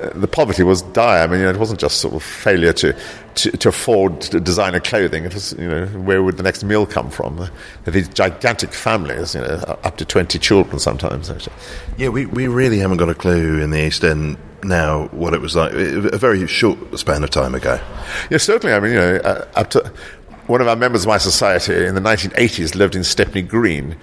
Uh, 0.00 0.10
the 0.14 0.28
poverty 0.28 0.62
was 0.62 0.82
dire. 0.82 1.24
I 1.24 1.26
mean, 1.26 1.40
you 1.40 1.44
know, 1.44 1.50
it 1.50 1.58
wasn't 1.58 1.80
just 1.80 2.00
sort 2.00 2.14
of 2.14 2.22
failure 2.22 2.72
to, 2.74 2.96
to, 3.34 3.50
to 3.50 3.68
afford 3.68 4.20
designer 4.20 4.80
clothing. 4.80 5.24
It 5.24 5.34
was, 5.34 5.52
you 5.58 5.68
know, 5.68 5.86
where 5.86 6.22
would 6.22 6.36
the 6.36 6.42
next 6.42 6.64
meal 6.64 6.86
come 6.86 7.10
from? 7.10 7.48
These 7.84 8.08
gigantic 8.08 8.72
families, 8.72 9.34
you 9.34 9.40
know, 9.40 9.78
up 9.82 9.96
to 9.98 10.04
twenty 10.04 10.38
children 10.38 10.78
sometimes. 10.78 11.30
Actually. 11.30 11.56
Yeah, 11.98 12.08
we, 12.08 12.26
we 12.26 12.46
really 12.46 12.78
haven't 12.78 12.98
got 12.98 13.10
a 13.10 13.14
clue 13.14 13.60
in 13.60 13.70
the 13.70 13.86
East 13.86 14.04
End 14.04 14.38
now 14.66 15.06
what 15.08 15.34
it 15.34 15.40
was 15.40 15.56
like 15.56 15.72
a 15.72 16.18
very 16.18 16.46
short 16.46 16.98
span 16.98 17.22
of 17.24 17.30
time 17.30 17.54
ago. 17.54 17.80
Yes, 18.30 18.44
certainly. 18.44 18.74
I 18.74 18.80
mean, 18.80 18.92
you 18.92 18.98
know, 18.98 19.16
uh, 19.16 19.48
up 19.54 19.70
to 19.70 19.92
one 20.46 20.60
of 20.60 20.68
our 20.68 20.76
members 20.76 21.02
of 21.02 21.08
my 21.08 21.18
society 21.18 21.86
in 21.86 21.94
the 21.94 22.00
1980s 22.00 22.74
lived 22.74 22.94
in 22.94 23.02
Stepney 23.02 23.42
Green, 23.42 23.96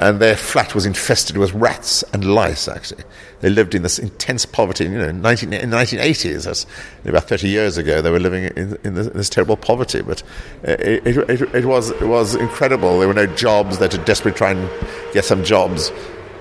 and 0.00 0.20
their 0.20 0.36
flat 0.36 0.74
was 0.74 0.86
infested 0.86 1.36
with 1.36 1.52
rats 1.54 2.04
and 2.12 2.24
lice, 2.24 2.68
actually. 2.68 3.02
They 3.40 3.50
lived 3.50 3.74
in 3.74 3.82
this 3.82 3.98
intense 3.98 4.46
poverty, 4.46 4.84
you 4.84 4.90
know, 4.90 5.08
in, 5.08 5.20
19, 5.20 5.52
in 5.52 5.70
the 5.70 5.76
1980s, 5.76 6.44
that's 6.44 6.66
about 7.04 7.24
30 7.28 7.48
years 7.48 7.76
ago, 7.78 8.00
they 8.00 8.10
were 8.10 8.20
living 8.20 8.44
in, 8.44 8.78
in, 8.84 8.94
this, 8.94 9.08
in 9.08 9.16
this, 9.16 9.28
terrible 9.28 9.56
poverty. 9.56 10.02
But 10.02 10.22
it, 10.62 11.04
it, 11.04 11.16
it, 11.30 11.54
it, 11.54 11.64
was, 11.64 11.90
it 11.90 12.06
was 12.06 12.36
incredible. 12.36 13.00
There 13.00 13.08
were 13.08 13.14
no 13.14 13.26
jobs. 13.26 13.78
They 13.78 13.88
to 13.88 13.98
desperately 13.98 14.38
try 14.38 14.52
and 14.52 14.70
get 15.12 15.24
some 15.24 15.42
jobs. 15.42 15.90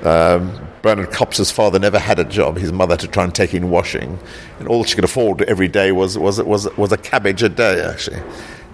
Um, 0.04 0.68
Bernard 0.88 1.12
Kops's 1.12 1.52
father 1.52 1.80
never 1.80 2.00
had 2.00 2.18
a 2.18 2.24
job. 2.24 2.56
His 2.56 2.72
mother 2.72 2.94
had 2.94 3.02
to 3.02 3.10
try 3.10 3.26
and 3.26 3.36
take 3.36 3.54
in 3.54 3.70
washing. 3.70 4.18
And 4.58 4.70
all 4.70 4.86
she 4.86 4.96
could 4.96 5.04
afford 5.04 5.42
every 5.42 5.68
day 5.68 5.92
was, 5.92 6.18
was, 6.18 6.42
was, 6.42 6.74
was 6.78 6.94
a 6.94 6.98
cabbage 6.98 7.44
a 7.44 7.50
day, 7.50 7.82
actually. 7.82 8.22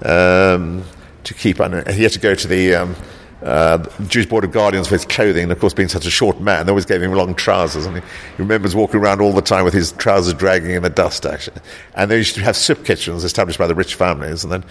um, 0.05 0.83
to 1.23 1.33
keep. 1.33 1.59
And 1.59 1.87
he 1.89 2.03
had 2.03 2.11
to 2.11 2.19
go 2.19 2.35
to 2.35 2.47
the. 2.47 2.75
Um, 2.75 2.95
uh, 3.41 3.83
Jewish 4.07 4.27
Board 4.27 4.45
of 4.45 4.53
Guardians 4.53 4.87
for 4.87 4.95
his 4.95 5.03
clothing, 5.03 5.43
and 5.43 5.51
of 5.51 5.59
course, 5.59 5.73
being 5.73 5.89
such 5.89 6.05
a 6.05 6.09
short 6.09 6.39
man, 6.39 6.65
they 6.65 6.69
always 6.69 6.85
gave 6.85 7.01
him 7.01 7.11
long 7.11 7.35
trousers, 7.35 7.85
and 7.85 7.97
he, 7.97 8.01
he 8.01 8.41
remembers 8.41 8.73
walking 8.73 9.01
around 9.01 9.19
all 9.19 9.33
the 9.33 9.41
time 9.41 9.65
with 9.65 9.73
his 9.73 9.91
trousers 9.91 10.33
dragging 10.33 10.71
in 10.71 10.81
the 10.81 10.89
dust, 10.89 11.25
actually. 11.25 11.59
And 11.95 12.09
they 12.09 12.15
used 12.19 12.35
to 12.35 12.41
have 12.41 12.55
soup 12.55 12.85
kitchens 12.85 13.25
established 13.25 13.59
by 13.59 13.67
the 13.67 13.75
rich 13.75 13.95
families, 13.95 14.45
and 14.45 14.53
then 14.53 14.63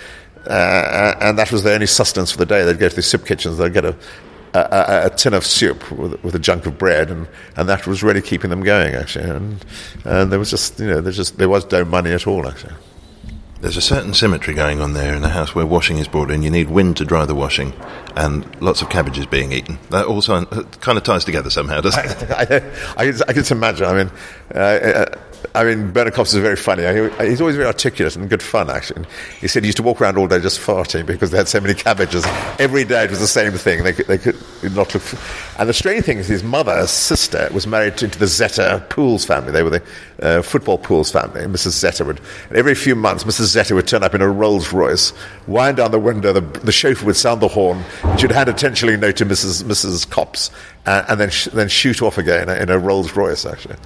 uh, 0.46 1.16
and 1.20 1.38
that 1.38 1.52
was 1.52 1.64
their 1.64 1.74
only 1.74 1.87
sustenance 1.87 2.33
for 2.33 2.38
the 2.38 2.46
day. 2.46 2.64
They'd 2.64 2.78
go 2.78 2.88
to 2.88 2.96
the 2.96 3.02
soup 3.02 3.26
kitchens, 3.26 3.59
they'd 3.59 3.74
get 3.74 3.85
a, 3.85 3.94
a, 4.55 5.07
a, 5.07 5.11
tin 5.11 5.35
of 5.35 5.47
soup 5.47 5.91
with, 5.91 6.23
with, 6.23 6.35
a 6.35 6.38
junk 6.38 6.67
of 6.67 6.79
bread, 6.79 7.11
and, 7.11 7.27
and 7.57 7.69
that 7.69 7.87
was 7.87 8.03
really 8.03 8.23
keeping 8.23 8.51
them 8.51 8.62
going, 8.62 8.95
actually. 8.95 9.29
And, 9.29 9.65
and 10.05 10.33
there 10.33 10.38
was 10.38 10.51
just, 10.51 10.79
you 10.79 10.87
know, 10.87 11.01
there 11.01 11.12
just 11.12 11.38
there 11.38 11.49
was 11.49 11.71
no 11.71 11.85
money 11.85 12.12
at 12.12 12.27
all, 12.27 12.47
actually. 12.47 12.75
There's 13.61 13.77
a 13.77 13.83
certain 13.83 14.12
symmetry 14.12 14.55
going 14.55 14.81
on 14.81 14.93
there 14.93 15.15
in 15.15 15.23
the 15.23 15.29
house 15.29 15.55
where 15.55 15.65
washing 15.65 15.99
is 15.99 16.09
brought 16.09 16.33
in. 16.33 16.43
You 16.43 16.51
need 16.51 16.69
wind 16.69 16.97
to 16.97 17.05
dry 17.05 17.25
the 17.27 17.35
washing, 17.35 17.73
and 18.17 18.61
lots 18.61 18.83
of 18.83 18.91
cabbages 18.91 19.25
being 19.25 19.53
eaten. 19.53 19.79
That 19.91 20.07
also 20.07 20.45
kind 20.45 20.99
of 20.99 21.05
ties 21.05 21.25
together 21.25 21.49
somehow, 21.49 21.81
doesn't 21.81 22.05
it? 22.05 22.31
I, 22.31 22.43
I, 22.97 23.05
I, 23.05 23.09
I 23.09 23.33
can 23.33 23.35
just 23.35 23.53
imagine. 23.53 23.87
I 23.87 23.93
mean, 23.95 24.11
uh, 24.55 24.59
uh 24.59 25.17
I 25.55 25.64
mean, 25.64 25.90
Bernard 25.92 26.14
Kops 26.14 26.35
is 26.35 26.40
very 26.40 26.57
funny. 26.57 26.83
He's 27.26 27.40
always 27.40 27.57
very 27.57 27.66
articulate 27.66 28.16
and 28.16 28.28
good 28.28 28.42
fun, 28.42 28.70
actually. 28.70 29.05
He 29.40 29.48
said 29.48 29.62
he 29.62 29.68
used 29.68 29.76
to 29.78 29.83
walk 29.83 30.00
around 30.00 30.16
all 30.18 30.26
day 30.28 30.40
just 30.40 30.61
farting 30.61 31.07
because 31.07 31.31
they 31.31 31.38
had 31.38 31.48
so 31.48 31.61
many 31.61 31.74
cabbages. 31.74 32.24
Every 32.59 32.85
day 32.85 33.05
it 33.05 33.11
was 33.11 33.20
the 33.20 33.26
same 33.26 33.52
thing. 33.52 33.85
They 33.85 33.92
could, 33.92 34.07
they 34.07 34.18
could 34.18 34.37
not 34.74 34.94
look. 34.94 35.02
And 35.59 35.68
the 35.68 35.74
strange 35.74 36.05
thing 36.05 36.18
is, 36.18 36.28
his 36.28 36.42
mother's 36.42 36.90
sister, 36.90 37.48
was 37.52 37.66
married 37.66 37.96
to, 37.98 38.07
the 38.07 38.26
Zetter 38.26 38.88
Pools 38.88 39.24
family. 39.24 39.52
They 39.52 39.62
were 39.62 39.70
the 39.70 39.83
uh, 40.22 40.42
football 40.42 40.78
Pools 40.78 41.11
family. 41.11 41.42
Mrs. 41.42 41.83
Zetter 41.83 42.07
would, 42.07 42.20
every 42.55 42.74
few 42.74 42.94
months, 42.94 43.24
Mrs. 43.24 43.55
Zetter 43.55 43.74
would 43.74 43.88
turn 43.88 44.02
up 44.02 44.14
in 44.14 44.22
a 44.22 44.28
Rolls 44.28 44.72
Royce, 44.72 45.12
wind 45.46 45.78
down 45.78 45.90
the 45.90 45.98
window, 45.98 46.33
the, 46.33 46.40
the 46.61 46.72
chauffeur 46.72 47.07
would 47.07 47.16
sound 47.16 47.40
the 47.40 47.48
horn, 47.48 47.83
she'd 48.18 48.31
hand 48.31 48.48
a 48.48 48.52
ten 48.52 48.74
shilling 48.74 49.00
note 49.00 49.16
to 49.16 49.26
Mrs. 49.26 49.64
Mrs. 49.64 50.09
Kops, 50.09 50.50
uh, 50.87 51.05
and 51.09 51.20
then 51.20 51.31
sh- 51.31 51.48
then 51.52 51.68
shoot 51.68 52.02
off 52.02 52.18
again 52.18 52.48
in 52.48 52.70
a 52.70 52.78
Rolls 52.78 53.14
Royce, 53.16 53.44
actually. 53.46 53.76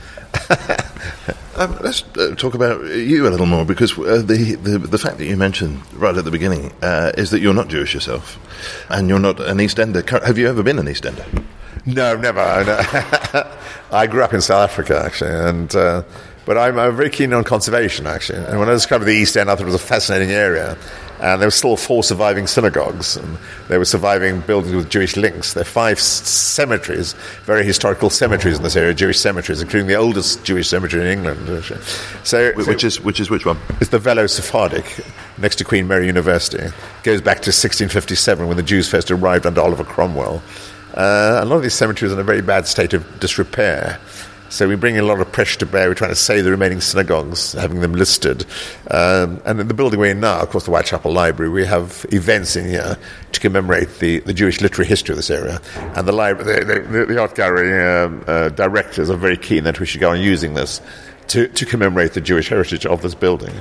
um, 1.56 1.78
let's 1.82 2.04
uh, 2.16 2.34
talk 2.36 2.54
about 2.54 2.84
you 2.84 3.26
a 3.26 3.30
little 3.30 3.46
more 3.46 3.64
because 3.64 3.98
uh, 3.98 4.22
the, 4.24 4.56
the, 4.56 4.78
the 4.78 4.98
fact 4.98 5.18
that 5.18 5.26
you 5.26 5.36
mentioned 5.36 5.80
right 5.94 6.16
at 6.16 6.24
the 6.24 6.30
beginning 6.30 6.72
uh, 6.82 7.12
is 7.16 7.30
that 7.30 7.40
you're 7.40 7.54
not 7.54 7.68
Jewish 7.68 7.94
yourself, 7.94 8.38
and 8.90 9.08
you're 9.08 9.18
not 9.18 9.40
an 9.40 9.60
East 9.60 9.78
Ender. 9.78 10.02
Have 10.24 10.38
you 10.38 10.48
ever 10.48 10.62
been 10.62 10.78
an 10.78 10.88
East 10.88 11.06
Ender? 11.06 11.24
No, 11.84 12.16
never. 12.16 12.40
I 13.92 14.06
grew 14.06 14.22
up 14.22 14.34
in 14.34 14.40
South 14.40 14.70
Africa 14.70 15.02
actually, 15.04 15.30
and 15.30 15.74
uh, 15.74 16.02
but 16.44 16.58
I'm, 16.58 16.78
I'm, 16.78 16.96
very 16.96 17.10
keen 17.10 17.32
on 17.32 17.44
conservation 17.44 18.06
actually. 18.06 18.44
And 18.44 18.58
when 18.58 18.68
I 18.68 18.72
discovered 18.72 19.04
the 19.06 19.14
East 19.14 19.36
End, 19.36 19.50
I 19.50 19.54
thought 19.54 19.62
it 19.62 19.66
was 19.66 19.74
a 19.74 19.78
fascinating 19.78 20.30
area 20.30 20.76
and 21.20 21.40
there 21.40 21.46
were 21.46 21.52
still 21.52 21.76
four 21.76 22.02
surviving 22.02 22.46
synagogues, 22.46 23.16
and 23.16 23.38
there 23.68 23.78
were 23.78 23.84
surviving 23.84 24.40
buildings 24.40 24.74
with 24.74 24.90
Jewish 24.90 25.16
links. 25.16 25.54
There 25.54 25.62
are 25.62 25.64
five 25.64 25.98
cemeteries, 26.00 27.14
very 27.44 27.64
historical 27.64 28.10
cemeteries 28.10 28.56
in 28.56 28.62
this 28.62 28.76
area, 28.76 28.94
Jewish 28.94 29.18
cemeteries, 29.18 29.62
including 29.62 29.88
the 29.88 29.94
oldest 29.94 30.44
Jewish 30.44 30.68
cemetery 30.68 31.02
in 31.02 31.18
England. 31.18 31.64
So, 32.24 32.52
which 32.52 32.84
is 32.84 33.00
which 33.00 33.20
is 33.20 33.30
which 33.30 33.46
one? 33.46 33.58
It's 33.80 33.90
the 33.90 33.98
Velho 33.98 34.28
Sephardic, 34.28 35.04
next 35.38 35.56
to 35.56 35.64
Queen 35.64 35.88
Mary 35.88 36.06
University. 36.06 36.58
It 36.64 36.72
goes 37.02 37.20
back 37.20 37.36
to 37.38 37.50
1657 37.50 38.46
when 38.46 38.56
the 38.56 38.62
Jews 38.62 38.88
first 38.88 39.10
arrived 39.10 39.46
under 39.46 39.60
Oliver 39.60 39.84
Cromwell. 39.84 40.42
Uh, 40.94 41.40
a 41.42 41.44
lot 41.44 41.56
of 41.56 41.62
these 41.62 41.74
cemeteries 41.74 42.12
are 42.12 42.14
in 42.14 42.20
a 42.20 42.24
very 42.24 42.40
bad 42.40 42.66
state 42.66 42.94
of 42.94 43.20
disrepair. 43.20 44.00
So 44.48 44.68
we 44.68 44.76
bring 44.76 44.96
a 44.98 45.02
lot 45.02 45.20
of 45.20 45.30
pressure 45.32 45.58
to 45.60 45.66
bear. 45.66 45.88
We're 45.88 45.94
trying 45.94 46.10
to 46.10 46.16
save 46.16 46.44
the 46.44 46.50
remaining 46.50 46.80
synagogues, 46.80 47.52
having 47.52 47.80
them 47.80 47.92
listed. 47.92 48.46
Um, 48.90 49.42
and 49.44 49.60
in 49.60 49.68
the 49.68 49.74
building 49.74 49.98
we're 49.98 50.12
in 50.12 50.20
now, 50.20 50.40
of 50.40 50.50
course, 50.50 50.64
the 50.64 50.70
Whitechapel 50.70 51.12
Library, 51.12 51.50
we 51.50 51.64
have 51.64 52.06
events 52.12 52.56
in 52.56 52.66
here 52.66 52.96
to 53.32 53.40
commemorate 53.40 53.98
the, 53.98 54.20
the 54.20 54.32
Jewish 54.32 54.60
literary 54.60 54.88
history 54.88 55.12
of 55.12 55.16
this 55.16 55.30
area. 55.30 55.60
And 55.94 56.06
the, 56.06 56.12
library, 56.12 56.64
the, 56.64 56.80
the, 56.80 57.06
the 57.06 57.18
art 57.18 57.34
gallery 57.34 57.72
um, 57.84 58.24
uh, 58.26 58.50
directors 58.50 59.10
are 59.10 59.16
very 59.16 59.36
keen 59.36 59.64
that 59.64 59.80
we 59.80 59.86
should 59.86 60.00
go 60.00 60.10
on 60.10 60.20
using 60.20 60.54
this 60.54 60.80
to, 61.28 61.48
to 61.48 61.66
commemorate 61.66 62.12
the 62.12 62.20
Jewish 62.20 62.48
heritage 62.48 62.86
of 62.86 63.02
this 63.02 63.14
building. 63.14 63.52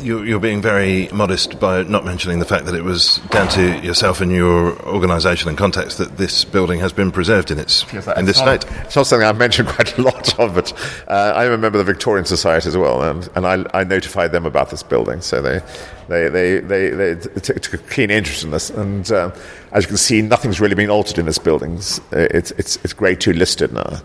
You're, 0.00 0.24
you're, 0.24 0.40
being 0.40 0.60
very 0.60 1.08
modest 1.08 1.58
by 1.58 1.82
not 1.84 2.04
mentioning 2.04 2.38
the 2.38 2.44
fact 2.44 2.66
that 2.66 2.74
it 2.74 2.84
was 2.84 3.16
down 3.30 3.48
to 3.50 3.78
yourself 3.80 4.20
and 4.20 4.30
your 4.30 4.78
organisation 4.86 5.48
and 5.48 5.56
context 5.56 5.98
that 5.98 6.18
this 6.18 6.44
building 6.44 6.80
has 6.80 6.92
been 6.92 7.10
preserved 7.10 7.50
in 7.50 7.58
its 7.58 7.84
yes, 7.92 8.06
in 8.16 8.26
this 8.26 8.40
not, 8.40 8.62
state. 8.62 8.76
It's 8.84 8.96
not 8.96 9.06
something 9.06 9.26
I've 9.26 9.38
mentioned 9.38 9.68
quite 9.76 9.96
a 9.96 10.02
lot 10.02 10.38
of, 10.38 10.54
but 10.54 10.72
uh, 11.08 11.32
I'm 11.34 11.52
a 11.52 11.58
member 11.58 11.78
of 11.78 11.86
the 11.86 11.92
Victorian 11.92 12.26
Society 12.26 12.68
as 12.68 12.76
well, 12.76 13.02
and, 13.02 13.28
and 13.34 13.46
I, 13.46 13.80
I 13.80 13.84
notified 13.84 14.32
them 14.32 14.44
about 14.44 14.70
this 14.70 14.82
building, 14.82 15.20
so 15.20 15.40
they 15.40 15.60
they, 16.08 16.28
they, 16.28 16.58
they, 16.58 16.90
they 16.90 17.14
took 17.14 17.72
a 17.74 17.78
keen 17.78 18.10
interest 18.10 18.44
in 18.44 18.50
this. 18.50 18.70
And 18.70 19.10
uh, 19.10 19.34
as 19.74 19.82
you 19.82 19.88
can 19.88 19.96
see, 19.96 20.22
nothing's 20.22 20.60
really 20.60 20.76
been 20.76 20.88
altered 20.88 21.18
in 21.18 21.26
this 21.26 21.36
building. 21.36 21.74
It's, 21.74 22.00
it's, 22.12 22.76
it's 22.76 22.92
grade 22.92 23.20
two 23.20 23.32
listed 23.32 23.72
now. 23.72 24.00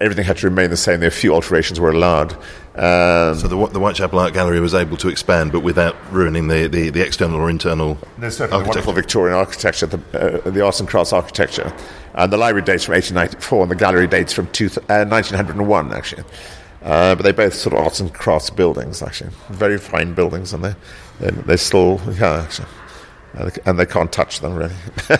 everything 0.00 0.24
had 0.24 0.36
to 0.38 0.48
remain 0.48 0.70
the 0.70 0.76
same. 0.76 1.00
There 1.00 1.08
a 1.08 1.12
few 1.12 1.34
alterations 1.34 1.80
were 1.80 1.90
allowed. 1.90 2.34
Um, 2.76 3.34
so 3.34 3.48
the, 3.48 3.66
the 3.66 3.80
Whitechapel 3.80 4.16
Art 4.16 4.32
Gallery 4.32 4.60
was 4.60 4.74
able 4.74 4.96
to 4.98 5.08
expand, 5.08 5.50
but 5.50 5.60
without 5.60 5.96
ruining 6.12 6.46
the, 6.46 6.68
the, 6.68 6.90
the 6.90 7.04
external 7.04 7.40
or 7.40 7.50
internal 7.50 7.98
There's 8.16 8.36
certainly 8.36 8.64
wonderful 8.64 8.92
Victorian 8.92 9.36
architecture, 9.36 9.86
the, 9.86 10.44
uh, 10.46 10.50
the 10.50 10.64
arts 10.64 10.78
and 10.78 10.88
crafts 10.88 11.12
architecture. 11.12 11.72
And 12.14 12.32
the 12.32 12.36
library 12.36 12.64
dates 12.64 12.84
from 12.84 12.94
1894 12.94 13.62
and 13.62 13.70
the 13.72 13.76
gallery 13.76 14.06
dates 14.06 14.32
from 14.32 14.46
two, 14.52 14.66
uh, 14.88 15.04
1901, 15.04 15.92
actually. 15.92 16.22
Uh, 16.80 17.16
but 17.16 17.24
they're 17.24 17.32
both 17.32 17.54
sort 17.54 17.74
of 17.74 17.82
arts 17.82 17.98
and 17.98 18.14
crafts 18.14 18.50
buildings, 18.50 19.02
actually. 19.02 19.30
Very 19.48 19.78
fine 19.78 20.14
buildings, 20.14 20.52
and 20.52 20.62
they 20.62 20.74
they 21.18 21.56
still, 21.56 22.00
yeah, 22.20 22.44
actually 22.44 22.68
and 23.34 23.78
they 23.78 23.86
can't 23.86 24.10
touch 24.12 24.40
them 24.40 24.54
really. 24.54 24.74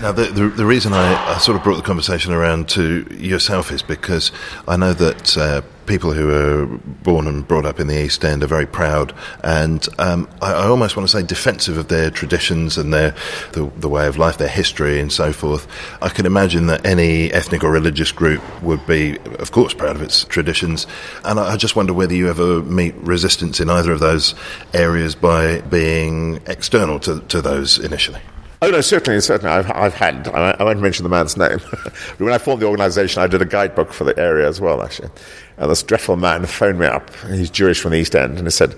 now, 0.00 0.12
the, 0.12 0.30
the, 0.32 0.48
the 0.48 0.66
reason 0.66 0.92
I, 0.92 1.34
I, 1.34 1.38
sort 1.38 1.56
of 1.56 1.64
brought 1.64 1.76
the 1.76 1.82
conversation 1.82 2.32
around 2.32 2.68
to 2.70 3.06
yourself 3.10 3.70
is 3.70 3.82
because 3.82 4.32
I 4.68 4.76
know 4.76 4.92
that 4.94 5.36
uh, 5.36 5.62
people 5.86 6.12
who 6.12 6.30
are 6.30 6.66
born 7.02 7.26
and 7.26 7.46
brought 7.46 7.64
up 7.64 7.80
in 7.80 7.86
the 7.86 8.04
East 8.04 8.24
End 8.24 8.42
are 8.42 8.46
very 8.48 8.66
proud, 8.66 9.14
and 9.42 9.88
um, 9.98 10.28
I, 10.42 10.52
I, 10.52 10.66
almost 10.66 10.96
want 10.96 11.08
to 11.08 11.16
say 11.16 11.24
defensive 11.24 11.78
of 11.78 11.88
their 11.88 12.10
traditions 12.10 12.76
and 12.76 12.92
their 12.92 13.14
the, 13.52 13.70
the, 13.76 13.88
way 13.88 14.06
of 14.06 14.18
life, 14.18 14.38
their 14.38 14.48
history, 14.48 15.00
and 15.00 15.12
so 15.12 15.32
forth. 15.32 15.66
I 16.02 16.08
can 16.08 16.26
imagine 16.26 16.66
that 16.66 16.84
any 16.84 17.32
ethnic 17.32 17.62
or 17.64 17.70
religious 17.70 18.12
group 18.12 18.42
would 18.62 18.86
be, 18.86 19.18
of 19.38 19.52
course, 19.52 19.74
proud 19.74 19.96
of 19.96 20.02
its 20.02 20.24
traditions, 20.24 20.86
and 21.24 21.38
I, 21.38 21.52
I 21.52 21.56
just 21.56 21.76
wonder 21.76 21.92
whether 21.92 22.14
you 22.14 22.28
ever 22.28 22.62
meet 22.62 22.94
resistance 22.96 23.60
in 23.60 23.70
either 23.70 23.92
of 23.92 24.00
those 24.00 24.34
areas 24.74 25.14
by 25.14 25.60
being 25.62 26.40
external 26.46 26.98
to, 27.00 27.20
to 27.20 27.40
those 27.40 27.78
initially. 27.78 28.20
Oh 28.62 28.70
no, 28.70 28.80
certainly, 28.80 29.20
certainly. 29.20 29.52
I've, 29.52 29.70
I've 29.70 29.94
had. 29.94 30.28
I, 30.28 30.64
won't 30.64 30.80
mention 30.80 31.02
the 31.02 31.10
man's 31.10 31.36
name. 31.36 31.58
when 32.18 32.32
I 32.32 32.38
formed 32.38 32.62
the 32.62 32.66
organisation, 32.66 33.22
I 33.22 33.26
did 33.26 33.42
a 33.42 33.46
guidebook 33.46 33.92
for 33.92 34.04
the 34.04 34.18
area 34.18 34.48
as 34.48 34.60
well, 34.60 34.82
actually. 34.82 35.10
And 35.58 35.70
this 35.70 35.82
dreadful 35.82 36.16
man 36.16 36.46
phoned 36.46 36.78
me 36.78 36.86
up. 36.86 37.14
He's 37.26 37.50
Jewish 37.50 37.80
from 37.80 37.92
the 37.92 37.98
East 37.98 38.16
End, 38.16 38.38
and 38.38 38.46
he 38.46 38.50
said, 38.50 38.74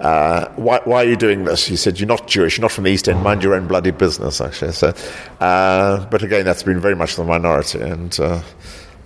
uh, 0.00 0.48
why, 0.56 0.80
"Why 0.84 1.04
are 1.04 1.08
you 1.08 1.16
doing 1.16 1.44
this?" 1.44 1.66
He 1.66 1.76
said, 1.76 2.00
"You're 2.00 2.08
not 2.08 2.26
Jewish. 2.26 2.56
You're 2.56 2.62
not 2.62 2.72
from 2.72 2.84
the 2.84 2.90
East 2.90 3.08
End. 3.08 3.22
Mind 3.22 3.42
your 3.42 3.54
own 3.54 3.68
bloody 3.68 3.92
business." 3.92 4.40
Actually, 4.40 4.72
so. 4.72 4.94
Uh, 5.38 6.06
but 6.06 6.22
again, 6.22 6.44
that's 6.44 6.62
been 6.62 6.80
very 6.80 6.96
much 6.96 7.16
the 7.16 7.24
minority, 7.24 7.80
and. 7.80 8.18
Uh, 8.18 8.42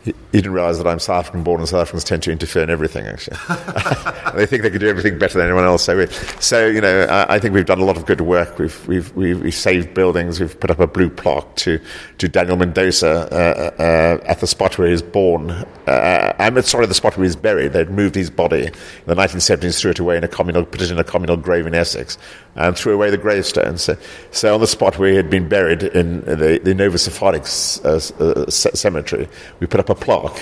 he, 0.05 0.13
didn't 0.33 0.53
realize 0.53 0.79
that 0.79 0.87
I'm 0.87 0.99
South 0.99 1.21
African 1.21 1.43
born 1.43 1.61
and 1.61 1.69
South 1.69 1.81
Africans 1.81 2.05
tend 2.05 2.23
to 2.25 2.33
interfere 2.33 2.63
in 2.63 2.71
everything, 2.71 3.07
actually. 3.07 3.39
they 4.35 4.47
think 4.47 4.63
they 4.63 4.71
can 4.71 4.81
do 4.81 4.89
everything 4.89 5.19
better 5.19 5.39
than 5.39 5.47
anyone 5.47 5.65
else. 5.65 5.85
So, 5.85 5.97
we, 5.97 6.07
so 6.41 6.67
you 6.67 6.81
know, 6.81 7.05
I, 7.05 7.37
I, 7.37 7.39
think 7.39 7.55
we've 7.55 7.65
done 7.65 7.79
a 7.79 7.85
lot 7.85 7.97
of 7.97 8.05
good 8.05 8.21
work. 8.21 8.59
We've, 8.59 8.87
we've, 8.87 9.15
we've, 9.17 9.41
we've, 9.41 9.55
saved 9.55 9.95
buildings. 9.95 10.41
We've 10.41 10.59
put 10.59 10.71
up 10.71 10.81
a 10.81 10.87
blue 10.87 11.09
plaque 11.09 11.57
to, 11.57 11.81
to 12.19 12.29
Daniel 12.29 12.57
Mendoza 12.57 13.29
uh, 13.33 13.83
uh, 13.83 14.25
at 14.27 14.41
the 14.41 14.47
spot 14.47 14.77
where 14.77 14.89
he 14.89 14.93
was 14.93 15.03
born. 15.03 15.51
Uh, 15.87 16.33
I'm 16.39 16.61
sorry, 16.63 16.87
the 16.87 16.95
spot 16.95 17.17
where 17.17 17.25
he's 17.25 17.37
buried. 17.37 17.73
They'd 17.73 17.91
moved 17.91 18.15
his 18.15 18.31
body 18.31 18.67
in 18.67 18.73
the 19.07 19.15
1970s, 19.15 19.79
threw 19.79 19.93
it 19.93 19.99
away 20.01 20.17
in 20.17 20.25
a 20.25 20.29
communal, 20.29 20.65
put 20.65 20.83
it 20.83 20.91
in 20.91 20.99
a 20.99 21.05
communal 21.05 21.37
grave 21.37 21.67
in 21.67 21.75
Essex, 21.75 22.19
and 22.57 22.77
threw 22.77 22.93
away 22.93 23.11
the 23.11 23.17
gravestone. 23.17 23.79
So, 23.79 23.97
so 24.31 24.55
on 24.55 24.61
the 24.61 24.67
spot 24.67 24.99
where 24.99 25.11
he 25.11 25.17
had 25.17 25.31
been 25.31 25.49
buried 25.49 25.83
in 25.83 26.21
the, 26.23 26.61
the 26.63 26.75
Novo 26.75 26.97
Sephardic 26.97 27.43
uh, 27.85 28.01
uh, 28.23 28.51
cemetery, 28.51 29.29
we 29.61 29.67
put 29.67 29.81
up 29.81 29.89
a 29.91 29.94
plaque 29.95 30.41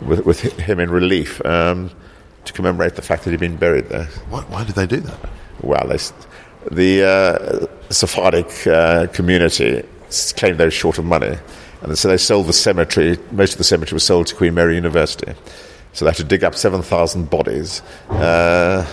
with, 0.00 0.24
with 0.24 0.40
him 0.40 0.80
in 0.80 0.90
relief 0.90 1.44
um, 1.44 1.90
to 2.44 2.52
commemorate 2.52 2.96
the 2.96 3.02
fact 3.02 3.24
that 3.24 3.30
he'd 3.30 3.40
been 3.40 3.56
buried 3.56 3.88
there. 3.88 4.04
Why, 4.28 4.42
why 4.42 4.64
did 4.64 4.74
they 4.74 4.86
do 4.86 5.00
that? 5.00 5.30
Well, 5.62 5.86
they, 5.86 5.98
the 6.70 7.04
uh, 7.04 7.92
Sephardic 7.92 8.66
uh, 8.66 9.06
community 9.08 9.82
claimed 10.36 10.58
they 10.58 10.64
were 10.64 10.70
short 10.70 10.98
of 10.98 11.04
money, 11.04 11.36
and 11.82 11.98
so 11.98 12.08
they 12.08 12.16
sold 12.16 12.46
the 12.46 12.52
cemetery. 12.52 13.18
Most 13.32 13.52
of 13.52 13.58
the 13.58 13.64
cemetery 13.64 13.96
was 13.96 14.04
sold 14.04 14.26
to 14.28 14.34
Queen 14.34 14.54
Mary 14.54 14.74
University, 14.74 15.32
so 15.92 16.04
they 16.04 16.10
had 16.10 16.16
to 16.16 16.24
dig 16.24 16.44
up 16.44 16.54
seven 16.54 16.82
thousand 16.82 17.30
bodies. 17.30 17.82
Uh, 18.10 18.86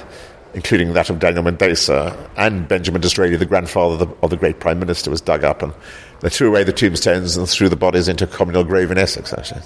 including 0.54 0.94
that 0.94 1.10
of 1.10 1.20
Daniel 1.20 1.44
Mendoza 1.44 2.30
and 2.36 2.68
Benjamin 2.68 3.02
Disraeli, 3.02 3.38
the 3.38 3.46
grandfather 3.46 3.94
of 3.94 4.00
the, 4.00 4.16
of 4.22 4.30
the, 4.30 4.38
great 4.38 4.60
Prime 4.60 4.80
Minister, 4.80 5.10
was 5.10 5.22
dug 5.22 5.44
up, 5.44 5.62
and 5.62 5.74
they 6.20 6.30
threw 6.30 6.50
away 6.50 6.64
the 6.64 6.74
tombstones 6.74 7.38
and 7.38 7.48
threw 7.48 7.70
the 7.70 7.76
bodies 7.76 8.08
into 8.08 8.26
a 8.26 8.28
communal 8.28 8.64
grave 8.64 8.92
in 8.92 8.98
Essex, 8.98 9.34
actually. 9.34 9.62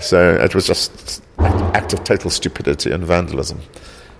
So 0.00 0.34
it 0.34 0.54
was 0.54 0.66
just 0.66 1.22
an 1.38 1.76
act 1.76 1.92
of 1.92 2.04
total 2.04 2.30
stupidity 2.30 2.90
and 2.90 3.04
vandalism. 3.04 3.60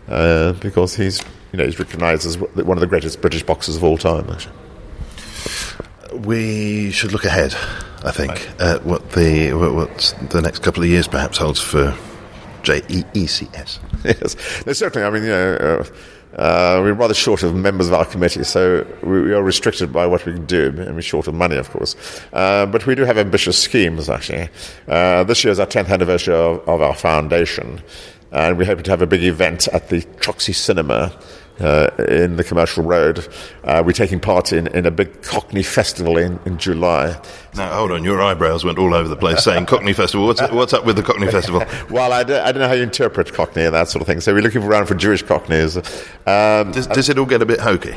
Uh, 0.09 0.53
because 0.55 0.97
he's 0.97 1.23
you 1.53 1.59
know, 1.59 1.65
he's 1.65 1.79
recognised 1.79 2.27
as 2.27 2.39
one 2.39 2.77
of 2.77 2.81
the 2.81 2.87
greatest 2.87 3.21
British 3.21 3.43
boxers 3.43 3.77
of 3.77 3.85
all 3.85 3.99
time. 3.99 4.29
Actually. 4.31 4.55
We 6.19 6.91
should 6.91 7.13
look 7.13 7.25
ahead, 7.25 7.55
I 8.05 8.11
think, 8.11 8.31
right. 8.31 8.61
at 8.61 8.85
what 8.85 9.13
the 9.13 9.53
what 9.53 10.15
the 10.31 10.41
next 10.43 10.63
couple 10.63 10.83
of 10.83 10.89
years 10.89 11.09
perhaps 11.09 11.39
holds 11.39 11.61
for 11.61 11.97
JEECS. 12.63 13.79
Yes, 14.03 14.65
no, 14.65 14.73
certainly. 14.73 15.07
I 15.07 15.11
mean, 15.11 15.25
you 15.25 15.29
know, 15.29 15.55
uh, 15.57 15.85
uh, 16.35 16.81
we're 16.83 16.93
rather 16.93 17.15
short 17.15 17.43
of 17.43 17.55
members 17.55 17.89
of 17.89 17.95
our 17.95 18.05
committee, 18.05 18.45
so 18.45 18.87
we, 19.03 19.23
we, 19.23 19.33
are 19.33 19.43
restricted 19.43 19.93
by 19.93 20.07
what 20.07 20.25
we 20.25 20.33
can 20.33 20.47
do, 20.47 20.69
and 20.79 20.95
we're 20.95 21.03
short 21.03 21.27
of 21.27 21.35
money, 21.35 21.57
of 21.57 21.69
course. 21.71 21.97
Uh, 22.33 22.67
but 22.67 22.87
we 22.87 22.95
do 22.95 23.05
have 23.05 23.19
ambitious 23.19 23.59
schemes, 23.59 24.09
actually. 24.09 24.49
Uh, 24.87 25.25
this 25.25 25.43
year 25.43 25.51
is 25.51 25.59
our 25.59 25.67
10th 25.67 25.89
anniversary 25.89 26.35
of, 26.35 26.67
of 26.69 26.81
our 26.81 26.95
foundation, 26.95 27.83
and 28.31 28.57
we're 28.57 28.65
hoping 28.65 28.85
to 28.85 28.91
have 28.91 29.03
a 29.03 29.07
big 29.07 29.25
event 29.25 29.67
at 29.69 29.89
the 29.89 30.03
Troxy 30.21 30.55
Cinema 30.55 31.13
uh, 31.61 31.91
in 32.09 32.37
the 32.37 32.45
commercial 32.45 32.83
road. 32.85 33.27
Uh, 33.65 33.83
we're 33.85 33.93
taking 33.93 34.21
part 34.21 34.53
in, 34.53 34.67
in 34.69 34.87
a 34.87 34.91
big 34.91 35.23
Cockney 35.23 35.63
festival 35.63 36.17
in, 36.17 36.39
in 36.45 36.59
July. 36.59 37.21
Now, 37.55 37.73
hold 37.75 37.93
on, 37.93 38.05
your 38.05 38.23
eyebrows 38.23 38.65
went 38.65 38.79
all 38.79 38.95
over 38.95 39.09
the 39.09 39.17
place 39.17 39.43
saying 39.45 39.67
Cockney 39.67 39.93
Festival. 39.93 40.27
What's, 40.27 40.41
what's 40.51 40.73
up 40.73 40.85
with 40.85 40.97
the 40.97 41.03
Cockney 41.03 41.31
Festival? 41.31 41.65
well, 41.91 42.13
I 42.13 42.23
don't, 42.23 42.41
I 42.41 42.53
don't 42.53 42.61
know 42.61 42.69
how 42.69 42.75
you 42.75 42.85
interpret 42.85 43.33
Cockney 43.33 43.65
and 43.65 43.75
that 43.75 43.89
sort 43.89 44.01
of 44.03 44.07
thing. 44.07 44.21
So 44.21 44.33
we're 44.33 44.43
looking 44.43 44.63
around 44.63 44.87
for 44.87 44.95
Jewish 44.95 45.23
Cockneys. 45.23 45.77
Um, 45.77 46.73
does, 46.73 46.87
does 46.87 47.09
it 47.09 47.19
all 47.19 47.27
get 47.27 47.43
a 47.43 47.47
bit 47.47 47.61
hokey? 47.61 47.97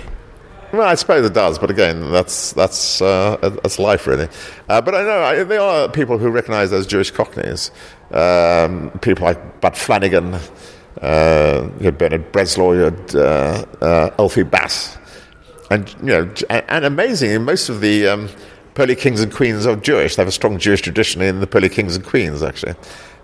Well, 0.74 0.82
I 0.82 0.95
suppose 0.95 1.24
it 1.24 1.34
does, 1.34 1.59
but 1.59 1.70
again, 1.70 2.11
that's 2.11 2.51
that's 2.53 2.99
uh, 2.99 3.38
that's 3.61 3.78
life, 3.78 4.07
really. 4.07 4.28
Uh, 4.68 4.82
but 4.82 4.95
I 4.95 5.03
know 5.03 5.22
I, 5.22 5.43
there 5.43 5.61
are 5.61 5.88
people 5.88 6.18
who 6.18 6.32
recognise 6.32 6.72
those 6.72 6.88
Jewish 6.88 7.11
Cockneys. 7.11 7.70
Um, 8.09 8.89
people 9.01 9.24
like 9.24 9.61
Bud 9.61 9.78
Flanagan, 9.78 10.39
uh, 11.04 11.70
you 11.80 11.86
had 11.86 11.97
Bernard 11.97 12.32
Bresslaw, 12.32 12.76
you 12.76 12.84
had 12.84 13.16
uh, 13.16 13.66
uh, 13.82 14.43
Bass, 14.45 14.97
and 15.70 15.89
you 15.99 16.08
know, 16.08 16.34
and, 16.49 16.66
and 16.70 16.86
amazing. 16.86 17.43
Most 17.43 17.68
of 17.68 17.82
the 17.82 18.08
um, 18.08 18.30
pearly 18.74 18.95
kings 18.95 19.20
and 19.20 19.32
queens 19.32 19.66
are 19.66 19.76
Jewish. 19.76 20.16
They 20.16 20.22
have 20.22 20.30
a 20.30 20.32
strong 20.32 20.58
Jewish 20.58 20.82
tradition 20.82 21.22
in 21.22 21.41
the 21.41 21.47
pearly 21.47 21.68
kings 21.68 21.97
and 21.97 22.06
queens, 22.06 22.41
actually. 22.41 22.76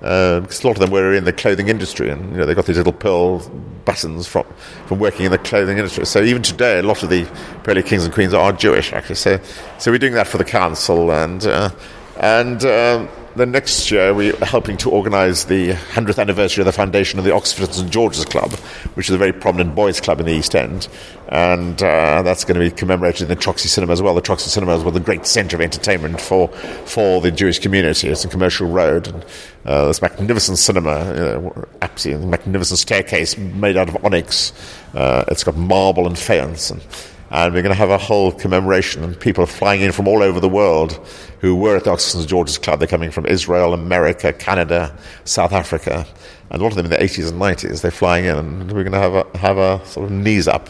Uh, 0.02 0.42
because 0.42 0.64
a 0.64 0.68
lot 0.68 0.76
of 0.76 0.80
them 0.80 0.92
were 0.92 1.14
in 1.14 1.24
the 1.24 1.32
clothing 1.32 1.70
industry, 1.70 2.10
and 2.10 2.32
you 2.32 2.38
know 2.38 2.46
they 2.46 2.54
got 2.54 2.66
these 2.66 2.78
little 2.78 2.94
pearl 2.94 3.40
buttons 3.86 4.28
from 4.28 4.46
from 4.88 5.00
working 5.00 5.26
in 5.26 5.32
the 5.32 5.38
clothing 5.38 5.78
industry. 5.78 6.06
So 6.06 6.22
even 6.22 6.42
today, 6.42 6.80
a 6.80 6.84
lot 6.84 7.02
of 7.04 7.10
the 7.10 7.26
pearly 7.64 7.84
kings 7.84 8.04
and 8.04 8.14
queens 8.14 8.34
are 8.34 8.52
Jewish, 8.52 8.92
actually. 8.92 9.16
So 9.16 9.40
so 9.78 9.92
we're 9.92 10.00
doing 10.00 10.14
that 10.14 10.28
for 10.28 10.38
the 10.38 10.46
council, 10.46 11.12
and 11.12 11.46
uh, 11.46 11.70
and 12.18 12.64
um, 12.66 13.10
the 13.40 13.46
next 13.46 13.90
year 13.90 14.14
we're 14.14 14.36
helping 14.38 14.76
to 14.76 14.90
organise 14.90 15.46
the 15.46 15.70
100th 15.72 16.20
anniversary 16.20 16.62
of 16.62 16.66
the 16.66 16.74
foundation 16.74 17.20
of 17.20 17.26
the 17.26 17.34
Oxford 17.34 17.64
and 17.64 17.74
St 17.74 17.90
George's 17.90 18.26
Club, 18.26 18.52
which 18.96 19.08
is 19.08 19.16
a 19.16 19.18
very 19.18 19.32
prominent 19.32 19.74
boys' 19.76 20.02
club 20.02 20.20
in 20.20 20.26
the 20.26 20.34
East 20.34 20.54
End. 20.56 20.90
And 21.30 21.82
uh, 21.82 22.22
that's 22.22 22.44
going 22.44 22.60
to 22.60 22.60
be 22.60 22.70
commemorated 22.70 23.24
in 23.24 23.28
the 23.30 23.38
Troxy 23.38 23.68
Cinema 23.68 23.94
as 23.94 24.02
well. 24.02 24.14
The 24.14 24.22
Troxy 24.22 24.50
Cinema 24.50 24.76
is 24.76 24.84
of 24.84 24.94
the 24.94 25.00
great 25.00 25.26
centre 25.26 25.56
of 25.56 25.62
entertainment 25.62 26.20
for, 26.20 26.50
for 26.50 27.22
the 27.22 27.32
Jewish 27.32 27.60
community. 27.60 28.10
It's 28.10 28.26
a 28.26 28.28
commercial 28.28 28.68
road. 28.68 29.08
And 29.08 29.26
uh, 29.64 29.88
this 29.88 30.02
magnificent 30.02 30.58
cinema, 30.58 31.14
know, 31.14 31.66
absolutely 31.82 32.26
magnificent 32.26 32.80
staircase 32.80 33.38
made 33.38 33.78
out 33.78 33.88
of 33.88 34.04
onyx. 34.04 34.52
Uh, 34.94 35.24
it's 35.30 35.46
got 35.46 35.56
marble 35.56 36.08
and 36.08 36.20
faience. 36.20 36.72
And, 36.72 36.82
and 37.32 37.54
we're 37.54 37.62
going 37.62 37.74
to 37.74 37.78
have 37.78 37.90
a 37.90 37.98
whole 37.98 38.32
commemoration 38.32 39.04
and 39.04 39.20
people 39.20 39.46
flying 39.46 39.82
in 39.82 39.92
from 39.92 40.08
all 40.08 40.24
over 40.24 40.40
the 40.40 40.50
world 40.50 41.00
who 41.42 41.56
were 41.56 41.78
at 41.78 41.84
the 41.84 41.92
Oxford 41.92 42.18
St 42.18 42.28
George's 42.28 42.58
Club. 42.58 42.80
They're 42.80 42.88
coming 42.88 43.12
from 43.12 43.26
Israel, 43.28 43.74
America, 43.74 44.34
Canada, 44.34 44.98
South 45.26 45.54
Africa, 45.54 46.08
and 46.50 46.62
a 46.62 46.64
lot 46.64 46.72
of 46.72 46.76
them 46.76 46.86
in 46.86 46.92
the 46.92 46.98
80s 46.98 47.30
and 47.30 47.40
90s. 47.40 47.82
They're 47.82 47.92
flying 47.92 48.26
in, 48.26 48.38
and 48.38 48.72
we're 48.72 48.84
going 48.84 48.94
to 48.94 49.00
have 49.00 49.14
a, 49.14 49.38
have 49.38 49.58
a 49.58 49.86
sort 49.86 50.06
of 50.06 50.12
knees 50.12 50.48
up. 50.48 50.70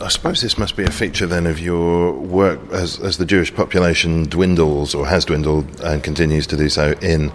I 0.00 0.08
suppose 0.08 0.40
this 0.40 0.58
must 0.58 0.76
be 0.76 0.84
a 0.84 0.90
feature 0.92 1.26
then 1.26 1.44
of 1.44 1.58
your 1.58 2.12
work 2.12 2.60
as, 2.70 3.00
as 3.00 3.18
the 3.18 3.26
Jewish 3.26 3.52
population 3.52 4.24
dwindles 4.24 4.94
or 4.94 5.08
has 5.08 5.24
dwindled 5.24 5.80
and 5.80 6.04
continues 6.04 6.46
to 6.48 6.56
do 6.56 6.68
so 6.68 6.92
in 7.02 7.32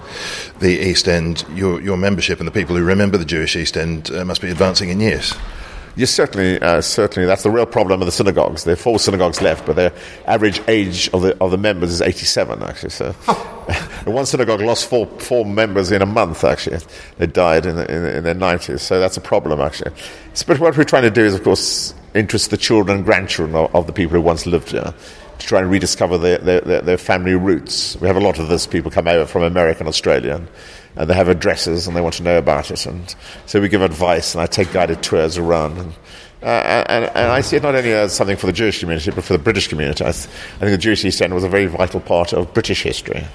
the 0.60 0.80
East 0.80 1.10
End. 1.10 1.44
Your, 1.54 1.82
your 1.82 1.98
membership 1.98 2.40
and 2.40 2.48
the 2.48 2.52
people 2.54 2.78
who 2.78 2.84
remember 2.84 3.18
the 3.18 3.26
Jewish 3.26 3.58
East 3.58 3.76
End 3.76 4.10
uh, 4.12 4.24
must 4.24 4.42
be 4.42 4.50
advancing 4.50 4.88
in 4.88 5.02
years. 5.02 5.36
Yes, 5.98 6.12
certainly, 6.12 6.62
uh, 6.62 6.80
certainly. 6.82 7.26
That's 7.26 7.42
the 7.42 7.50
real 7.50 7.66
problem 7.66 8.04
of 8.04 8.06
the 8.06 8.12
synagogues. 8.12 8.66
There 8.66 8.74
are 8.74 8.78
four 8.78 9.00
synagogues 9.00 9.42
left, 9.42 9.66
but 9.66 9.76
their 9.76 9.92
average 10.28 10.62
age 10.68 11.10
of 11.10 11.24
the 11.24 11.36
of 11.42 11.50
the 11.50 11.58
members 11.58 11.92
is 11.92 12.04
87, 12.04 12.62
actually. 12.62 12.92
So, 12.92 13.12
one 14.06 14.28
synagogue 14.28 14.62
lost 14.62 14.88
four 14.88 15.08
four 15.20 15.44
members 15.44 15.92
in 15.92 16.04
a 16.04 16.06
month. 16.06 16.44
Actually, 16.44 16.78
they 17.18 17.26
died 17.26 17.66
in, 17.66 17.80
in, 17.80 18.06
in 18.06 18.24
their 18.24 18.36
90s. 18.36 18.82
So 18.82 19.00
that's 19.00 19.18
a 19.18 19.22
problem, 19.22 19.60
actually. 19.60 19.92
But 20.46 20.60
what 20.60 20.78
we're 20.78 20.84
trying 20.84 21.02
to 21.02 21.10
do 21.10 21.24
is, 21.24 21.34
of 21.34 21.44
course, 21.44 21.96
interest 22.14 22.52
the 22.52 22.58
children 22.58 22.98
and 22.98 23.06
grandchildren 23.06 23.56
of, 23.56 23.76
of 23.76 23.88
the 23.88 23.94
people 23.94 24.14
who 24.14 24.22
once 24.22 24.46
lived 24.46 24.70
here 24.70 24.94
to 25.40 25.48
try 25.48 25.62
and 25.62 25.72
rediscover 25.72 26.20
their, 26.20 26.38
their, 26.38 26.62
their, 26.62 26.82
their, 26.82 26.98
family 27.00 27.34
roots. 27.34 28.00
We 28.00 28.08
have 28.08 28.18
a 28.18 28.22
lot 28.22 28.38
of 28.38 28.50
this 28.50 28.68
people 28.68 28.92
come 28.92 29.08
over 29.08 29.26
from 29.26 29.42
America 29.42 29.80
and 29.80 29.88
Australia. 29.88 30.36
And, 30.36 30.48
and 30.98 31.10
they 31.10 31.14
have 31.14 31.30
addresses 31.30 31.88
and 31.88 31.96
they 31.96 32.02
want 32.02 32.16
to 32.16 32.24
know 32.24 32.38
about 32.38 32.72
it. 32.72 32.86
And 32.86 33.16
so 33.46 33.62
we 33.62 33.70
give 33.70 33.82
advice, 33.82 34.34
and 34.34 34.42
I 34.42 34.48
take 34.48 34.72
guided 34.72 35.04
tours 35.04 35.38
around. 35.38 35.78
And, 35.78 35.94
uh, 36.42 36.86
and, 36.90 37.06
and, 37.06 37.32
I 37.32 37.42
see 37.42 37.56
it 37.56 37.64
not 37.64 37.76
only 37.76 37.94
as 37.94 38.14
something 38.14 38.38
for 38.38 38.48
the 38.48 38.54
Jewish 38.54 38.80
community, 38.80 39.12
but 39.12 39.24
for 39.24 39.34
the 39.34 39.44
British 39.44 39.68
community. 39.68 40.04
I, 40.04 40.12
th- 40.12 40.28
I 40.28 40.60
think 40.60 40.72
the 40.72 40.78
Jewish 40.78 41.06
East 41.06 41.22
End 41.22 41.34
was 41.34 41.44
a 41.44 41.50
very 41.50 41.66
vital 41.66 42.00
part 42.00 42.34
of 42.34 42.54
British 42.54 42.84
history. 42.84 43.26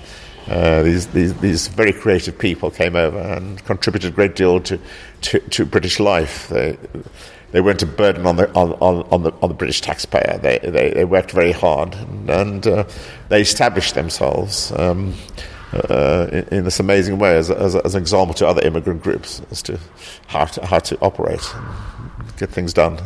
Uh, 0.48 0.82
these, 0.82 1.06
these, 1.08 1.34
these, 1.34 1.68
very 1.68 1.92
creative 1.92 2.36
people 2.36 2.70
came 2.70 2.96
over 2.96 3.18
and 3.18 3.64
contributed 3.64 4.12
a 4.12 4.14
great 4.14 4.34
deal 4.34 4.60
to, 4.60 4.78
to, 5.20 5.38
to 5.38 5.64
British 5.64 6.00
life. 6.00 6.48
They, 6.48 6.76
they 7.52 7.60
weren't 7.60 7.82
a 7.82 7.86
burden 7.86 8.26
on 8.26 8.36
the, 8.36 8.52
on, 8.54 8.72
on, 8.72 9.02
on, 9.10 9.22
the, 9.22 9.32
on 9.40 9.48
the 9.48 9.54
British 9.54 9.80
taxpayer. 9.80 10.38
They, 10.42 10.58
they, 10.58 10.90
they 10.90 11.04
worked 11.04 11.30
very 11.30 11.52
hard 11.52 11.94
and, 11.94 12.30
and 12.30 12.66
uh, 12.66 12.84
they 13.28 13.40
established 13.40 13.94
themselves. 13.94 14.72
Um, 14.72 15.14
uh, 15.72 16.28
in, 16.32 16.48
in, 16.48 16.64
this 16.64 16.80
amazing 16.80 17.18
way 17.18 17.36
as, 17.36 17.50
as, 17.50 17.74
as, 17.76 17.94
an 17.94 18.02
example 18.02 18.34
to 18.34 18.46
other 18.46 18.60
immigrant 18.62 19.02
groups 19.02 19.40
as 19.50 19.62
to 19.62 19.78
how 20.26 20.44
to, 20.44 20.66
how 20.66 20.78
to 20.78 20.98
operate 21.00 21.42
and 21.54 22.36
get 22.36 22.50
things 22.50 22.72
done. 22.74 22.98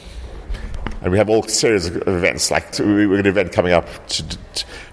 and 1.06 1.12
we 1.12 1.18
have 1.18 1.30
all 1.30 1.44
series 1.44 1.86
of 1.86 1.96
events. 2.08 2.50
Like 2.50 2.76
we've 2.80 3.08
got 3.08 3.20
an 3.20 3.26
event 3.26 3.52
coming 3.52 3.72
up 3.72 3.86
to 4.08 4.38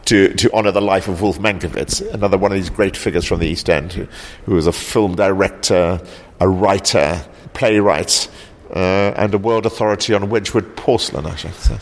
to, 0.06 0.34
to 0.36 0.52
honour 0.54 0.70
the 0.70 0.82
life 0.82 1.08
of 1.08 1.22
Wolf 1.22 1.40
Mankowitz, 1.40 2.02
another 2.14 2.38
one 2.38 2.52
of 2.52 2.56
these 2.56 2.70
great 2.70 2.96
figures 2.96 3.26
from 3.26 3.40
the 3.40 3.48
East 3.48 3.68
End, 3.68 3.94
who, 3.94 4.06
who 4.46 4.54
was 4.54 4.68
a 4.68 4.72
film 4.72 5.16
director, 5.16 6.00
a 6.40 6.48
writer, 6.48 7.26
playwright, 7.54 8.30
uh, 8.76 9.14
and 9.16 9.34
a 9.34 9.40
world 9.40 9.66
authority 9.66 10.14
on 10.14 10.30
Wedgwood 10.30 10.76
porcelain. 10.76 11.26
Actually, 11.26 11.54
so, 11.54 11.78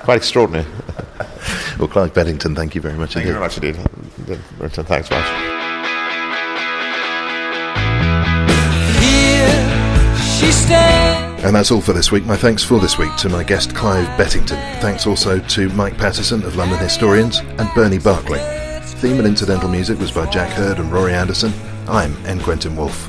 quite 0.00 0.16
extraordinary. 0.16 0.66
well, 1.78 1.88
Clive 1.88 2.12
Bettington, 2.12 2.54
thank 2.54 2.74
you 2.74 2.82
very 2.82 2.98
much. 2.98 3.14
Thank 3.14 3.24
indeed. 3.26 3.40
you 3.40 3.62
very 3.62 3.76
much 4.60 4.76
indeed. 4.76 4.86
Thanks 4.86 5.08
very 5.08 5.69
And 11.44 11.56
that's 11.56 11.70
all 11.70 11.80
for 11.80 11.92
this 11.92 12.12
week. 12.12 12.24
My 12.24 12.36
thanks 12.36 12.62
for 12.62 12.78
this 12.78 12.98
week 12.98 13.14
to 13.16 13.28
my 13.28 13.42
guest 13.42 13.74
Clive 13.74 14.06
Bettington. 14.18 14.58
Thanks 14.80 15.06
also 15.06 15.38
to 15.38 15.68
Mike 15.70 15.96
Patterson 15.96 16.42
of 16.44 16.56
London 16.56 16.78
Historians 16.78 17.38
and 17.38 17.68
Bernie 17.74 17.98
Barclay. 17.98 18.40
Theme 18.82 19.18
and 19.18 19.26
incidental 19.26 19.68
music 19.68 19.98
was 19.98 20.10
by 20.10 20.28
Jack 20.30 20.50
Hurd 20.50 20.78
and 20.78 20.92
Rory 20.92 21.14
Anderson. 21.14 21.52
I'm 21.88 22.14
N. 22.26 22.40
Quentin 22.40 22.76
Woolf. 22.76 23.08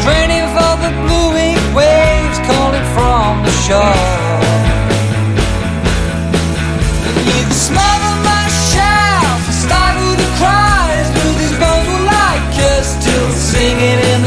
straining 0.00 0.46
for 0.56 0.72
the 0.80 0.90
blue 1.04 1.30
waves 1.76 2.38
calling 2.46 2.86
from 2.94 3.42
the 3.44 3.50
shore. 3.66 4.19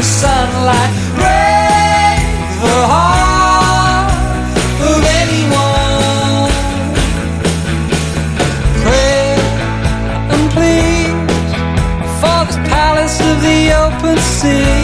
sunlight. 0.04 0.92
Break 1.18 2.20
the 2.64 2.78
heart 2.92 4.12
of 4.90 5.00
anyone. 5.20 6.52
Pray 8.84 9.36
and 10.32 10.44
please 10.54 11.52
for 12.20 12.40
this 12.48 12.58
palace 12.68 13.18
of 13.20 13.36
the 13.40 13.58
open 13.84 14.18
sea. 14.18 14.83